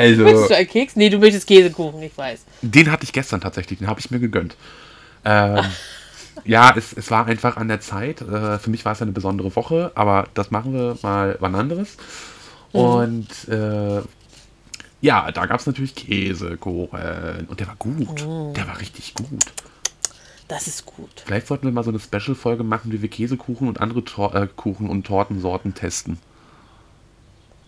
also, 0.00 0.22
Möchtest 0.22 0.50
du 0.50 0.56
einen 0.56 0.68
Keks? 0.68 0.96
Nee, 0.96 1.10
du 1.10 1.18
möchtest 1.18 1.46
Käsekuchen, 1.46 2.02
ich 2.02 2.16
weiß. 2.16 2.44
den 2.62 2.90
hatte 2.90 3.04
ich 3.04 3.12
gestern 3.12 3.40
tatsächlich. 3.40 3.78
Den 3.78 3.88
habe 3.88 4.00
ich 4.00 4.10
mir 4.10 4.20
gegönnt. 4.20 4.56
Ähm, 5.24 5.64
ja, 6.44 6.74
es, 6.76 6.92
es 6.92 7.10
war 7.10 7.26
einfach 7.26 7.56
an 7.56 7.68
der 7.68 7.80
Zeit. 7.80 8.20
Äh, 8.20 8.58
für 8.58 8.70
mich 8.70 8.84
war 8.84 8.92
es 8.92 9.02
eine 9.02 9.12
besondere 9.12 9.54
Woche, 9.56 9.92
aber 9.94 10.28
das 10.34 10.50
machen 10.50 10.74
wir 10.74 10.96
mal 11.02 11.36
wann 11.40 11.54
anderes. 11.54 11.96
Und 12.72 13.28
äh, 13.48 14.00
ja, 15.00 15.32
da 15.32 15.46
gab 15.46 15.60
es 15.60 15.66
natürlich 15.66 15.94
Käsekuchen. 15.94 17.46
Und 17.48 17.60
der 17.60 17.66
war 17.66 17.76
gut. 17.76 18.20
Der 18.20 18.66
war 18.68 18.80
richtig 18.80 19.14
gut. 19.14 19.52
Das 20.50 20.66
ist 20.66 20.84
gut. 20.84 21.22
Vielleicht 21.24 21.46
sollten 21.46 21.66
wir 21.66 21.72
mal 21.72 21.84
so 21.84 21.90
eine 21.90 22.00
Special-Folge 22.00 22.64
machen, 22.64 22.90
wie 22.90 23.02
wir 23.02 23.08
Käsekuchen 23.08 23.68
und 23.68 23.80
andere 23.80 24.04
Tor 24.04 24.34
äh, 24.34 24.48
Kuchen 24.56 24.88
und 24.90 25.06
Tortensorten 25.06 25.74
testen. 25.74 26.18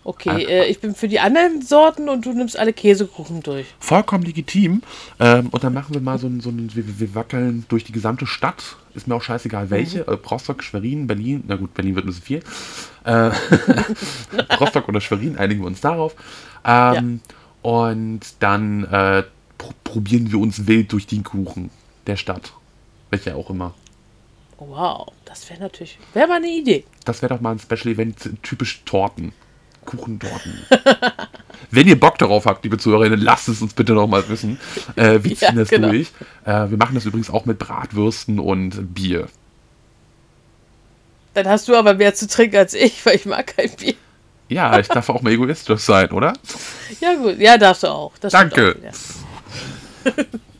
Okay, 0.03 0.43
äh, 0.43 0.65
ich 0.65 0.79
bin 0.79 0.95
für 0.95 1.07
die 1.07 1.19
anderen 1.19 1.61
Sorten 1.61 2.09
und 2.09 2.25
du 2.25 2.33
nimmst 2.33 2.59
alle 2.59 2.73
Käsekuchen 2.73 3.41
durch. 3.41 3.67
Vollkommen 3.79 4.23
legitim. 4.23 4.81
Ähm, 5.19 5.47
und 5.49 5.63
dann 5.63 5.73
machen 5.73 5.93
wir 5.93 6.01
mal 6.01 6.17
so 6.17 6.27
ein, 6.27 6.41
so 6.41 6.49
ein 6.49 6.69
wir, 6.73 6.99
wir 6.99 7.15
wackeln 7.15 7.65
durch 7.69 7.83
die 7.85 7.93
gesamte 7.93 8.27
Stadt. 8.27 8.75
Ist 8.95 9.07
mir 9.07 9.15
auch 9.15 9.23
scheißegal 9.23 9.69
welche. 9.69 10.05
Äh, 10.05 10.17
Rostock, 10.29 10.61
Schwerin, 10.63 11.07
Berlin. 11.07 11.43
Na 11.47 11.55
gut, 11.55 11.73
Berlin 11.73 11.95
wird 11.95 12.05
ein 12.05 12.07
bisschen 12.07 12.23
viel. 12.23 12.43
Äh, 13.05 13.31
Rostock 14.59 14.87
oder 14.89 14.99
Schwerin, 15.01 15.37
einigen 15.37 15.61
wir 15.61 15.67
uns 15.67 15.81
darauf. 15.81 16.15
Ähm, 16.65 17.21
Und 17.61 18.21
dann 18.39 18.83
äh, 18.83 19.23
pr 19.57 19.73
probieren 19.85 20.31
wir 20.31 20.39
uns 20.39 20.67
wild 20.67 20.91
durch 20.91 21.07
die 21.07 21.21
Kuchen 21.23 21.69
der 22.07 22.17
Stadt. 22.17 22.51
Welche 23.09 23.35
auch 23.35 23.49
immer. 23.49 23.73
Wow, 24.57 25.11
das 25.25 25.49
wäre 25.49 25.61
natürlich, 25.61 25.97
wäre 26.13 26.27
mal 26.27 26.35
eine 26.37 26.47
Idee. 26.49 26.83
Das 27.05 27.21
wäre 27.21 27.33
doch 27.33 27.41
mal 27.41 27.51
ein 27.51 27.59
Special-Event, 27.59 28.41
typisch 28.43 28.83
Torten. 28.85 29.33
Kuchentorten. 29.85 30.53
Wenn 31.71 31.87
ihr 31.87 31.99
Bock 31.99 32.17
darauf 32.17 32.45
habt, 32.45 32.63
liebe 32.63 32.77
Zuhörerinnen, 32.77 33.19
lasst 33.19 33.49
es 33.49 33.61
uns 33.61 33.73
bitte 33.73 33.93
noch 33.93 34.07
mal 34.07 34.27
wissen. 34.29 34.59
Äh, 34.95 35.19
wir 35.23 35.31
Ja, 35.33 35.47
ziehen 35.47 35.55
das 35.57 35.69
genau. 35.69 35.89
durch. 35.89 36.11
Äh, 36.45 36.69
wir 36.69 36.77
machen 36.77 36.95
das 36.95 37.05
übrigens 37.05 37.29
auch 37.29 37.45
mit 37.45 37.59
Bratwürsten 37.59 38.39
und 38.39 38.93
Bier. 38.93 39.27
Dann 41.33 41.47
hast 41.47 41.67
du 41.67 41.75
aber 41.75 41.95
mehr 41.95 42.13
zu 42.13 42.27
trinken 42.27 42.57
als 42.57 42.73
ich, 42.73 43.05
weil 43.05 43.15
ich 43.15 43.25
mag 43.25 43.55
kein 43.57 43.71
Bier. 43.71 43.95
Ja, 44.49 44.77
ich 44.77 44.87
darf 44.87 45.09
auch 45.09 45.21
mal 45.21 45.31
egoistisch 45.31 45.81
sein, 45.81 46.11
oder? 46.11 46.33
Ja 46.99 47.15
gut, 47.15 47.39
ja 47.39 47.57
darfst 47.57 47.83
du 47.83 47.87
auch. 47.87 48.11
Das 48.19 48.33
Danke. 48.33 48.77
Auch, 48.77 50.05
ja. 50.05 50.13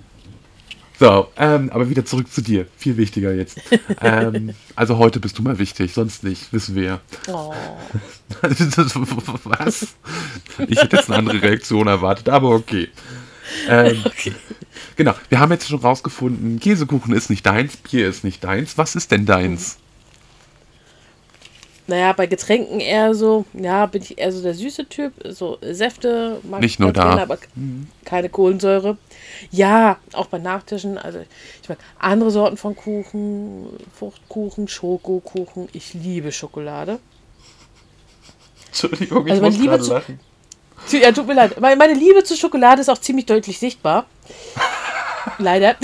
So, 1.04 1.28
ähm, 1.36 1.70
aber 1.74 1.90
wieder 1.90 2.06
zurück 2.06 2.32
zu 2.32 2.42
dir. 2.42 2.66
Viel 2.78 2.96
wichtiger 2.96 3.34
jetzt. 3.34 3.60
ähm, 4.02 4.54
also 4.74 4.98
heute 4.98 5.20
bist 5.20 5.38
du 5.38 5.42
mal 5.42 5.60
wichtig, 5.60 5.94
sonst 5.94 6.24
nicht, 6.24 6.54
wissen 6.54 6.76
wir. 6.76 7.02
Oh. 7.28 7.54
Was? 9.44 9.96
Ich 10.66 10.82
hätte 10.82 10.96
jetzt 10.96 11.10
eine 11.12 11.20
andere 11.20 11.42
Reaktion 11.42 11.88
erwartet, 11.88 12.30
aber 12.30 12.52
okay. 12.52 12.88
Ähm, 13.68 14.02
Okay. 14.06 14.32
Genau, 14.96 15.14
wir 15.28 15.42
haben 15.42 15.52
jetzt 15.52 15.68
schon 15.68 15.80
rausgefunden, 15.80 16.62
Käsekuchen 16.62 17.14
ist 17.14 17.30
nicht 17.30 17.46
deins, 17.46 17.76
Bier 17.76 18.08
ist 18.08 18.24
nicht 18.24 18.42
deins. 18.42 18.78
Was 18.78 18.96
ist 18.96 19.12
denn 19.12 19.26
deins? 19.26 19.80
Naja, 21.86 22.14
bei 22.14 22.28
Getränken 22.28 22.80
eher 22.80 23.14
so, 23.14 23.46
ja, 23.54 23.86
bin 23.88 24.02
ich 24.02 24.18
eher 24.18 24.32
so 24.32 24.42
der 24.42 24.54
süße 24.54 24.88
Typ. 24.88 25.12
So 25.30 25.58
Säfte 25.62 26.40
mag 26.44 26.62
Nicht 26.62 26.76
ich 26.76 26.80
nur 26.80 26.94
da. 26.94 27.04
gerne, 27.04 27.22
aber 27.24 27.38
keine 28.06 28.30
Kohlensäure. 28.30 28.98
Ja, 29.52 29.98
auch 30.14 30.28
bei 30.28 30.38
Nachtischen. 30.40 30.98
Also 30.98 31.20
ich 31.62 31.68
mag 31.68 31.78
andere 32.00 32.32
Sorten 32.32 32.56
von 32.56 32.74
Kuchen, 32.76 33.68
Fruchtkuchen, 33.98 34.70
Schokokuchen. 34.70 35.68
Ich 35.74 35.94
liebe 35.94 36.32
Schokolade. 36.32 37.00
Entschuldigung, 38.68 39.26
ich 39.28 39.32
Also 39.34 39.42
meine 39.44 39.52
muss 39.54 39.62
Liebe 39.62 39.70
gerade 39.72 39.84
zu- 39.84 39.94
lachen. 39.94 40.20
Ja, 40.92 41.12
tut 41.12 41.28
mir 41.28 41.34
leid. 41.34 41.60
Meine 41.60 41.76
meine 41.76 41.94
Liebe 41.94 42.24
zur 42.24 42.36
Schokolade 42.38 42.82
ist 42.82 42.90
auch 42.90 42.98
ziemlich 42.98 43.26
deutlich 43.26 43.60
sichtbar. 43.60 44.06
Leider. 45.38 45.76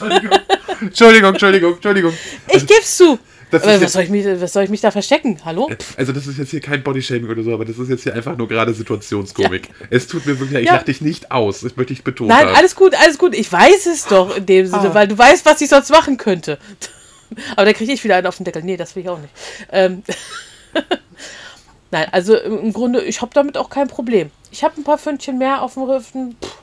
Entschuldigung, 0.00 0.38
Entschuldigung, 0.80 1.28
Entschuldigung, 1.32 1.74
Entschuldigung. 1.74 2.12
Ich 2.48 2.66
geb's 2.66 2.96
zu. 2.96 3.18
Das 3.50 3.62
Aber 3.62 3.72
ist 3.72 3.76
was 3.76 3.82
jetzt- 3.82 3.92
soll, 3.94 4.02
ich 4.04 4.10
mich, 4.10 4.24
was 4.40 4.52
soll 4.52 4.64
ich 4.64 4.70
mich 4.70 4.80
da 4.80 4.90
verstecken? 4.90 5.38
Hallo? 5.44 5.70
Also 5.96 6.12
das 6.12 6.26
ist 6.26 6.38
jetzt 6.38 6.50
hier 6.50 6.60
kein 6.60 6.82
Bodyshaming 6.82 7.28
oder 7.28 7.42
so, 7.42 7.52
aber 7.52 7.64
das 7.64 7.78
ist 7.78 7.88
jetzt 7.88 8.04
hier 8.04 8.14
einfach 8.14 8.36
nur 8.36 8.46
gerade 8.48 8.72
Situationskomik. 8.72 9.68
Es 9.90 10.06
tut 10.06 10.24
mir 10.26 10.38
wirklich, 10.38 10.52
leid, 10.52 10.62
ich 10.62 10.68
Ja. 10.68 10.74
lach 10.76 10.82
dich 10.84 11.00
nicht 11.00 11.32
aus, 11.32 11.60
das 11.60 11.76
möchte 11.76 11.92
ich 11.92 12.04
betonen. 12.04 12.28
Nein, 12.28 12.46
alles 12.48 12.76
gut, 12.76 12.94
alles 12.94 13.18
gut. 13.18 13.34
Ich 13.34 13.50
weiß 13.52 13.86
es 13.86 14.04
doch 14.06 14.36
in 14.36 14.46
dem 14.46 14.66
Sinne, 14.66 14.90
Ah. 14.90 14.94
weil 14.94 15.08
du 15.08 15.18
weißt, 15.18 15.44
was 15.46 15.60
ich 15.60 15.68
sonst 15.68 15.90
machen 15.90 16.16
könnte. 16.16 16.58
Aber 17.56 17.64
da 17.64 17.72
kriege 17.72 17.92
ich 17.92 18.02
wieder 18.04 18.16
einen 18.16 18.26
auf 18.26 18.36
den 18.36 18.44
Deckel. 18.44 18.62
Nee, 18.62 18.76
das 18.76 18.94
will 18.94 19.02
ich 19.02 19.08
auch 19.08 19.18
nicht. 19.18 19.32
Ähm 19.72 20.02
Nein, 21.92 22.06
also 22.12 22.36
im 22.36 22.72
Grunde, 22.72 23.02
ich 23.02 23.20
habe 23.20 23.32
damit 23.34 23.56
auch 23.58 23.68
kein 23.68 23.88
Problem. 23.88 24.30
Ich 24.52 24.62
habe 24.62 24.80
ein 24.80 24.84
paar 24.84 24.98
Pfündchen 24.98 25.38
mehr 25.38 25.62
auf 25.62 25.74
dem 25.74 25.88
Hüften. 25.88 26.36
Pff, 26.40 26.54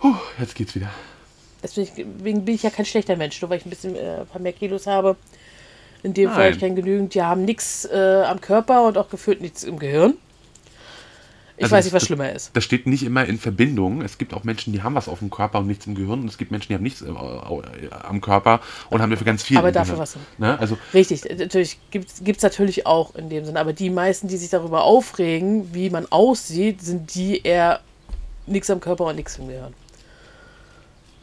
Puh, 0.00 0.14
jetzt 0.38 0.54
geht's 0.54 0.74
wieder. 0.76 0.90
Deswegen 1.62 2.18
bin 2.44 2.54
ich 2.54 2.62
ja 2.62 2.70
kein 2.70 2.84
schlechter 2.84 3.16
Mensch, 3.16 3.40
nur 3.40 3.50
weil 3.50 3.58
ich 3.58 3.66
ein 3.66 3.70
bisschen 3.70 3.96
äh, 3.96 4.20
ein 4.20 4.26
paar 4.26 4.40
mehr 4.40 4.52
Kilos 4.52 4.86
habe. 4.86 5.16
In 6.04 6.14
dem 6.14 6.26
Nein. 6.26 6.34
Fall 6.34 6.50
ich 6.52 6.60
kann 6.60 6.76
genügend. 6.76 7.14
Die 7.14 7.22
haben 7.22 7.44
nichts 7.44 7.84
äh, 7.86 8.22
am 8.26 8.40
Körper 8.40 8.86
und 8.86 8.96
auch 8.96 9.08
gefühlt 9.08 9.40
nichts 9.40 9.64
im 9.64 9.78
Gehirn. 9.80 10.14
Ich 11.56 11.62
Also 11.64 11.76
weiß 11.76 11.78
das- 11.78 11.84
nicht, 11.86 11.92
was 11.94 12.06
schlimmer 12.06 12.32
ist. 12.32 12.50
Das 12.54 12.64
steht 12.64 12.86
nicht 12.86 13.04
immer 13.04 13.24
in 13.24 13.38
Verbindung. 13.38 14.02
Es 14.02 14.18
gibt 14.18 14.34
auch 14.34 14.42
Menschen, 14.44 14.72
die 14.72 14.82
haben 14.82 14.94
was 14.96 15.08
auf 15.08 15.20
dem 15.20 15.30
Körper 15.30 15.60
und 15.60 15.66
nichts 15.68 15.86
im 15.86 15.94
Gehirn. 15.94 16.20
Und 16.20 16.28
es 16.28 16.36
gibt 16.36 16.50
Menschen, 16.50 16.68
die 16.68 16.74
haben 16.74 16.82
nichts 16.82 17.00
äh, 17.00 17.06
äh, 17.08 17.90
am 18.02 18.20
Körper 18.20 18.60
und 18.90 19.00
haben 19.00 19.10
dafür 19.10 19.24
ganz 19.24 19.42
viel. 19.44 19.56
Aber 19.56 19.70
dafür 19.72 19.94
Gehirn. 19.94 20.00
was. 20.02 20.16
Ne? 20.38 20.58
Also 20.58 20.76
Richtig, 20.92 21.28
äh, 21.30 21.36
natürlich 21.36 21.78
gibt 21.90 22.10
es 22.36 22.42
natürlich 22.42 22.86
auch 22.86 23.14
in 23.14 23.28
dem 23.30 23.44
Sinne. 23.44 23.58
Aber 23.60 23.72
die 23.72 23.88
meisten, 23.90 24.28
die 24.28 24.36
sich 24.36 24.50
darüber 24.50 24.82
aufregen, 24.84 25.72
wie 25.72 25.90
man 25.90 26.06
aussieht, 26.10 26.82
sind 26.82 27.14
die 27.14 27.40
eher 27.42 27.80
nichts 28.46 28.68
am 28.68 28.80
Körper 28.80 29.04
und 29.06 29.16
nichts 29.16 29.38
im 29.38 29.46
Gehirn. 29.48 29.72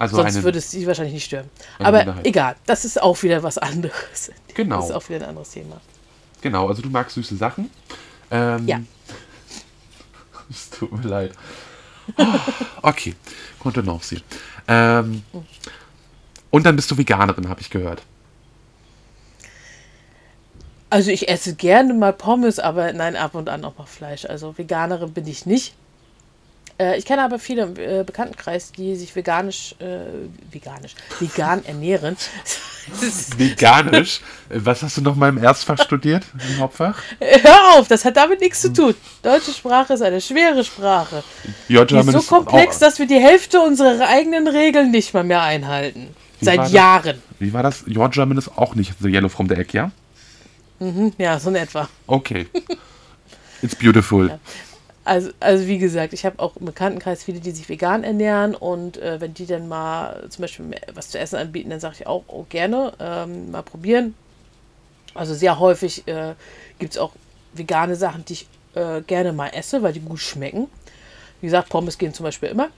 Also 0.02 0.16
Sonst 0.16 0.34
eine, 0.38 0.44
würde 0.44 0.58
es 0.58 0.72
sie 0.72 0.88
wahrscheinlich 0.88 1.14
nicht 1.14 1.26
stören. 1.26 1.48
Aber 1.78 2.16
egal, 2.24 2.56
das 2.66 2.86
ist 2.86 3.00
auch 3.00 3.22
wieder 3.22 3.44
was 3.44 3.60
anderes. 3.60 4.32
Genau. 4.56 4.78
Das 4.78 4.86
ist 4.90 4.92
auch 4.96 5.08
wieder 5.08 5.20
ein 5.20 5.30
anderes 5.30 5.52
Thema. 5.52 5.80
Genau, 6.42 6.68
also 6.68 6.82
du 6.82 6.90
magst 6.90 7.14
süße 7.14 7.36
Sachen. 7.38 7.70
Ähm, 8.32 8.68
Ja. 8.68 8.82
Es 10.50 10.72
tut 10.72 10.92
mir 10.92 11.08
leid. 11.08 11.34
Oh, 12.18 12.26
okay, 12.82 13.16
Kontenance. 13.60 14.22
Ähm, 14.68 15.22
und 16.50 16.66
dann 16.66 16.76
bist 16.76 16.90
du 16.90 16.98
Veganerin, 16.98 17.48
habe 17.48 17.62
ich 17.62 17.70
gehört. 17.70 18.02
Also 20.90 21.12
ich 21.12 21.30
esse 21.30 21.54
gerne 21.54 21.94
mal 21.94 22.12
Pommes, 22.12 22.58
aber 22.58 22.92
nein, 22.92 23.16
ab 23.16 23.36
und 23.36 23.50
an 23.50 23.64
auch 23.64 23.78
mal 23.78 23.86
Fleisch. 23.86 24.26
Also 24.26 24.58
Veganerin 24.58 25.14
bin 25.14 25.28
ich 25.28 25.46
nicht. 25.46 25.76
Äh, 26.82 26.98
ich 26.98 27.06
kenne 27.06 27.24
aber 27.24 27.38
viele 27.38 27.64
im 27.64 27.76
äh, 27.78 28.04
Bekanntenkreis, 28.04 28.72
die 28.72 28.96
sich 28.96 29.14
veganisch, 29.14 29.76
äh, 29.80 30.00
veganisch, 30.52 30.96
vegan 31.20 31.64
ernähren. 31.66 32.18
Veganisch? 33.38 34.22
Was 34.50 34.82
hast 34.82 34.98
du 34.98 35.02
noch 35.02 35.16
mal 35.16 35.30
im 35.30 35.38
Erstfach 35.38 35.80
studiert, 35.80 36.24
im 36.50 36.60
Hauptfach? 36.60 36.98
Hör 37.20 37.78
auf, 37.78 37.88
das 37.88 38.04
hat 38.04 38.18
damit 38.18 38.42
nichts 38.42 38.62
zu 38.62 38.74
tun. 38.74 38.96
Deutsche 39.22 39.52
Sprache 39.52 39.94
ist 39.94 40.02
eine 40.02 40.20
schwere 40.20 40.64
Sprache. 40.64 41.24
Ja, 41.68 41.86
Die 41.86 41.96
ist 41.96 42.12
so 42.12 42.22
komplex, 42.24 42.80
dass 42.80 42.98
wir 42.98 43.06
die 43.06 43.20
Hälfte 43.20 43.62
unserer 43.62 44.08
eigenen 44.08 44.48
Regeln 44.48 44.90
nicht 44.90 45.14
mal 45.14 45.24
mehr 45.24 45.44
einhalten. 45.44 46.08
Wie 46.40 46.46
Seit? 46.46 46.72
Jahren. 46.72 47.22
Wie 47.38 47.54
war 47.54 47.62
das? 47.62 47.84
Your 47.88 48.10
German 48.10 48.40
ist 48.40 48.58
auch 48.58 48.74
nicht 48.74 48.94
the 49.00 49.10
yellow 49.10 49.30
from 49.30 49.48
the 49.48 49.54
egg, 49.54 49.74
ja? 49.74 49.92
Ja, 51.20 51.40
so 51.40 51.50
in 51.50 51.56
etwa. 51.58 51.88
Okay. 52.08 52.48
It's 53.62 53.76
beautiful. 53.76 54.40
Also, 55.04 55.32
also 55.40 55.68
wie 55.68 55.80
gesagt, 55.80 56.14
ich 56.14 56.26
habe 56.26 56.40
auch 56.40 56.56
im 56.58 56.66
Bekanntenkreis 56.66 57.24
viele, 57.24 57.40
die 57.40 57.52
sich 57.52 57.68
vegan 57.68 58.04
ernähren 58.04 58.54
und 58.54 58.98
äh, 58.98 59.20
wenn 59.20 59.34
die 59.34 59.48
dann 59.48 59.68
mal 59.68 60.28
zum 60.30 60.44
Beispiel 60.44 60.66
was 60.94 61.10
zu 61.10 61.18
essen 61.18 61.38
anbieten, 61.38 61.72
dann 61.72 61.80
sage 61.80 61.96
ich 62.00 62.08
auch 62.08 62.24
oh, 62.28 62.46
gerne 62.50 62.94
ähm, 63.00 63.50
mal 63.50 63.64
probieren. 63.64 64.14
Also 65.16 65.34
sehr 65.34 65.58
häufig 65.60 66.08
äh, 66.08 66.36
gibt 66.78 66.94
es 66.94 67.00
auch 67.00 67.14
vegane 67.54 67.96
Sachen, 67.96 68.26
die 68.26 68.34
ich 68.34 68.48
äh, 68.76 69.02
gerne 69.02 69.34
mal 69.34 69.48
esse, 69.48 69.82
weil 69.82 69.94
die 69.94 70.00
gut 70.00 70.20
schmecken. 70.20 70.68
Wie 71.42 71.48
gesagt, 71.48 71.70
Pommes 71.70 71.98
gehen 71.98 72.14
zum 72.14 72.26
Beispiel 72.26 72.50
immer. 72.50 72.70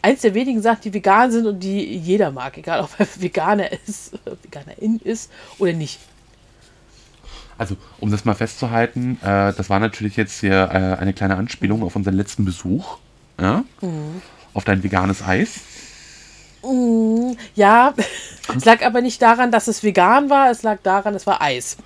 Eins 0.00 0.22
der 0.22 0.34
wenigen 0.34 0.62
Sachen, 0.62 0.80
die 0.82 0.94
vegan 0.94 1.30
sind 1.30 1.46
und 1.46 1.60
die 1.60 1.98
jeder 1.98 2.30
mag, 2.30 2.56
egal 2.56 2.80
ob 2.80 2.90
er 2.98 3.06
Veganer 3.20 3.70
ist, 3.86 4.12
Veganerin 4.42 5.00
ist 5.04 5.30
oder 5.58 5.74
nicht. 5.74 6.00
Also, 7.58 7.76
um 8.00 8.10
das 8.10 8.24
mal 8.24 8.34
festzuhalten, 8.34 9.18
äh, 9.22 9.52
das 9.52 9.70
war 9.70 9.80
natürlich 9.80 10.16
jetzt 10.16 10.40
hier 10.40 10.70
äh, 10.72 11.00
eine 11.00 11.12
kleine 11.12 11.36
Anspielung 11.36 11.82
auf 11.82 11.96
unseren 11.96 12.14
letzten 12.14 12.44
Besuch. 12.44 12.98
Ja? 13.40 13.64
Auf 14.54 14.64
dein 14.64 14.82
veganes 14.82 15.22
Eis. 15.26 15.60
Ja, 17.54 17.94
es 18.56 18.64
lag 18.64 18.84
aber 18.84 19.00
nicht 19.00 19.22
daran, 19.22 19.52
dass 19.52 19.68
es 19.68 19.82
vegan 19.84 20.30
war, 20.30 20.50
es 20.50 20.62
lag 20.62 20.78
daran, 20.82 21.14
es 21.14 21.26
war 21.26 21.40
Eis. 21.40 21.76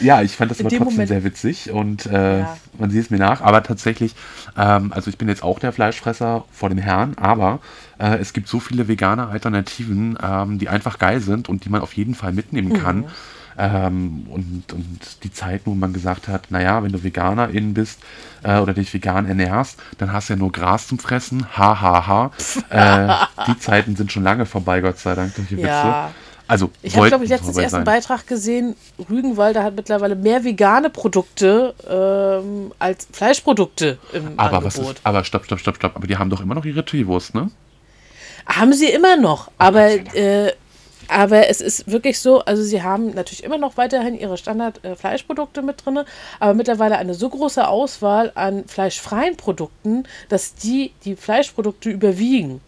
Ja, 0.00 0.20
ich 0.20 0.36
fand 0.36 0.50
das 0.50 0.60
aber 0.60 0.68
dem 0.68 0.78
trotzdem 0.80 0.94
Moment- 0.96 1.08
sehr 1.08 1.24
witzig 1.24 1.70
und 1.70 2.04
äh, 2.04 2.40
Ja. 2.40 2.56
man 2.78 2.90
sieht 2.90 3.04
es 3.04 3.10
mir 3.10 3.16
nach. 3.18 3.40
Aber 3.40 3.62
tatsächlich, 3.62 4.14
ähm, 4.58 4.92
also 4.92 5.08
ich 5.08 5.16
bin 5.16 5.28
jetzt 5.28 5.42
auch 5.42 5.58
der 5.58 5.72
Fleischfresser 5.72 6.44
vor 6.52 6.68
dem 6.68 6.76
Herrn, 6.76 7.14
aber 7.16 7.60
äh, 7.98 8.16
es 8.18 8.34
gibt 8.34 8.48
so 8.48 8.60
viele 8.60 8.88
vegane 8.88 9.28
Alternativen, 9.28 10.18
ähm, 10.22 10.58
die 10.58 10.68
einfach 10.68 10.98
geil 10.98 11.20
sind 11.20 11.48
und 11.48 11.64
die 11.64 11.70
man 11.70 11.80
auf 11.80 11.94
jeden 11.94 12.14
Fall 12.14 12.32
mitnehmen 12.34 12.68
Mhm. 12.68 12.74
Ähm, 13.58 14.26
und, 14.30 14.64
und 14.72 14.98
die 15.24 15.32
Zeiten, 15.32 15.70
wo 15.70 15.74
man 15.74 15.92
gesagt 15.92 16.28
hat, 16.28 16.50
naja, 16.50 16.82
wenn 16.82 16.92
du 16.92 17.02
Veganerin 17.02 17.72
bist 17.74 18.00
äh, 18.42 18.58
oder 18.58 18.74
dich 18.74 18.92
vegan 18.92 19.26
ernährst, 19.26 19.78
dann 19.98 20.12
hast 20.12 20.28
du 20.28 20.34
ja 20.34 20.38
nur 20.38 20.52
Gras 20.52 20.88
zum 20.88 20.98
Fressen. 20.98 21.46
Ha, 21.56 21.80
ha, 21.80 22.06
ha. 22.06 22.30
äh, 23.40 23.44
die 23.48 23.58
Zeiten 23.58 23.96
sind 23.96 24.12
schon 24.12 24.22
lange 24.24 24.44
vorbei, 24.46 24.80
Gott 24.82 24.98
sei 24.98 25.14
Dank. 25.14 25.32
Solche 25.34 25.54
Ja. 25.56 26.08
Witze. 26.08 26.14
Also, 26.48 26.70
Ich 26.82 26.96
habe, 26.96 27.08
glaube 27.08 27.24
ich, 27.24 27.30
letztens 27.30 27.56
erst 27.56 27.74
einen. 27.74 27.84
Beitrag 27.84 28.26
gesehen, 28.28 28.76
Rügenwalder 29.10 29.64
hat 29.64 29.74
mittlerweile 29.74 30.14
mehr 30.14 30.44
vegane 30.44 30.90
Produkte 30.90 31.74
ähm, 31.90 32.70
als 32.78 33.08
Fleischprodukte 33.10 33.98
im 34.12 34.38
Aber 34.38 34.62
was 34.62 34.76
Angebot. 34.76 34.96
ist, 34.98 35.06
aber 35.06 35.24
stopp, 35.24 35.44
stopp, 35.46 35.58
stopp, 35.58 35.74
stopp. 35.76 35.96
Aber 35.96 36.06
die 36.06 36.18
haben 36.18 36.30
doch 36.30 36.40
immer 36.40 36.54
noch 36.54 36.64
ihre 36.64 36.84
Teewurst, 36.84 37.34
ne? 37.34 37.50
Haben 38.46 38.72
sie 38.74 38.86
immer 38.90 39.16
noch, 39.16 39.50
aber, 39.58 39.88
äh, 40.14 40.52
aber 41.08 41.48
es 41.48 41.60
ist 41.60 41.90
wirklich 41.90 42.20
so, 42.20 42.40
also 42.40 42.62
sie 42.62 42.82
haben 42.82 43.14
natürlich 43.14 43.44
immer 43.44 43.58
noch 43.58 43.76
weiterhin 43.76 44.18
ihre 44.18 44.36
Standard-Fleischprodukte 44.36 45.62
mit 45.62 45.84
drin, 45.84 46.00
aber 46.40 46.54
mittlerweile 46.54 46.98
eine 46.98 47.14
so 47.14 47.28
große 47.28 47.66
Auswahl 47.66 48.32
an 48.34 48.64
fleischfreien 48.66 49.36
Produkten, 49.36 50.04
dass 50.28 50.54
die 50.54 50.92
die 51.04 51.16
Fleischprodukte 51.16 51.90
überwiegen. 51.90 52.60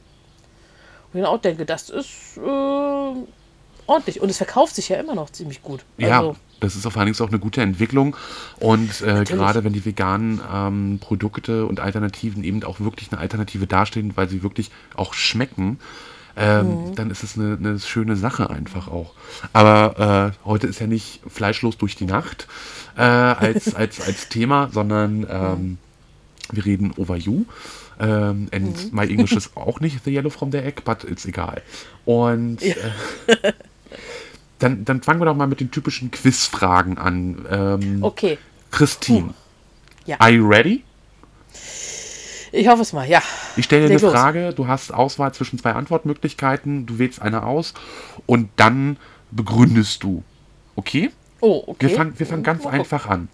Und 1.13 1.21
ich 1.21 1.27
auch 1.27 1.41
denke, 1.41 1.65
das 1.65 1.91
ist 1.91 2.37
äh, 2.37 3.13
ordentlich. 3.89 4.21
Und 4.21 4.29
es 4.29 4.37
verkauft 4.37 4.75
sich 4.75 4.89
ja 4.89 4.99
immer 4.99 5.15
noch 5.15 5.31
ziemlich 5.31 5.63
gut. 5.63 5.85
Ja, 5.97 6.19
Also, 6.19 6.37
das 6.61 6.77
ist 6.77 6.87
auf 6.87 6.97
allen 6.97 7.07
Dingen 7.07 7.21
auch 7.21 7.31
eine 7.31 7.39
gute 7.39 7.63
Entwicklung. 7.63 8.17
Und 8.61 9.01
äh, 9.01 9.25
gerade 9.25 9.65
wenn 9.65 9.73
die 9.73 9.85
veganen 9.85 10.41
ähm, 10.53 10.99
Produkte 11.01 11.67
und 11.67 11.81
Alternativen 11.81 12.45
eben 12.45 12.63
auch 12.65 12.81
wirklich 12.81 13.11
eine 13.11 13.21
Alternative 13.21 13.67
darstellen, 13.67 14.13
weil 14.17 14.29
sie 14.29 14.43
wirklich 14.43 14.71
auch 14.95 15.15
schmecken, 15.15 15.79
ähm, 16.39 16.95
dann 16.95 17.11
ist 17.11 17.23
es 17.23 17.37
eine, 17.37 17.57
eine 17.57 17.79
schöne 17.81 18.17
Sache 18.17 18.51
einfach 18.51 18.89
auch. 18.89 19.15
Aber 19.53 20.35
äh, 20.45 20.47
heute 20.47 20.67
ist 20.67 20.81
ja 20.81 20.87
nicht 20.87 21.21
fleischlos 21.29 21.77
durch 21.79 21.97
die 21.97 22.07
Nacht 22.07 22.47
äh, 22.97 23.03
als, 23.03 23.75
als, 23.75 24.01
als 24.01 24.29
Thema, 24.29 24.69
sondern 24.73 25.27
ähm, 25.31 25.79
wir 26.53 26.65
reden 26.65 26.93
over 26.97 27.17
you. 27.17 27.45
Ähm, 28.01 28.49
and 28.53 28.93
my 28.93 29.03
English 29.05 29.33
is 29.33 29.51
auch 29.57 29.81
nicht 29.81 30.05
the 30.05 30.13
yellow 30.13 30.31
from 30.31 30.53
the 30.53 30.59
egg, 30.59 30.83
but 30.85 31.03
it's 31.05 31.27
egal. 31.27 31.63
Und 32.05 32.63
äh, 32.63 32.77
dann, 34.61 34.85
dann 34.85 35.03
fangen 35.03 35.21
wir 35.21 35.27
doch 35.27 35.35
mal 35.37 35.47
mit 35.49 35.61
den 35.61 35.71
typischen 35.71 36.11
Quizfragen 36.11 36.99
an. 36.99 37.47
Ähm, 37.51 37.99
okay. 38.03 38.39
Christine, 38.71 39.35
Ja. 40.05 40.17
are 40.21 40.31
you 40.31 40.47
ready? 40.47 40.85
Ich 42.53 42.69
hoffe 42.69 42.83
es 42.83 42.93
mal, 42.93 43.09
ja. 43.09 43.23
Ich 43.57 43.65
stelle 43.67 43.83
dir 43.83 43.89
Leg 43.89 43.99
eine 43.99 44.13
los. 44.13 44.21
Frage, 44.21 44.53
du 44.55 44.67
hast 44.67 44.93
Auswahl 44.93 45.33
zwischen 45.33 45.59
zwei 45.59 45.73
Antwortmöglichkeiten, 45.73 46.87
du 46.87 46.99
wählst 46.99 47.21
eine 47.21 47.45
aus 47.45 47.75
und 48.27 48.51
dann 48.57 48.97
begründest 49.31 50.03
du. 50.03 50.23
Okay? 50.77 51.11
Oh, 51.41 51.63
okay. 51.67 51.89
Wir 51.89 51.97
fangen 51.97 52.19
wir 52.19 52.27
fangen 52.27 52.43
ganz 52.43 52.61
Mal 52.65 52.71
gucken. 52.71 52.81
einfach 52.81 53.07
an. 53.07 53.29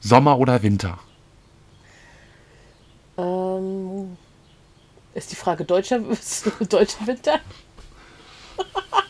Sommer 0.00 0.38
oder 0.38 0.62
Winter? 0.62 0.98
Ähm, 3.16 4.16
ist 5.14 5.32
die 5.32 5.36
Frage 5.36 5.64
deutscher, 5.64 5.98
deutscher 6.68 7.06
Winter? 7.06 7.40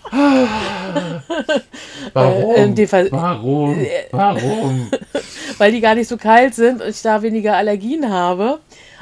Äh, 2.14 2.62
in 2.64 2.74
dem 2.74 2.88
Fall- 2.88 3.08
Warum? 3.12 3.86
Warum? 4.10 4.90
Weil 5.58 5.72
die 5.72 5.80
gar 5.80 5.94
nicht 5.94 6.08
so 6.08 6.16
kalt 6.16 6.54
sind 6.54 6.80
und 6.82 6.88
ich 6.88 7.02
da 7.02 7.22
weniger 7.22 7.56
Allergien 7.56 8.08
habe. 8.10 8.60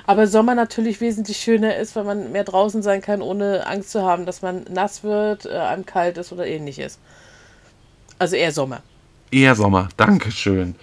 Aber 0.09 0.27
Sommer 0.29 0.55
natürlich 0.55 1.01
wesentlich 1.01 1.37
schöner 1.39 1.77
ist, 1.77 1.97
weil 1.97 2.05
man 2.05 2.31
mehr 2.31 2.45
draußen 2.45 2.81
sein 2.83 3.01
kann, 3.01 3.21
ohne 3.23 3.67
Angst 3.67 3.91
zu 3.91 4.03
haben, 4.03 4.25
dass 4.25 4.41
man 4.41 4.65
nass 4.71 5.03
wird, 5.03 5.47
äh, 5.47 5.57
einem 5.59 5.85
kalt 5.85 6.17
ist 6.17 6.33
oder 6.33 6.47
ähnliches. 6.47 6.99
Also 8.19 8.37
eher 8.37 8.53
Sommer. 8.53 8.83
Eher 9.33 9.55
Sommer, 9.57 9.89
Dankeschön. 9.97 10.77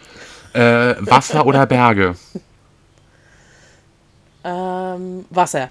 Äh, 0.53 0.95
Wasser 0.99 1.45
oder 1.45 1.65
Berge? 1.65 2.15
Ähm, 4.45 5.23
Wasser. 5.29 5.69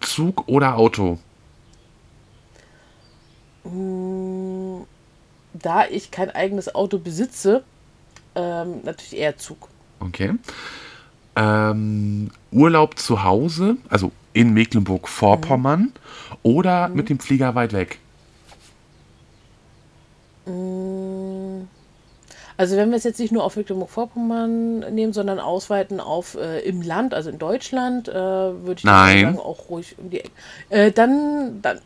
Zug 0.00 0.46
oder 0.46 0.76
Auto? 0.76 1.18
Da 5.54 5.86
ich 5.90 6.10
kein 6.10 6.30
eigenes 6.30 6.74
Auto 6.74 6.98
besitze, 6.98 7.64
ähm, 8.34 8.80
natürlich 8.82 9.16
eher 9.16 9.38
Zug. 9.38 9.68
Okay. 10.00 10.34
Ähm, 11.36 12.30
Urlaub 12.52 12.98
zu 12.98 13.24
Hause, 13.24 13.76
also 13.88 14.12
in 14.34 14.52
Mecklenburg-Vorpommern 14.52 15.92
oder 16.42 16.88
mit 16.88 17.08
dem 17.08 17.18
Flieger 17.18 17.54
weit 17.54 17.72
weg? 17.72 17.98
Also 22.56 22.76
wenn 22.76 22.90
wir 22.90 22.98
es 22.98 23.04
jetzt 23.04 23.18
nicht 23.18 23.32
nur 23.32 23.42
auf 23.42 23.56
Mecklenburg-Vorpommern 23.56 24.94
nehmen, 24.94 25.12
sondern 25.12 25.40
ausweiten 25.40 26.00
auf 26.00 26.36
äh, 26.36 26.60
im 26.60 26.82
Land, 26.82 27.14
also 27.14 27.30
in 27.30 27.38
Deutschland, 27.38 28.08
äh, 28.08 28.12
würde 28.12 28.74
ich 28.78 28.84
Nein. 28.84 29.22
sagen, 29.22 29.38
auch 29.38 29.70
ruhig 29.70 29.96
um 29.98 30.10
die 30.10 30.20
Ecke. 30.20 30.30
Äh, 30.68 30.92
dann, 30.92 31.62
dann, 31.62 31.80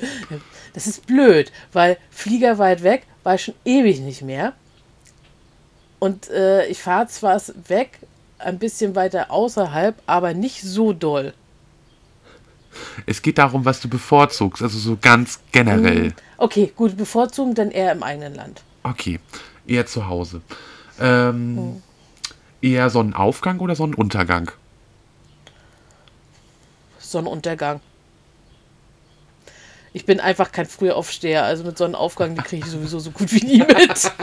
das 0.74 0.86
ist 0.86 1.06
blöd, 1.06 1.52
weil 1.72 1.98
Flieger 2.10 2.58
weit 2.58 2.82
weg 2.82 3.06
war 3.22 3.34
ich 3.36 3.44
schon 3.44 3.54
ewig 3.64 4.00
nicht 4.00 4.22
mehr. 4.22 4.52
Und 5.98 6.28
äh, 6.30 6.66
ich 6.66 6.78
fahre 6.80 7.06
zwar 7.08 7.40
weg, 7.68 7.98
ein 8.38 8.58
bisschen 8.58 8.94
weiter 8.94 9.30
außerhalb, 9.30 9.96
aber 10.06 10.34
nicht 10.34 10.62
so 10.62 10.92
doll. 10.92 11.32
Es 13.06 13.22
geht 13.22 13.38
darum, 13.38 13.64
was 13.64 13.80
du 13.80 13.88
bevorzugst, 13.88 14.62
also 14.62 14.78
so 14.78 14.98
ganz 15.00 15.40
generell. 15.52 16.12
Okay, 16.36 16.72
gut, 16.74 16.96
bevorzugen 16.96 17.54
dann 17.54 17.70
eher 17.70 17.92
im 17.92 18.02
eigenen 18.02 18.34
Land. 18.34 18.62
Okay, 18.82 19.20
eher 19.66 19.86
zu 19.86 20.08
Hause. 20.08 20.42
Ähm, 21.00 21.80
Eher 22.64 22.88
Sonnenaufgang 22.88 23.60
oder 23.60 23.74
Sonnenuntergang? 23.74 24.50
Sonnenuntergang. 26.98 27.80
Ich 29.94 30.04
bin 30.04 30.20
einfach 30.20 30.50
kein 30.52 30.66
Frühaufsteher, 30.66 31.44
also 31.44 31.64
mit 31.64 31.78
Sonnenaufgang, 31.78 32.34
die 32.34 32.42
kriege 32.42 32.66
ich 32.66 32.70
sowieso 32.70 32.98
so 32.98 33.10
gut 33.12 33.32
wie 33.32 33.44
nie 33.44 33.58
mit. 33.60 34.12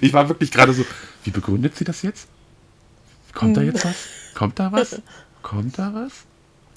Ich 0.00 0.12
war 0.12 0.28
wirklich 0.28 0.52
gerade 0.52 0.72
so, 0.72 0.86
wie 1.24 1.30
begründet 1.30 1.76
sie 1.76 1.82
das 1.82 2.02
jetzt? 2.02 2.28
Kommt 3.34 3.56
da 3.56 3.60
jetzt 3.60 3.84
was? 3.84 3.96
Kommt 4.34 4.56
da 4.60 4.70
was? 4.70 5.02
Kommt 5.42 5.76
da 5.76 5.92
was? 5.92 6.12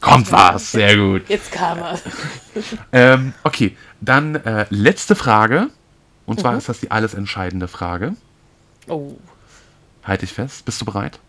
Kommt 0.01 0.31
was, 0.31 0.71
sehr 0.71 0.97
gut. 0.97 1.29
Jetzt 1.29 1.51
kam 1.51 1.77
er. 1.77 1.99
Ähm, 2.91 3.33
okay, 3.43 3.77
dann 4.01 4.33
äh, 4.35 4.65
letzte 4.71 5.15
Frage. 5.15 5.69
Und 6.25 6.39
zwar 6.39 6.57
ist 6.57 6.69
das 6.69 6.79
die 6.79 6.89
alles 6.89 7.13
entscheidende 7.13 7.67
Frage. 7.67 8.15
Oh, 8.87 9.15
Halte 10.03 10.25
ich 10.25 10.33
fest. 10.33 10.65
Bist 10.65 10.81
du 10.81 10.85
bereit? 10.85 11.19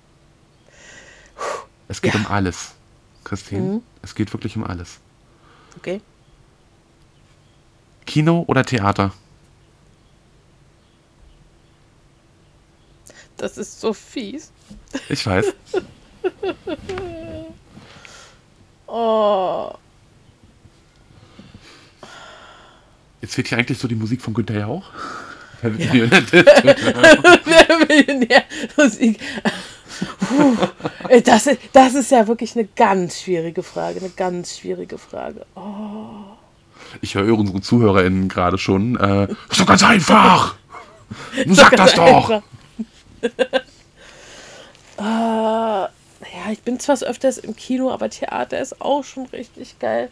Es 1.89 2.01
geht 2.01 2.15
Ja. 2.15 2.21
um 2.21 2.27
alles. 2.29 2.73
Christine, 3.25 3.83
es 4.01 4.15
geht 4.15 4.33
wirklich 4.33 4.57
um 4.57 4.65
alles. 4.65 5.01
Okay. 5.77 6.01
Kino 8.07 8.45
oder 8.47 8.65
Theater? 8.65 9.13
Das 13.37 13.59
ist 13.59 13.81
so 13.81 13.93
fies. 13.93 14.53
Ich 15.09 15.27
weiß. 15.27 15.53
Oh. 18.97 19.73
Jetzt 23.21 23.35
fehlt 23.35 23.49
hier 23.49 23.59
eigentlich 23.59 23.79
so 23.79 23.89
die 23.89 23.97
Musik 23.97 24.23
von 24.23 24.33
Günther 24.35 24.61
Jauch. 24.61 24.89
Wer 25.63 25.73
Millionär 27.89 28.45
Musik. 28.77 29.19
Puh. 30.21 30.57
Ey, 31.09 31.23
Das, 31.23 31.47
ist- 31.47 31.61
das 31.73 31.95
ist 31.95 32.11
ja 32.11 32.27
wirklich 32.27 32.55
eine 32.57 32.67
ganz 32.77 33.21
schwierige 33.23 33.63
Frage. 33.63 34.01
Eine 34.01 34.11
ganz 34.11 34.59
schwierige 34.59 34.99
Frage. 34.99 35.45
Oh. 35.55 36.25
Ich 37.01 37.15
höre 37.15 37.37
unsere 37.39 37.61
ZuhörerInnen 37.61 38.29
gerade 38.29 38.59
schon. 38.59 38.97
Äh, 38.97 39.29
ist 39.51 39.61
doch 39.61 39.67
ganz 39.67 39.83
einfach! 39.83 40.57
Sag 41.47 41.77
das 41.77 41.95
doch! 41.95 42.43
Ah, 44.97 45.89
ja, 46.21 46.53
ich 46.53 46.61
bin 46.63 46.79
zwar 46.79 47.01
öfters 47.03 47.39
im 47.39 47.57
Kino, 47.57 47.91
aber 47.91 48.11
Theater 48.11 48.61
ist 48.61 48.81
auch 48.81 49.03
schon 49.03 49.27
richtig 49.27 49.79
geil. 49.79 50.11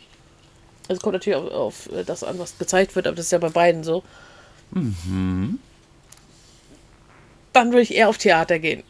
Also 0.89 0.95
es 0.99 1.01
kommt 1.01 1.15
natürlich 1.15 1.37
auf, 1.39 1.53
auf 1.53 1.89
das 2.07 2.25
an, 2.25 2.39
was 2.39 2.59
gezeigt 2.59 2.97
wird, 2.97 3.07
aber 3.07 3.17
das 3.17 3.27
ist 3.27 3.33
ja 3.33 3.39
bei 3.39 3.49
beiden 3.51 3.85
so. 3.85 4.03
Mhm. 4.73 5.61
Dann 7.53 7.69
würde 7.71 7.83
ich 7.83 7.95
eher 7.95 8.09
auf 8.09 8.19
Theater 8.19 8.59
gehen. 8.59 8.83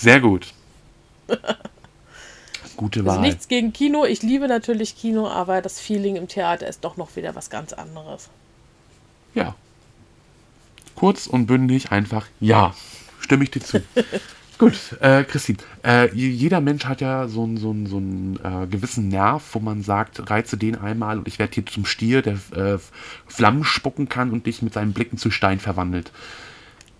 Sehr 0.00 0.20
gut. 0.20 0.54
Gute 2.76 3.00
Also 3.00 3.10
Wahl. 3.10 3.20
nichts 3.20 3.48
gegen 3.48 3.72
Kino. 3.72 4.04
Ich 4.04 4.22
liebe 4.22 4.46
natürlich 4.46 4.96
Kino, 4.96 5.26
aber 5.28 5.60
das 5.60 5.80
Feeling 5.80 6.14
im 6.14 6.28
Theater 6.28 6.68
ist 6.68 6.84
doch 6.84 6.96
noch 6.96 7.16
wieder 7.16 7.34
was 7.34 7.50
ganz 7.50 7.72
anderes. 7.72 8.28
Ja. 9.34 9.56
Kurz 10.94 11.26
und 11.26 11.46
bündig 11.46 11.90
einfach 11.90 12.26
ja. 12.38 12.74
Stimme 13.18 13.42
ich 13.42 13.50
dir 13.50 13.60
zu. 13.60 13.82
Gut, 14.58 14.96
äh, 15.00 15.24
Christine, 15.24 15.58
äh, 15.84 16.12
jeder 16.14 16.60
Mensch 16.60 16.84
hat 16.84 17.00
ja 17.00 17.28
so 17.28 17.44
einen 17.44 17.56
so 17.58 17.74
so 17.86 17.98
äh, 17.98 18.66
gewissen 18.66 19.08
Nerv, 19.08 19.42
wo 19.52 19.60
man 19.60 19.82
sagt, 19.82 20.30
reize 20.30 20.56
den 20.56 20.76
einmal 20.76 21.18
und 21.18 21.28
ich 21.28 21.38
werde 21.38 21.54
hier 21.54 21.66
zum 21.66 21.84
Stier, 21.84 22.22
der 22.22 22.38
äh, 22.56 22.78
Flammen 23.26 23.62
spucken 23.62 24.08
kann 24.08 24.30
und 24.32 24.46
dich 24.46 24.62
mit 24.62 24.74
seinen 24.74 24.92
Blicken 24.92 25.16
zu 25.16 25.30
Stein 25.30 25.60
verwandelt. 25.60 26.10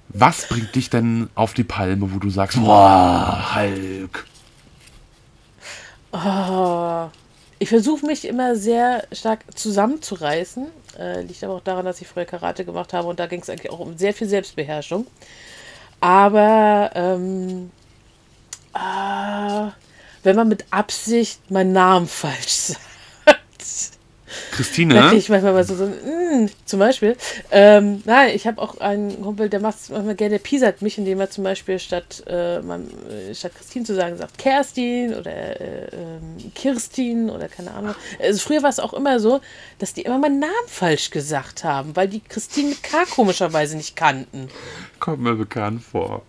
Was 0.08 0.48
bringt 0.48 0.74
dich 0.74 0.90
denn 0.90 1.28
auf 1.34 1.54
die 1.54 1.64
Palme, 1.64 2.12
wo 2.14 2.18
du 2.18 2.30
sagst, 2.30 2.58
boah, 2.58 3.54
Hulk? 3.54 4.26
Ah, 6.12 7.10
Ich 7.58 7.68
versuche 7.68 8.06
mich 8.06 8.26
immer 8.26 8.56
sehr 8.56 9.06
stark 9.12 9.40
zusammenzureißen. 9.54 10.66
Äh, 10.98 11.22
liegt 11.22 11.42
aber 11.44 11.54
auch 11.54 11.60
daran, 11.62 11.84
dass 11.84 12.00
ich 12.00 12.08
früher 12.08 12.24
Karate 12.24 12.64
gemacht 12.64 12.92
habe 12.92 13.08
und 13.08 13.20
da 13.20 13.26
ging 13.26 13.40
es 13.42 13.50
eigentlich 13.50 13.70
auch 13.70 13.80
um 13.80 13.98
sehr 13.98 14.14
viel 14.14 14.28
Selbstbeherrschung. 14.28 15.06
Aber 16.00 16.90
ähm, 16.94 17.70
ah, 18.72 19.72
wenn 20.22 20.36
man 20.36 20.48
mit 20.48 20.64
Absicht 20.70 21.50
meinen 21.50 21.72
Namen 21.72 22.06
falsch 22.08 22.48
sagt, 22.48 23.97
da 24.28 24.56
Christine, 24.56 25.00
kriege 25.00 25.16
ich 25.16 25.28
manchmal 25.28 25.52
mal 25.52 25.64
so, 25.64 25.74
so 25.74 25.86
mm, 25.86 26.48
zum 26.64 26.78
Beispiel. 26.78 27.16
Ähm, 27.50 28.02
nein, 28.04 28.34
ich 28.34 28.46
habe 28.46 28.60
auch 28.60 28.78
einen 28.78 29.22
Kumpel, 29.22 29.48
der 29.48 29.60
macht 29.60 29.78
es 29.78 29.88
manchmal 29.90 30.14
gerne, 30.14 30.30
der 30.32 30.38
piesert 30.38 30.82
mich, 30.82 30.98
indem 30.98 31.20
er 31.20 31.30
zum 31.30 31.44
Beispiel 31.44 31.78
statt, 31.78 32.22
äh, 32.26 32.60
man, 32.60 32.88
äh, 33.08 33.34
statt 33.34 33.52
Christine 33.56 33.84
zu 33.84 33.94
sagen, 33.94 34.16
sagt 34.16 34.38
Kerstin 34.38 35.14
oder 35.14 35.60
äh, 35.60 35.88
ähm, 35.92 36.52
Kirstin 36.54 37.30
oder 37.30 37.48
keine 37.48 37.72
Ahnung. 37.72 37.94
Also 38.20 38.40
früher 38.40 38.62
war 38.62 38.70
es 38.70 38.80
auch 38.80 38.94
immer 38.94 39.20
so, 39.20 39.40
dass 39.78 39.94
die 39.94 40.02
immer 40.02 40.18
meinen 40.18 40.40
Namen 40.40 40.52
falsch 40.66 41.10
gesagt 41.10 41.64
haben, 41.64 41.96
weil 41.96 42.08
die 42.08 42.20
Christine 42.20 42.70
mit 42.70 42.82
K 42.82 43.04
komischerweise 43.10 43.76
nicht 43.76 43.96
kannten. 43.96 44.48
kommt 45.00 45.22
mir 45.22 45.34
bekannt 45.34 45.82
vor. 45.82 46.22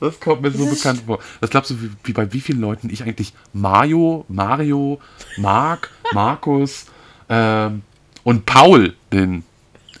Das 0.00 0.18
kommt 0.18 0.42
mir 0.42 0.50
so 0.50 0.64
Das 0.64 0.76
bekannt 0.76 1.02
vor. 1.06 1.18
Was 1.40 1.50
glaubst 1.50 1.70
du, 1.70 1.82
wie, 1.82 1.90
wie 2.04 2.12
bei 2.12 2.32
wie 2.32 2.40
vielen 2.40 2.60
Leuten 2.60 2.88
ich 2.90 3.02
eigentlich 3.02 3.34
Mario, 3.52 4.24
Mario, 4.28 4.98
Mark, 5.36 5.90
Markus 6.12 6.86
ähm, 7.30 7.82
und 8.24 8.44
Paul 8.46 8.94
bin? 9.08 9.44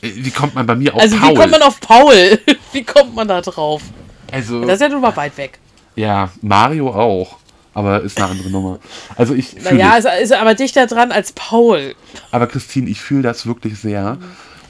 Äh, 0.02 0.10
Wie 0.16 0.30
kommt 0.30 0.54
man 0.54 0.66
bei 0.66 0.74
mir 0.74 0.94
auf 0.94 1.00
Also 1.00 1.16
Paul? 1.16 1.30
wie 1.30 1.34
kommt 1.34 1.50
man 1.52 1.62
auf 1.62 1.80
Paul? 1.80 2.38
wie 2.72 2.84
kommt 2.84 3.14
man 3.14 3.28
da 3.28 3.40
drauf? 3.40 3.82
also, 4.30 4.60
Das 4.64 4.74
ist 4.74 4.80
ja 4.82 4.88
nun 4.88 5.00
mal 5.00 5.16
weit 5.16 5.36
weg. 5.38 5.58
ja, 5.96 6.30
Mario 6.42 6.90
auch. 6.90 7.38
Aber 7.72 8.00
ist 8.02 8.16
eine 8.20 8.26
andere 8.32 8.50
Nummer. 8.50 8.80
Also 9.16 9.32
ich 9.32 9.56
Naja, 9.62 9.96
ist, 9.96 10.06
ist 10.22 10.32
aber 10.32 10.54
dichter 10.54 10.86
dran 10.88 11.12
als 11.12 11.32
Paul. 11.32 11.94
Aber 12.32 12.48
Christine, 12.48 12.90
ich 12.90 13.00
fühle 13.00 13.22
das 13.22 13.46
wirklich 13.46 13.78
sehr. 13.78 14.18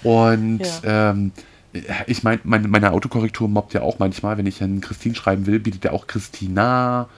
Und 0.03 0.61
Ja. 0.85 1.11
ähm, 1.13 1.33
Ich 2.07 2.23
meine, 2.25 2.41
meine, 2.45 2.69
meine 2.69 2.93
Autokorrektur 2.93 3.49
mobbt 3.49 3.73
ja 3.75 3.81
auch 3.83 3.99
manchmal, 4.01 4.37
wenn 4.37 4.47
ich 4.47 4.63
an 4.63 4.81
Christine 4.83 5.15
schreiben 5.15 5.47
will, 5.47 5.61
bietet 5.61 5.85
er 5.87 5.95
auch 5.95 6.07
Christina 6.09 7.09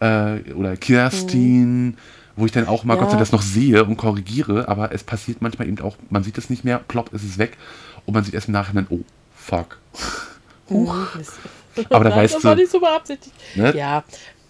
äh, 0.00 0.38
oder 0.52 0.76
Kirstin, 0.76 1.86
mhm. 1.86 1.96
Wo 2.36 2.46
ich 2.46 2.52
dann 2.52 2.68
auch 2.68 2.84
mal 2.84 2.94
ja. 2.94 3.00
Gott 3.00 3.10
sei 3.10 3.18
das 3.18 3.32
noch 3.32 3.42
sehe 3.42 3.84
und 3.84 3.96
korrigiere, 3.96 4.68
aber 4.68 4.92
es 4.92 5.02
passiert 5.02 5.42
manchmal 5.42 5.68
eben 5.68 5.80
auch, 5.80 5.96
man 6.10 6.22
sieht 6.22 6.38
es 6.38 6.50
nicht 6.50 6.64
mehr, 6.64 6.78
plopp, 6.78 7.12
ist 7.12 7.24
es 7.24 7.38
weg 7.38 7.56
und 8.04 8.14
man 8.14 8.24
sieht 8.24 8.34
erst 8.34 8.48
im 8.48 8.52
Nachhinein, 8.52 8.86
oh, 8.90 9.00
fuck. 9.34 9.78
Huch. 10.70 10.94
Aber 11.90 12.04
da 12.04 12.10
Nein, 12.10 12.18
weißt 12.20 12.34
das 12.36 12.42
du. 12.42 12.48
war 12.48 12.54
nicht 12.54 12.70
so 12.70 12.80
beabsichtigt. 12.80 13.34
Ne? 13.54 13.76
Ja. 13.76 14.02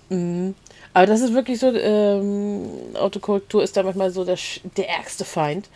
Mhm. 0.08 0.54
Aber 0.94 1.06
das 1.06 1.20
ist 1.20 1.34
wirklich 1.34 1.58
so, 1.58 1.74
ähm, 1.74 2.68
Autokorrektur 2.94 3.62
ist 3.62 3.76
da 3.76 3.82
manchmal 3.82 4.10
so 4.10 4.24
der, 4.24 4.38
der 4.76 4.88
ärgste 4.88 5.24
Feind. 5.24 5.68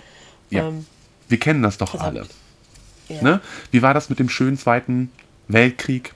Ja. 0.48 0.68
Ähm, 0.68 0.86
Wir 1.28 1.38
kennen 1.38 1.62
das 1.62 1.76
doch 1.76 1.92
das 1.92 2.00
alle. 2.00 2.26
Ja. 3.08 3.22
Ne? 3.22 3.40
Wie 3.70 3.82
war 3.82 3.92
das 3.92 4.08
mit 4.08 4.18
dem 4.18 4.28
schönen 4.28 4.56
Zweiten 4.56 5.10
Weltkrieg? 5.48 6.14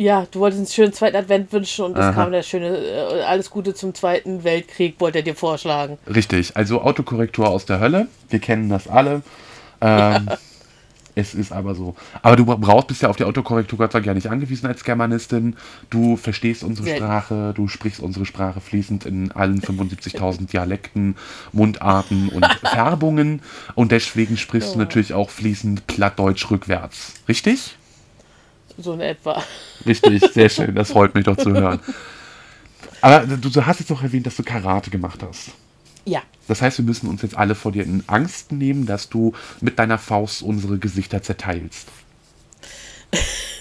Ja, 0.00 0.26
du 0.30 0.40
wolltest 0.40 0.60
einen 0.60 0.66
schönen 0.66 0.92
zweiten 0.94 1.14
Advent 1.14 1.52
wünschen 1.52 1.84
und 1.84 1.98
es 1.98 2.14
kam 2.14 2.32
der 2.32 2.42
schöne 2.42 2.68
äh, 2.68 3.22
Alles 3.22 3.50
Gute 3.50 3.74
zum 3.74 3.92
Zweiten 3.92 4.44
Weltkrieg, 4.44 4.94
wollte 4.98 5.18
er 5.18 5.24
dir 5.24 5.34
vorschlagen. 5.34 5.98
Richtig, 6.06 6.56
also 6.56 6.80
Autokorrektur 6.80 7.46
aus 7.46 7.66
der 7.66 7.80
Hölle. 7.80 8.08
Wir 8.30 8.38
kennen 8.38 8.70
das 8.70 8.88
alle. 8.88 9.20
Ähm, 9.82 10.26
ja. 10.26 10.38
Es 11.16 11.34
ist 11.34 11.50
aber 11.52 11.74
so. 11.74 11.96
Aber 12.22 12.36
du 12.36 12.46
brauchst, 12.46 12.86
bist 12.86 13.02
ja 13.02 13.10
auf 13.10 13.16
die 13.16 13.24
Autokorrektur 13.24 13.76
Gott 13.76 13.90
sei 13.90 13.98
Dank 13.98 14.06
ja 14.06 14.14
nicht 14.14 14.30
angewiesen 14.30 14.68
als 14.68 14.84
Germanistin. 14.84 15.56
Du 15.90 16.16
verstehst 16.16 16.62
unsere 16.62 16.88
ja. 16.88 16.96
Sprache, 16.96 17.52
du 17.54 17.66
sprichst 17.66 17.98
unsere 17.98 18.24
Sprache 18.24 18.60
fließend 18.60 19.06
in 19.06 19.32
allen 19.32 19.60
75.000 19.60 20.46
Dialekten, 20.52 21.16
Mundarten 21.52 22.28
und 22.28 22.46
Färbungen. 22.62 23.42
Und 23.74 23.90
deswegen 23.90 24.36
sprichst 24.36 24.68
ja. 24.68 24.74
du 24.74 24.78
natürlich 24.78 25.12
auch 25.12 25.30
fließend 25.30 25.88
Plattdeutsch 25.88 26.48
rückwärts. 26.48 27.14
Richtig? 27.28 27.76
So 28.82 28.94
in 28.94 29.00
etwa. 29.00 29.42
Richtig, 29.86 30.22
sehr 30.32 30.48
schön. 30.48 30.74
Das 30.74 30.90
freut 30.90 31.14
mich 31.14 31.24
doch 31.24 31.36
zu 31.36 31.52
hören. 31.52 31.80
Aber 33.00 33.26
du, 33.26 33.66
hast 33.66 33.80
jetzt 33.80 33.90
noch 33.90 34.02
erwähnt, 34.02 34.26
dass 34.26 34.36
du 34.36 34.42
Karate 34.42 34.90
gemacht 34.90 35.20
hast. 35.22 35.50
Ja. 36.04 36.22
Das 36.48 36.60
heißt, 36.62 36.78
wir 36.78 36.84
müssen 36.84 37.08
uns 37.08 37.22
jetzt 37.22 37.36
alle 37.36 37.54
vor 37.54 37.72
dir 37.72 37.84
in 37.84 38.04
Angst 38.06 38.52
nehmen, 38.52 38.86
dass 38.86 39.08
du 39.08 39.32
mit 39.60 39.78
deiner 39.78 39.98
Faust 39.98 40.42
unsere 40.42 40.78
Gesichter 40.78 41.22
zerteilst. 41.22 41.88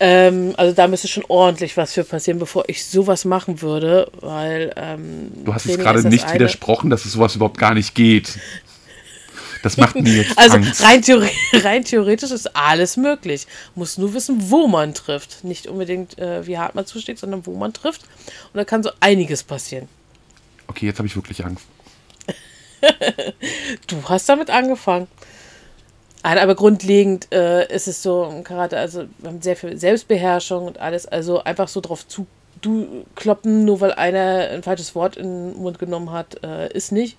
ähm, 0.00 0.54
also 0.56 0.74
da 0.74 0.88
müsste 0.88 1.08
schon 1.08 1.24
ordentlich 1.28 1.76
was 1.76 1.92
für 1.92 2.04
passieren, 2.04 2.38
bevor 2.38 2.64
ich 2.68 2.84
sowas 2.84 3.24
machen 3.24 3.62
würde, 3.62 4.10
weil 4.20 4.72
ähm, 4.76 5.32
du 5.44 5.54
hast 5.54 5.66
jetzt 5.66 5.78
gerade 5.78 6.06
nicht 6.08 6.24
eine. 6.24 6.34
widersprochen, 6.34 6.90
dass 6.90 7.04
es 7.04 7.12
sowas 7.12 7.36
überhaupt 7.36 7.58
gar 7.58 7.74
nicht 7.74 7.94
geht. 7.94 8.38
Das 9.64 9.78
macht 9.78 9.94
mir 9.94 10.12
jetzt 10.12 10.38
Also. 10.38 10.58
Rein, 10.84 11.00
theore 11.00 11.30
rein 11.54 11.84
theoretisch 11.84 12.30
ist 12.30 12.54
alles 12.54 12.98
möglich. 12.98 13.46
Muss 13.74 13.96
nur 13.96 14.12
wissen, 14.12 14.50
wo 14.50 14.68
man 14.68 14.92
trifft. 14.92 15.42
Nicht 15.42 15.66
unbedingt, 15.66 16.18
äh, 16.18 16.46
wie 16.46 16.58
hart 16.58 16.74
man 16.74 16.84
zusteht, 16.84 17.18
sondern 17.18 17.46
wo 17.46 17.54
man 17.54 17.72
trifft. 17.72 18.02
Und 18.52 18.58
da 18.58 18.64
kann 18.64 18.82
so 18.82 18.90
einiges 19.00 19.42
passieren. 19.42 19.88
Okay, 20.66 20.86
jetzt 20.86 20.98
habe 20.98 21.06
ich 21.08 21.16
wirklich 21.16 21.44
Angst. 21.44 21.64
du 23.86 23.96
hast 24.04 24.28
damit 24.28 24.50
angefangen. 24.50 25.08
aber 26.22 26.54
grundlegend 26.54 27.32
äh, 27.32 27.66
ist 27.74 27.88
es 27.88 28.02
so 28.02 28.24
im 28.24 28.44
Karate, 28.44 28.76
also 28.76 29.04
wir 29.18 29.30
haben 29.30 29.40
sehr 29.40 29.56
viel 29.56 29.78
Selbstbeherrschung 29.78 30.66
und 30.66 30.78
alles, 30.78 31.06
also 31.06 31.42
einfach 31.42 31.68
so 31.68 31.80
drauf 31.80 32.06
zu 32.06 32.26
du 32.60 33.04
kloppen, 33.14 33.64
nur 33.64 33.80
weil 33.80 33.92
einer 33.92 34.48
ein 34.50 34.62
falsches 34.62 34.94
Wort 34.94 35.16
in 35.16 35.52
den 35.52 35.62
Mund 35.62 35.78
genommen 35.78 36.12
hat, 36.12 36.42
äh, 36.42 36.72
ist 36.72 36.92
nicht. 36.92 37.16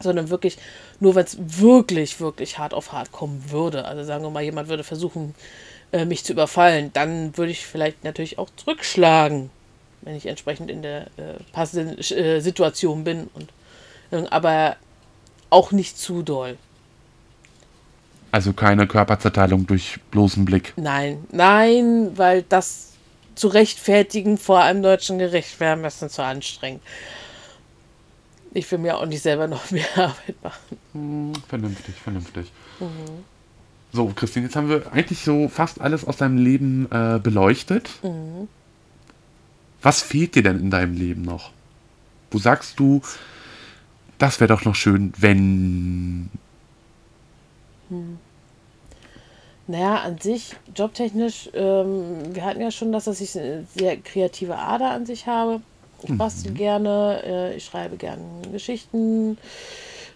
Sondern 0.00 0.28
wirklich, 0.28 0.58
nur 1.00 1.14
wenn 1.14 1.24
es 1.24 1.36
wirklich, 1.38 2.20
wirklich 2.20 2.58
hart 2.58 2.74
auf 2.74 2.92
hart 2.92 3.12
kommen 3.12 3.44
würde. 3.50 3.84
Also 3.84 4.04
sagen 4.04 4.24
wir 4.24 4.30
mal, 4.30 4.42
jemand 4.42 4.68
würde 4.68 4.84
versuchen, 4.84 5.34
äh, 5.92 6.04
mich 6.04 6.24
zu 6.24 6.32
überfallen, 6.32 6.90
dann 6.92 7.36
würde 7.36 7.52
ich 7.52 7.66
vielleicht 7.66 8.04
natürlich 8.04 8.38
auch 8.38 8.48
zurückschlagen 8.56 9.50
wenn 10.06 10.16
ich 10.16 10.26
entsprechend 10.26 10.70
in 10.70 10.82
der 10.82 11.08
äh, 11.16 11.34
passenden 11.52 11.98
äh, 11.98 12.40
Situation 12.40 13.04
bin. 13.04 13.28
Und, 13.34 13.50
äh, 14.12 14.26
aber 14.30 14.76
auch 15.50 15.72
nicht 15.72 15.98
zu 15.98 16.22
doll. 16.22 16.56
Also 18.30 18.52
keine 18.52 18.86
Körperzerteilung 18.86 19.66
durch 19.66 19.98
bloßen 20.12 20.44
Blick. 20.44 20.72
Nein, 20.76 21.24
nein, 21.32 22.12
weil 22.16 22.42
das 22.42 22.92
zu 23.34 23.48
rechtfertigen 23.48 24.38
vor 24.38 24.60
einem 24.62 24.82
deutschen 24.82 25.18
Gericht 25.18 25.58
wäre 25.58 25.72
ein 25.72 25.82
bisschen 25.82 26.08
zu 26.08 26.22
anstrengend. 26.22 26.82
Ich 28.52 28.70
will 28.70 28.78
mir 28.78 28.96
auch 28.96 29.06
nicht 29.06 29.22
selber 29.22 29.46
noch 29.48 29.70
mehr 29.70 29.86
Arbeit 29.96 30.42
machen. 30.42 30.78
Hm, 30.92 31.32
vernünftig, 31.48 31.94
vernünftig. 31.96 32.52
Mhm. 32.80 33.24
So, 33.92 34.12
Christine, 34.14 34.46
jetzt 34.46 34.56
haben 34.56 34.68
wir 34.68 34.92
eigentlich 34.92 35.20
so 35.20 35.48
fast 35.48 35.80
alles 35.80 36.04
aus 36.04 36.16
deinem 36.18 36.38
Leben 36.38 36.86
äh, 36.90 37.18
beleuchtet. 37.22 37.90
Mhm. 38.02 38.48
Was 39.82 40.02
fehlt 40.02 40.34
dir 40.34 40.42
denn 40.42 40.58
in 40.58 40.70
deinem 40.70 40.94
Leben 40.94 41.22
noch? 41.22 41.52
Wo 42.30 42.38
sagst 42.38 42.78
du, 42.78 43.02
das 44.18 44.40
wäre 44.40 44.48
doch 44.48 44.64
noch 44.64 44.74
schön, 44.74 45.12
wenn. 45.18 46.30
Hm. 47.88 48.18
Naja, 49.68 49.96
an 49.96 50.18
sich, 50.18 50.54
jobtechnisch, 50.74 51.50
ähm, 51.54 52.34
wir 52.34 52.44
hatten 52.44 52.60
ja 52.60 52.70
schon, 52.70 52.92
das, 52.92 53.04
dass 53.04 53.20
ich 53.20 53.36
eine 53.36 53.66
sehr 53.74 53.96
kreative 53.96 54.56
Ader 54.56 54.90
an 54.90 55.06
sich 55.06 55.26
habe. 55.26 55.60
Ich 56.02 56.10
mhm. 56.10 56.18
bastel 56.18 56.52
gerne, 56.52 57.22
äh, 57.24 57.56
ich 57.56 57.64
schreibe 57.64 57.96
gerne 57.96 58.22
Geschichten. 58.52 59.38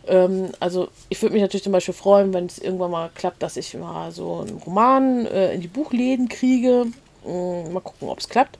Ähm, 0.07 0.51
also 0.61 0.89
ich 1.09 1.21
würde 1.21 1.35
mich 1.35 1.43
natürlich 1.43 1.65
zum 1.65 1.73
Beispiel 1.73 1.95
freuen, 1.95 2.33
wenn 2.33 2.47
es 2.47 2.59
irgendwann 2.59 2.91
mal 2.91 3.11
klappt, 3.15 3.43
dass 3.43 3.57
ich 3.57 3.75
mal 3.75 4.13
so 4.13 4.41
einen 4.41 4.59
Roman 4.59 5.27
äh, 5.27 5.55
in 5.55 5.61
die 5.61 5.69
Buchläden 5.69 6.29
kriege. 6.29 6.87
Ähm, 7.27 7.73
mal 7.73 7.81
gucken, 7.81 8.09
ob 8.09 8.19
es 8.19 8.29
klappt. 8.29 8.59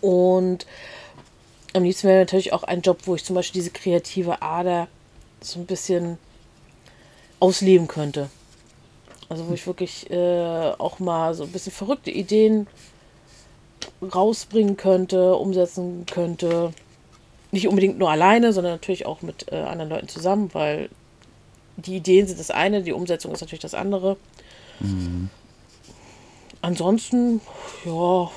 Und 0.00 0.66
am 1.72 1.82
liebsten 1.82 2.08
wäre 2.08 2.20
natürlich 2.20 2.52
auch 2.52 2.62
ein 2.62 2.82
Job, 2.82 2.98
wo 3.04 3.14
ich 3.14 3.24
zum 3.24 3.34
Beispiel 3.34 3.60
diese 3.60 3.70
kreative 3.70 4.42
Ader 4.42 4.88
so 5.40 5.58
ein 5.58 5.66
bisschen 5.66 6.18
ausleben 7.40 7.88
könnte. 7.88 8.28
Also 9.28 9.48
wo 9.48 9.54
ich 9.54 9.66
wirklich 9.66 10.10
äh, 10.10 10.72
auch 10.78 10.98
mal 10.98 11.34
so 11.34 11.44
ein 11.44 11.52
bisschen 11.52 11.72
verrückte 11.72 12.10
Ideen 12.10 12.66
rausbringen 14.02 14.76
könnte, 14.76 15.36
umsetzen 15.36 16.06
könnte. 16.06 16.72
Nicht 17.52 17.68
unbedingt 17.68 17.98
nur 17.98 18.10
alleine, 18.10 18.52
sondern 18.52 18.74
natürlich 18.74 19.06
auch 19.06 19.22
mit 19.22 19.52
äh, 19.52 19.56
anderen 19.56 19.90
Leuten 19.90 20.08
zusammen, 20.08 20.50
weil 20.52 20.90
die 21.76 21.96
Ideen 21.96 22.26
sind 22.26 22.38
das 22.38 22.50
eine, 22.50 22.82
die 22.82 22.92
Umsetzung 22.92 23.32
ist 23.32 23.40
natürlich 23.40 23.60
das 23.60 23.74
andere. 23.74 24.16
Mhm. 24.80 25.30
Ansonsten, 26.60 27.40
ja, 27.84 28.30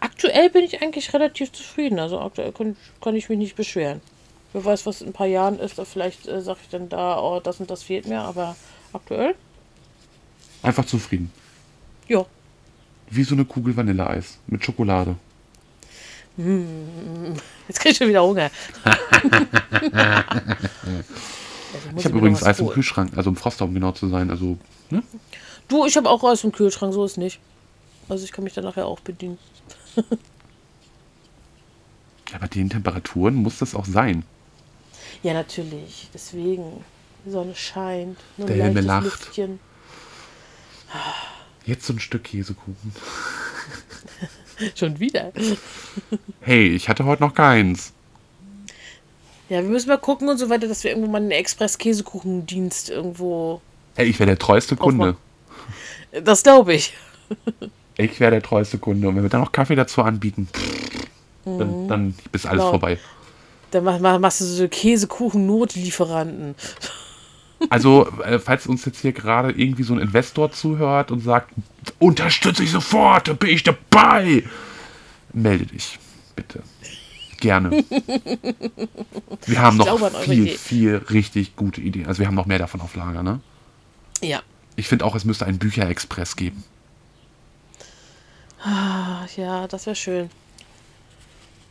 aktuell 0.00 0.50
bin 0.50 0.64
ich 0.64 0.82
eigentlich 0.82 1.12
relativ 1.12 1.52
zufrieden. 1.52 1.98
Also 1.98 2.20
aktuell 2.20 2.52
kann, 2.52 2.76
kann 3.00 3.16
ich 3.16 3.28
mich 3.28 3.38
nicht 3.38 3.56
beschweren. 3.56 4.00
Wer 4.52 4.64
weiß, 4.64 4.86
was 4.86 5.00
in 5.00 5.08
ein 5.08 5.12
paar 5.12 5.26
Jahren 5.26 5.58
ist, 5.58 5.80
vielleicht 5.84 6.28
äh, 6.28 6.40
sage 6.40 6.60
ich 6.62 6.68
dann 6.68 6.88
da, 6.88 7.20
oh, 7.20 7.40
das 7.40 7.58
und 7.58 7.70
das 7.70 7.82
fehlt 7.82 8.06
mir, 8.06 8.20
aber 8.20 8.54
aktuell. 8.92 9.34
Einfach 10.62 10.84
zufrieden. 10.84 11.32
Ja. 12.06 12.24
Wie 13.10 13.24
so 13.24 13.34
eine 13.34 13.44
Kugel 13.44 13.76
Vanilleeis 13.76 14.38
mit 14.46 14.64
Schokolade. 14.64 15.16
Hm, 16.36 17.34
jetzt 17.68 17.80
krieg 17.80 17.92
ich 17.92 17.98
schon 17.98 18.08
wieder 18.08 18.24
Hunger. 18.24 18.50
also 18.84 18.96
ich 21.96 22.04
habe 22.04 22.18
übrigens 22.18 22.42
Eis 22.42 22.58
im 22.58 22.68
Kühlschrank, 22.68 23.12
also 23.16 23.30
im 23.30 23.36
Froster, 23.36 23.64
um 23.66 23.74
genau 23.74 23.92
zu 23.92 24.08
sein. 24.08 24.30
Also, 24.30 24.58
ne? 24.90 25.02
Du, 25.68 25.86
ich 25.86 25.96
habe 25.96 26.10
auch 26.10 26.24
Eis 26.24 26.42
im 26.42 26.50
Kühlschrank, 26.50 26.92
so 26.92 27.04
ist 27.04 27.18
nicht. 27.18 27.38
Also 28.08 28.24
ich 28.24 28.32
kann 28.32 28.44
mich 28.44 28.52
dann 28.52 28.64
nachher 28.64 28.86
auch 28.86 29.00
bedienen. 29.00 29.38
ja, 32.32 32.38
bei 32.40 32.48
den 32.48 32.68
Temperaturen 32.68 33.36
muss 33.36 33.58
das 33.58 33.74
auch 33.74 33.86
sein. 33.86 34.24
Ja, 35.22 35.32
natürlich. 35.34 36.08
Deswegen. 36.12 36.84
Die 37.24 37.30
Sonne 37.30 37.54
scheint. 37.54 38.18
Nur 38.36 38.46
Der 38.46 38.66
Himmel 38.66 38.84
lacht. 38.84 39.04
Lüftchen. 39.04 39.58
Jetzt 41.66 41.86
so 41.86 41.92
ein 41.92 42.00
Stück 42.00 42.24
Käsekuchen. 42.24 42.92
Schon 44.74 45.00
wieder. 45.00 45.32
hey, 46.40 46.68
ich 46.68 46.88
hatte 46.88 47.04
heute 47.04 47.22
noch 47.22 47.34
keins. 47.34 47.92
Ja, 49.48 49.62
wir 49.62 49.68
müssen 49.68 49.88
mal 49.88 49.98
gucken 49.98 50.28
und 50.28 50.38
so 50.38 50.48
weiter, 50.48 50.68
dass 50.68 50.84
wir 50.84 50.90
irgendwo 50.90 51.10
mal 51.10 51.18
einen 51.18 51.30
Express-Käsekuchendienst 51.30 52.90
irgendwo. 52.90 53.60
Hey, 53.94 54.06
ich 54.06 54.18
wäre 54.18 54.28
der 54.28 54.38
treueste 54.38 54.76
Kunde. 54.76 55.16
Das 56.22 56.42
glaube 56.42 56.74
ich. 56.74 56.94
Ich 57.96 58.20
wäre 58.20 58.32
der 58.32 58.42
treueste 58.42 58.78
Kunde. 58.78 59.08
Und 59.08 59.16
wenn 59.16 59.22
wir 59.22 59.30
dann 59.30 59.40
noch 59.40 59.52
Kaffee 59.52 59.76
dazu 59.76 60.02
anbieten, 60.02 60.48
mhm. 61.44 61.58
dann, 61.58 61.88
dann 61.88 62.14
ist 62.32 62.46
alles 62.46 62.60
genau. 62.60 62.70
vorbei. 62.70 62.98
Dann 63.70 63.84
mach, 63.84 63.98
mach, 64.00 64.18
machst 64.18 64.40
du 64.40 64.44
so 64.44 64.68
Käsekuchen-Notlieferanten. 64.68 66.54
Also, 67.70 68.08
äh, 68.22 68.38
falls 68.38 68.66
uns 68.66 68.84
jetzt 68.84 69.00
hier 69.00 69.12
gerade 69.12 69.50
irgendwie 69.50 69.82
so 69.82 69.94
ein 69.94 70.00
Investor 70.00 70.52
zuhört 70.52 71.10
und 71.10 71.20
sagt, 71.20 71.50
unterstütze 71.98 72.62
ich 72.62 72.70
sofort, 72.70 73.28
da 73.28 73.32
bin 73.32 73.50
ich 73.50 73.62
dabei, 73.62 74.44
melde 75.32 75.66
dich, 75.66 75.98
bitte. 76.36 76.62
Gerne. 77.40 77.70
Wir 79.46 79.60
haben 79.60 79.76
noch 79.76 79.86
glaube 79.86 80.06
an 80.06 80.14
eure 80.14 80.24
viel, 80.24 80.42
Idee. 80.44 80.56
viel 80.56 80.96
richtig 80.96 81.56
gute 81.56 81.80
Ideen. 81.80 82.06
Also 82.06 82.20
wir 82.20 82.26
haben 82.26 82.34
noch 82.34 82.46
mehr 82.46 82.58
davon 82.58 82.80
auf 82.80 82.94
Lager, 82.94 83.22
ne? 83.22 83.40
Ja. 84.22 84.40
Ich 84.76 84.88
finde 84.88 85.04
auch, 85.04 85.14
es 85.14 85.24
müsste 85.24 85.44
einen 85.44 85.58
Bücherexpress 85.58 86.36
geben. 86.36 86.64
Ach, 88.64 89.28
ja, 89.36 89.68
das 89.68 89.84
wäre 89.84 89.96
schön. 89.96 90.30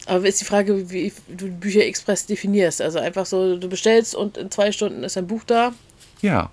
Aber 0.06 0.28
ist 0.28 0.42
die 0.42 0.46
Frage, 0.46 0.90
wie 0.92 1.14
du 1.30 1.48
Bücher 1.50 1.86
Express 1.86 2.26
definierst. 2.26 2.82
Also 2.82 3.00
einfach 3.00 3.26
so, 3.26 3.58
du 3.58 3.70
bestellst 3.70 4.16
und 4.16 4.38
in 4.38 4.52
zwei 4.52 4.72
Stunden 4.72 5.04
ist 5.04 5.18
ein 5.18 5.28
Buch 5.28 5.44
da. 5.46 5.72
Ja, 6.22 6.50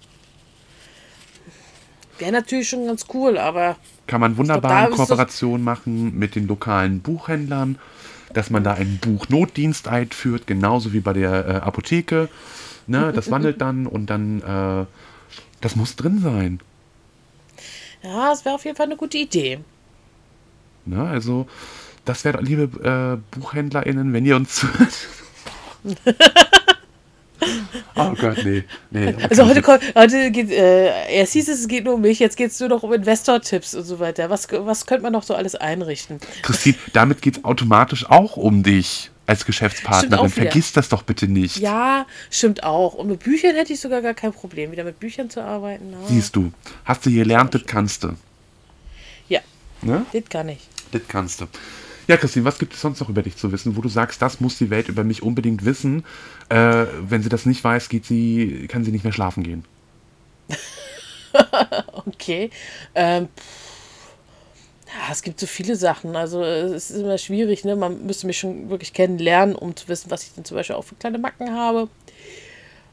Wäre 2.20 2.32
natürlich 2.32 2.68
schon 2.68 2.86
ganz 2.86 3.06
cool, 3.14 3.38
aber 3.38 3.76
kann 4.06 4.20
man 4.20 4.36
wunderbar 4.36 4.86
in 4.86 4.92
ist 4.92 4.98
das- 4.98 5.08
Kooperation 5.08 5.62
machen 5.64 6.18
mit 6.18 6.34
den 6.34 6.46
lokalen 6.46 7.00
Buchhändlern, 7.00 7.78
dass 8.34 8.50
man 8.50 8.62
da 8.62 8.74
einen 8.74 8.98
Buchnotdienst 8.98 9.88
einführt, 9.88 10.46
genauso 10.46 10.92
wie 10.92 11.00
bei 11.00 11.14
der 11.14 11.46
äh, 11.46 11.52
Apotheke. 11.60 12.28
Ne, 12.86 13.12
das 13.14 13.30
wandelt 13.30 13.60
dann 13.62 13.86
und 13.86 14.06
dann, 14.10 14.42
äh, 14.42 14.86
das 15.62 15.76
muss 15.76 15.96
drin 15.96 16.20
sein. 16.20 16.60
ja, 18.02 18.32
es 18.32 18.44
wäre 18.44 18.54
auf 18.54 18.64
jeden 18.66 18.76
Fall 18.76 18.86
eine 18.86 18.96
gute 18.96 19.16
Idee. 19.16 19.60
Ne, 20.84 21.02
also, 21.02 21.46
das 22.10 22.24
wäre, 22.24 22.42
liebe 22.42 23.20
äh, 23.32 23.38
BuchhändlerInnen, 23.38 24.12
wenn 24.12 24.26
ihr 24.26 24.34
uns 24.34 24.56
zuhört. 24.56 24.92
oh 27.94 28.12
Gott, 28.20 28.38
nee. 28.44 28.64
nee 28.90 29.14
Also 29.28 29.46
heute, 29.46 29.62
kommt, 29.62 29.82
heute 29.94 30.32
geht, 30.32 30.50
äh, 30.50 31.14
erst 31.14 31.34
hieß 31.34 31.48
es, 31.48 31.60
es 31.60 31.68
geht 31.68 31.84
nur 31.84 31.94
um 31.94 32.00
mich, 32.00 32.18
jetzt 32.18 32.36
geht 32.36 32.50
es 32.50 32.58
nur 32.58 32.68
noch 32.68 32.82
um 32.82 32.92
Investor-Tipps 32.92 33.76
und 33.76 33.84
so 33.84 34.00
weiter. 34.00 34.28
Was, 34.28 34.48
was 34.50 34.86
könnte 34.86 35.04
man 35.04 35.12
noch 35.12 35.22
so 35.22 35.34
alles 35.34 35.54
einrichten? 35.54 36.18
Christine, 36.42 36.74
damit 36.92 37.22
geht 37.22 37.38
es 37.38 37.44
automatisch 37.44 38.10
auch 38.10 38.36
um 38.36 38.64
dich 38.64 39.12
als 39.26 39.46
Geschäftspartnerin. 39.46 40.30
Vergiss 40.30 40.72
das 40.72 40.88
doch 40.88 41.04
bitte 41.04 41.28
nicht. 41.28 41.58
Ja, 41.58 42.06
stimmt 42.28 42.64
auch. 42.64 42.94
Und 42.94 43.06
mit 43.06 43.20
Büchern 43.20 43.54
hätte 43.54 43.72
ich 43.72 43.78
sogar 43.78 44.02
gar 44.02 44.14
kein 44.14 44.32
Problem, 44.32 44.72
wieder 44.72 44.82
mit 44.82 44.98
Büchern 44.98 45.30
zu 45.30 45.44
arbeiten. 45.44 45.94
Ah, 45.94 46.08
Siehst 46.08 46.34
du, 46.34 46.52
hast 46.84 47.06
du 47.06 47.10
gelernt, 47.12 47.54
das 47.54 47.62
kannst 47.64 48.02
du. 48.02 48.16
Ja, 49.28 49.40
Ne? 49.82 50.04
das 50.12 50.24
kann 50.28 50.48
ich. 50.48 50.58
Das 50.90 51.02
kannst 51.06 51.40
du. 51.40 51.46
Ja, 52.10 52.16
Christine, 52.16 52.44
was 52.44 52.58
gibt 52.58 52.74
es 52.74 52.80
sonst 52.80 52.98
noch 52.98 53.08
über 53.08 53.22
dich 53.22 53.36
zu 53.36 53.52
wissen, 53.52 53.76
wo 53.76 53.82
du 53.82 53.88
sagst, 53.88 54.20
das 54.20 54.40
muss 54.40 54.58
die 54.58 54.68
Welt 54.68 54.88
über 54.88 55.04
mich 55.04 55.22
unbedingt 55.22 55.64
wissen? 55.64 56.04
Äh, 56.48 56.86
wenn 57.02 57.22
sie 57.22 57.28
das 57.28 57.46
nicht 57.46 57.62
weiß, 57.62 57.88
geht 57.88 58.04
sie, 58.04 58.66
kann 58.66 58.82
sie 58.82 58.90
nicht 58.90 59.04
mehr 59.04 59.12
schlafen 59.12 59.44
gehen. 59.44 59.64
Okay. 61.92 62.50
Ähm, 62.96 63.28
ja, 64.86 65.12
es 65.12 65.22
gibt 65.22 65.38
so 65.38 65.46
viele 65.46 65.76
Sachen. 65.76 66.16
Also 66.16 66.42
es 66.42 66.90
ist 66.90 66.98
immer 66.98 67.18
schwierig, 67.18 67.64
ne? 67.64 67.76
Man 67.76 68.04
müsste 68.04 68.26
mich 68.26 68.38
schon 68.38 68.70
wirklich 68.70 68.92
kennenlernen, 68.92 69.54
um 69.54 69.76
zu 69.76 69.86
wissen, 69.86 70.10
was 70.10 70.24
ich 70.24 70.34
denn 70.34 70.44
zum 70.44 70.56
Beispiel 70.56 70.74
auch 70.74 70.84
für 70.84 70.96
kleine 70.96 71.18
Macken 71.18 71.54
habe. 71.54 71.88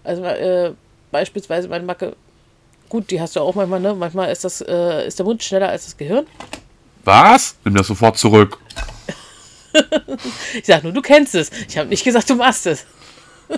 Also 0.03 0.23
äh, 0.23 0.73
beispielsweise 1.11 1.67
meine 1.67 1.85
Macke, 1.85 2.15
gut, 2.89 3.09
die 3.09 3.19
hast 3.19 3.35
du 3.35 3.39
auch 3.39 3.55
manchmal, 3.55 3.79
ne? 3.79 3.95
Manchmal 3.95 4.31
ist 4.31 4.43
das, 4.43 4.61
äh, 4.61 5.07
ist 5.07 5.17
der 5.17 5.25
Mund 5.25 5.41
schneller 5.41 5.69
als 5.69 5.85
das 5.85 5.97
Gehirn. 5.97 6.27
Was? 7.03 7.55
Nimm 7.65 7.73
das 7.73 7.87
sofort 7.87 8.19
zurück. 8.19 8.59
Ich 10.55 10.65
sag 10.65 10.83
nur, 10.83 10.93
du 10.93 11.01
kennst 11.01 11.35
es. 11.35 11.51
Ich 11.67 11.77
habe 11.77 11.89
nicht 11.89 12.03
gesagt, 12.03 12.29
du 12.29 12.35
machst 12.35 12.65
es. 12.67 12.85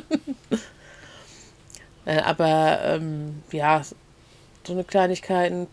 äh, 2.05 2.19
aber 2.19 2.79
ähm, 2.83 3.43
ja, 3.51 3.81
so 4.65 4.73
eine 4.73 4.83
Kleinigkeiten. 4.83 5.67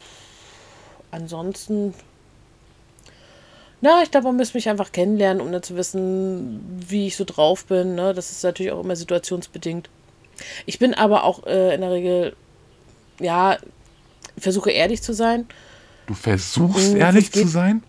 Ansonsten. 1.10 1.94
Na, 3.80 4.02
ich 4.02 4.10
glaube, 4.10 4.28
man 4.28 4.36
müsste 4.36 4.56
mich 4.56 4.68
einfach 4.68 4.92
kennenlernen, 4.92 5.40
um 5.40 5.52
dann 5.52 5.62
zu 5.62 5.76
wissen, 5.76 6.60
wie 6.88 7.06
ich 7.06 7.16
so 7.16 7.24
drauf 7.24 7.66
bin. 7.66 7.94
Ne? 7.94 8.14
Das 8.14 8.30
ist 8.30 8.42
natürlich 8.42 8.72
auch 8.72 8.82
immer 8.82 8.96
situationsbedingt. 8.96 9.90
Ich 10.64 10.78
bin 10.78 10.94
aber 10.94 11.24
auch 11.24 11.46
äh, 11.46 11.74
in 11.74 11.82
der 11.82 11.90
Regel, 11.90 12.36
ja, 13.20 13.58
versuche 14.38 14.70
ehrlich 14.70 15.02
zu 15.02 15.12
sein. 15.12 15.46
Du 16.06 16.14
versuchst 16.14 16.94
Mm, 16.94 16.96
ehrlich 16.96 17.32
zu 17.32 17.46
sein? 17.46 17.82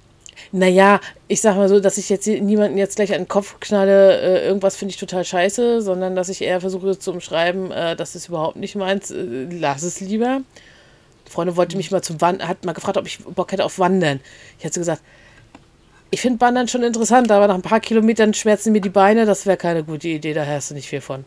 Naja, 0.52 1.00
ich 1.28 1.42
sag 1.42 1.56
mal 1.56 1.70
so, 1.70 1.80
dass 1.80 1.98
ich 1.98 2.10
jetzt 2.10 2.28
niemanden 2.28 2.78
jetzt 2.78 2.96
gleich 2.96 3.14
an 3.14 3.22
den 3.22 3.28
Kopf 3.28 3.60
knalle, 3.60 4.22
äh, 4.22 4.48
irgendwas 4.48 4.76
finde 4.76 4.92
ich 4.92 5.00
total 5.00 5.26
scheiße, 5.26 5.82
sondern 5.82 6.16
dass 6.16 6.30
ich 6.30 6.42
eher 6.42 6.62
versuche 6.62 6.98
zu 6.98 7.12
umschreiben, 7.12 7.72
äh, 7.72 7.96
das 7.96 8.16
ist 8.16 8.30
überhaupt 8.30 8.58
nicht 8.58 8.76
meins, 8.76 9.12
äh, 9.12 9.48
lass 9.50 9.84
es 9.84 10.00
lieber. 10.00 10.26
Eine 10.28 10.44
Freundin 11.30 11.56
wollte 11.58 11.78
mich 11.78 11.92
mal 11.92 12.02
zum 12.02 12.22
Wandern, 12.22 12.48
hat 12.48 12.66
mal 12.66 12.74
gefragt, 12.74 12.98
ob 12.98 13.06
ich 13.06 13.20
Bock 13.20 13.52
hätte 13.52 13.66
auf 13.66 13.80
Wandern. 13.80 14.20
Ich 14.58 14.64
hätte 14.64 14.76
so 14.76 14.82
gesagt, 14.82 15.02
ich 16.10 16.22
finde 16.22 16.40
Wandern 16.40 16.68
schon 16.68 16.84
interessant, 16.84 17.32
aber 17.32 17.48
nach 17.48 17.56
ein 17.56 17.62
paar 17.62 17.82
Kilometern 17.82 18.34
schmerzen 18.34 18.72
mir 18.72 18.82
die 18.82 18.90
Beine, 18.90 19.26
das 19.26 19.46
wäre 19.46 19.58
keine 19.58 19.84
gute 19.84 20.08
Idee, 20.08 20.34
da 20.34 20.46
hast 20.46 20.72
du 20.72 20.76
nicht 20.76 20.88
viel 20.88 21.02
von. 21.02 21.26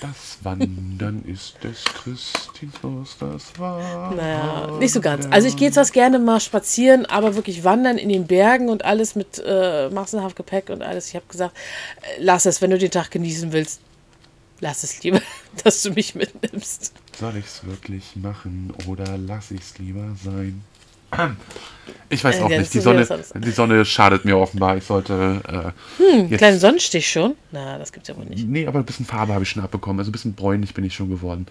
Das 0.00 0.38
Wandern 0.42 1.24
ist 1.26 1.62
des 1.62 1.84
Christinus, 1.84 3.16
das 3.18 3.58
war. 3.58 4.14
Naja, 4.14 4.78
nicht 4.78 4.92
so 4.92 5.00
ganz. 5.00 5.26
Also 5.30 5.48
ich 5.48 5.56
gehe 5.56 5.70
zwar 5.70 5.84
gerne 5.86 6.18
mal 6.18 6.40
spazieren, 6.40 7.06
aber 7.06 7.34
wirklich 7.36 7.64
wandern 7.64 7.98
in 7.98 8.08
den 8.08 8.26
Bergen 8.26 8.68
und 8.68 8.84
alles 8.84 9.14
mit 9.14 9.42
äh, 9.44 9.90
massenhaft 9.90 10.36
Gepäck 10.36 10.70
und 10.70 10.82
alles. 10.82 11.08
Ich 11.08 11.16
habe 11.16 11.26
gesagt, 11.28 11.56
äh, 12.02 12.20
lass 12.20 12.46
es, 12.46 12.62
wenn 12.62 12.70
du 12.70 12.78
den 12.78 12.90
Tag 12.90 13.10
genießen 13.10 13.52
willst. 13.52 13.80
Lass 14.60 14.82
es 14.82 15.02
lieber, 15.02 15.20
dass 15.64 15.82
du 15.82 15.90
mich 15.90 16.14
mitnimmst. 16.14 16.92
Soll 17.18 17.36
ich's 17.36 17.64
wirklich 17.64 18.16
machen 18.16 18.72
oder 18.86 19.18
lass 19.18 19.50
ich's 19.50 19.78
lieber 19.78 20.16
sein? 20.24 20.62
Ich 22.10 22.22
weiß 22.22 22.38
Äh, 22.38 22.42
auch 22.42 22.50
ja, 22.50 22.58
nicht. 22.58 22.72
Die 22.74 22.80
Sonne, 22.80 23.06
die 23.34 23.50
Sonne 23.50 23.84
schadet 23.84 24.24
mir 24.24 24.38
offenbar. 24.38 24.76
Ich 24.76 24.84
sollte. 24.84 25.40
Äh, 25.98 26.02
Hm, 26.02 26.28
jetzt- 26.28 26.38
kleinen 26.38 26.58
Sonnenstich 26.60 27.08
schon? 27.10 27.34
Na, 27.50 27.78
das 27.78 27.92
gibt's 27.92 28.08
ja 28.08 28.16
wohl 28.16 28.24
nicht. 28.26 28.46
Nee, 28.48 28.66
aber 28.66 28.78
ein 28.78 28.84
bisschen 28.84 29.06
Farbe 29.06 29.32
habe 29.32 29.42
ich 29.42 29.50
schon 29.50 29.62
abbekommen. 29.62 29.98
Also 29.98 30.10
ein 30.10 30.12
bisschen 30.12 30.34
bräunlich 30.34 30.74
bin 30.74 30.84
ich 30.84 30.94
schon 30.94 31.08
geworden. 31.10 31.46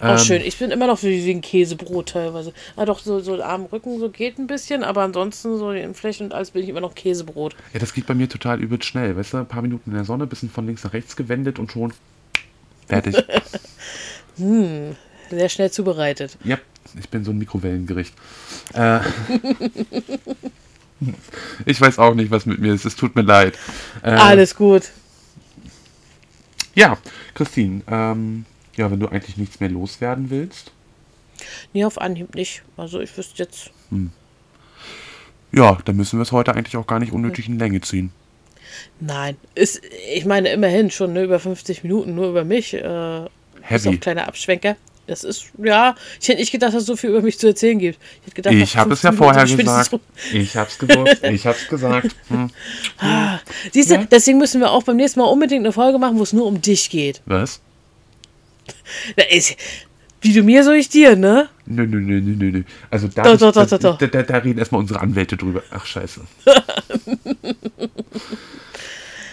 Oh, 0.00 0.06
Ähm, 0.06 0.18
schön. 0.18 0.42
Ich 0.42 0.58
bin 0.58 0.70
immer 0.72 0.88
noch 0.88 1.02
wie, 1.04 1.24
wie 1.24 1.30
ein 1.30 1.40
Käsebrot 1.40 2.10
teilweise. 2.10 2.52
Ah, 2.76 2.84
doch, 2.84 2.98
so, 2.98 3.20
so 3.20 3.40
Arm, 3.42 3.66
Rücken, 3.66 3.98
so 4.00 4.10
geht 4.10 4.38
ein 4.38 4.48
bisschen, 4.48 4.82
aber 4.82 5.02
ansonsten 5.02 5.56
so 5.56 5.70
in 5.70 5.94
Flächen 5.94 6.26
und 6.26 6.34
alles 6.34 6.50
bin 6.50 6.62
ich 6.64 6.68
immer 6.68 6.80
noch 6.80 6.94
Käsebrot. 6.96 7.54
Ja, 7.72 7.78
das 7.80 7.94
geht 7.94 8.06
bei 8.06 8.14
mir 8.14 8.28
total 8.28 8.60
übelst 8.60 8.86
schnell. 8.86 9.16
Weißt 9.16 9.32
du, 9.32 9.36
ein 9.38 9.46
paar 9.46 9.62
Minuten 9.62 9.90
in 9.90 9.96
der 9.96 10.04
Sonne, 10.04 10.26
bisschen 10.26 10.50
von 10.50 10.66
links 10.66 10.82
nach 10.82 10.92
rechts 10.92 11.14
gewendet 11.14 11.58
und 11.60 11.70
schon 11.70 11.92
fertig. 12.88 13.16
Sehr 14.36 15.48
schnell 15.48 15.70
zubereitet. 15.70 16.36
ja, 16.44 16.58
ich 16.98 17.08
bin 17.08 17.24
so 17.24 17.30
ein 17.30 17.38
Mikrowellengericht. 17.38 18.14
Äh, 18.74 19.00
ich 21.66 21.80
weiß 21.80 21.98
auch 21.98 22.14
nicht, 22.14 22.30
was 22.30 22.46
mit 22.46 22.60
mir 22.60 22.74
ist. 22.74 22.84
Es 22.84 22.96
tut 22.96 23.16
mir 23.16 23.22
leid. 23.22 23.58
Äh, 24.02 24.10
Alles 24.10 24.54
gut. 24.54 24.90
Ja, 26.74 26.98
Christine, 27.34 27.82
ähm, 27.86 28.46
ja, 28.76 28.90
wenn 28.90 28.98
du 28.98 29.08
eigentlich 29.08 29.36
nichts 29.36 29.60
mehr 29.60 29.70
loswerden 29.70 30.30
willst, 30.30 30.72
Nee, 31.72 31.84
auf 31.84 32.00
Anhieb 32.00 32.34
nicht. 32.34 32.62
Also 32.76 33.00
ich 33.00 33.16
wüsste 33.16 33.42
jetzt. 33.42 33.70
ja, 35.52 35.78
dann 35.84 35.96
müssen 35.96 36.18
wir 36.18 36.22
es 36.22 36.32
heute 36.32 36.54
eigentlich 36.54 36.76
auch 36.76 36.86
gar 36.86 37.00
nicht 37.00 37.12
unnötig 37.12 37.48
in 37.48 37.58
Länge 37.58 37.80
ziehen. 37.80 38.12
Nein, 39.00 39.36
ist, 39.54 39.80
ich 40.14 40.24
meine 40.24 40.50
immerhin 40.50 40.90
schon 40.90 41.12
ne, 41.12 41.22
über 41.22 41.38
50 41.38 41.84
Minuten 41.84 42.14
nur 42.14 42.28
über 42.28 42.44
mich. 42.44 42.74
Äh, 42.74 42.80
bis 43.54 43.62
Heavy. 43.62 43.88
auf 43.88 44.00
kleine 44.00 44.26
Abschwenker. 44.26 44.76
Das 45.06 45.22
ist, 45.22 45.46
ja, 45.62 45.94
ich 46.20 46.28
hätte 46.28 46.40
nicht 46.40 46.50
gedacht, 46.52 46.72
dass 46.72 46.80
es 46.82 46.86
so 46.86 46.96
viel 46.96 47.10
über 47.10 47.20
mich 47.20 47.38
zu 47.38 47.46
erzählen 47.46 47.78
gibt. 47.78 47.98
Ich, 48.26 48.32
gedacht, 48.34 48.54
Ich 48.54 48.76
habe 48.76 48.94
es 48.94 49.02
ja 49.02 49.12
15 49.12 49.16
vorher 49.18 49.44
gesagt. 49.44 50.00
Ich 50.32 50.56
hab's 50.56 50.78
gewusst. 50.78 51.22
Ich 51.24 51.46
hab's 51.46 51.68
gesagt. 51.68 52.14
Hm. 52.28 52.50
rum. 53.02 53.38
Siehst 53.72 53.90
du, 53.90 53.94
Ja. 53.96 54.04
deswegen 54.10 54.38
müssen 54.38 54.60
wir 54.62 54.70
auch 54.70 54.82
beim 54.82 54.96
nächsten 54.96 55.20
Mal 55.20 55.26
unbedingt 55.26 55.60
eine 55.64 55.72
Folge 55.72 55.98
machen, 55.98 56.18
wo 56.18 56.22
es 56.22 56.32
nur 56.32 56.46
um 56.46 56.60
dich 56.62 56.88
geht. 56.88 57.20
Was? 57.26 57.60
Ist, 59.30 59.56
wie 60.22 60.32
du 60.32 60.42
mir, 60.42 60.64
so 60.64 60.72
ich 60.72 60.88
dir, 60.88 61.16
ne? 61.16 61.48
Nö, 61.66 61.86
nö, 61.86 62.00
nö, 62.00 62.20
nö, 62.22 62.50
nö. 62.50 62.62
Also 62.90 63.08
da, 63.08 63.22
Doch, 63.24 63.34
ist- 63.34 63.42
doch, 63.42 63.52
doch, 63.52 63.78
da. 63.78 63.92
Da, 64.00 64.06
da, 64.06 64.22
da 64.22 64.36
reden 64.38 64.58
erstmal 64.58 64.80
unsere 64.80 65.00
Anwälte 65.00 65.36
drüber. 65.36 65.62
Ach, 65.70 65.84
scheiße. 65.84 66.22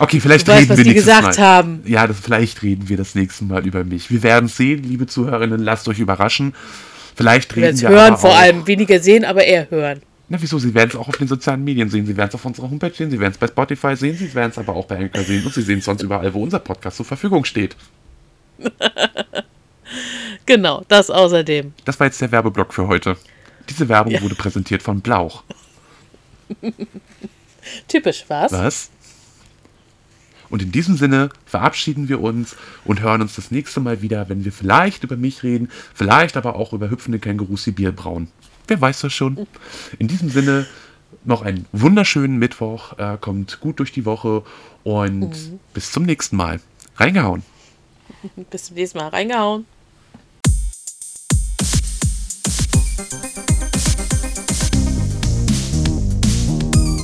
Okay, 0.01 0.19
vielleicht 0.19 0.47
Du 0.47 0.51
weißt, 0.51 0.61
reden 0.61 0.69
was 0.69 0.77
wir 0.77 0.83
die 0.83 0.93
gesagt 0.93 1.37
Mal. 1.37 1.45
haben. 1.45 1.83
Ja, 1.85 2.07
das, 2.07 2.19
vielleicht 2.19 2.63
reden 2.63 2.89
wir 2.89 2.97
das 2.97 3.13
nächste 3.15 3.45
Mal 3.45 3.65
über 3.65 3.83
mich. 3.83 4.09
Wir 4.09 4.23
werden 4.23 4.49
sehen, 4.49 4.83
liebe 4.83 5.05
Zuhörerinnen, 5.07 5.59
lasst 5.61 5.87
euch 5.87 5.99
überraschen. 5.99 6.53
Vielleicht 7.15 7.55
Wir 7.55 7.63
reden 7.63 7.75
es 7.75 7.81
wir 7.81 7.89
hören, 7.89 8.17
vor 8.17 8.31
auch, 8.31 8.37
allem. 8.37 8.65
Weniger 8.65 8.99
sehen, 8.99 9.25
aber 9.25 9.43
eher 9.43 9.69
hören. 9.69 10.01
Na, 10.27 10.41
wieso? 10.41 10.57
Sie 10.59 10.73
werden 10.73 10.89
es 10.91 10.95
auch 10.95 11.07
auf 11.07 11.17
den 11.17 11.27
sozialen 11.27 11.63
Medien 11.63 11.89
sehen. 11.89 12.05
Sie 12.05 12.15
werden 12.17 12.29
es 12.29 12.35
auf 12.35 12.45
unserer 12.45 12.69
Homepage 12.71 12.93
sehen. 12.93 13.11
Sie 13.11 13.19
werden 13.19 13.33
es 13.33 13.37
bei 13.37 13.47
Spotify 13.47 13.95
sehen. 13.95 14.17
Sie 14.17 14.33
werden 14.33 14.51
es 14.51 14.57
aber 14.57 14.75
auch 14.75 14.85
bei 14.85 14.97
Anchor 14.97 15.23
sehen. 15.23 15.45
Und 15.45 15.53
Sie 15.53 15.61
sehen 15.61 15.79
es 15.79 15.85
sonst 15.85 16.01
überall, 16.01 16.33
wo 16.33 16.41
unser 16.41 16.59
Podcast 16.59 16.97
zur 16.97 17.05
Verfügung 17.05 17.45
steht. 17.45 17.75
Genau, 20.45 20.83
das 20.87 21.09
außerdem. 21.09 21.73
Das 21.85 21.99
war 21.99 22.07
jetzt 22.07 22.19
der 22.21 22.31
Werbeblock 22.31 22.73
für 22.73 22.87
heute. 22.87 23.15
Diese 23.69 23.87
Werbung 23.87 24.19
wurde 24.21 24.35
präsentiert 24.35 24.81
von 24.81 24.99
Blauch. 25.01 25.43
Typisch, 27.87 28.25
was? 28.27 28.51
Was? 28.51 28.89
Und 30.51 30.61
in 30.61 30.71
diesem 30.71 30.97
Sinne 30.97 31.29
verabschieden 31.45 32.09
wir 32.09 32.21
uns 32.21 32.55
und 32.83 32.99
hören 32.99 33.21
uns 33.21 33.35
das 33.35 33.51
nächste 33.51 33.79
Mal 33.79 34.01
wieder, 34.01 34.29
wenn 34.29 34.43
wir 34.43 34.51
vielleicht 34.51 35.03
über 35.03 35.15
mich 35.15 35.43
reden, 35.43 35.69
vielleicht 35.95 36.37
aber 36.37 36.55
auch 36.55 36.73
über 36.73 36.89
hüpfende 36.89 37.19
Kängurus, 37.19 37.63
die 37.63 37.71
Bier 37.71 37.93
brauen. 37.93 38.27
Wer 38.67 38.79
weiß 38.79 39.01
das 39.01 39.13
schon? 39.13 39.47
In 39.97 40.07
diesem 40.07 40.29
Sinne, 40.29 40.67
noch 41.23 41.41
einen 41.41 41.65
wunderschönen 41.71 42.37
Mittwoch. 42.37 42.97
Äh, 42.99 43.17
kommt 43.19 43.59
gut 43.61 43.79
durch 43.79 43.91
die 43.91 44.05
Woche 44.05 44.43
und 44.83 45.29
mhm. 45.29 45.59
bis 45.73 45.91
zum 45.91 46.03
nächsten 46.03 46.35
Mal. 46.35 46.59
Reingehauen. 46.97 47.43
bis 48.49 48.65
zum 48.65 48.75
nächsten 48.75 48.97
Mal. 48.97 49.07
Reingehauen. 49.07 49.65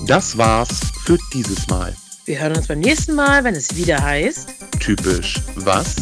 Das 0.08 0.38
war's 0.38 0.80
für 1.06 1.18
dieses 1.34 1.68
Mal. 1.68 1.94
Wir 2.28 2.42
hören 2.42 2.58
uns 2.58 2.68
beim 2.68 2.80
nächsten 2.80 3.16
Mal, 3.16 3.46
wenn 3.46 3.56
es 3.56 3.78
wieder 3.78 4.04
heißt. 4.04 4.50
Typisch 4.82 5.42
was? 5.56 5.96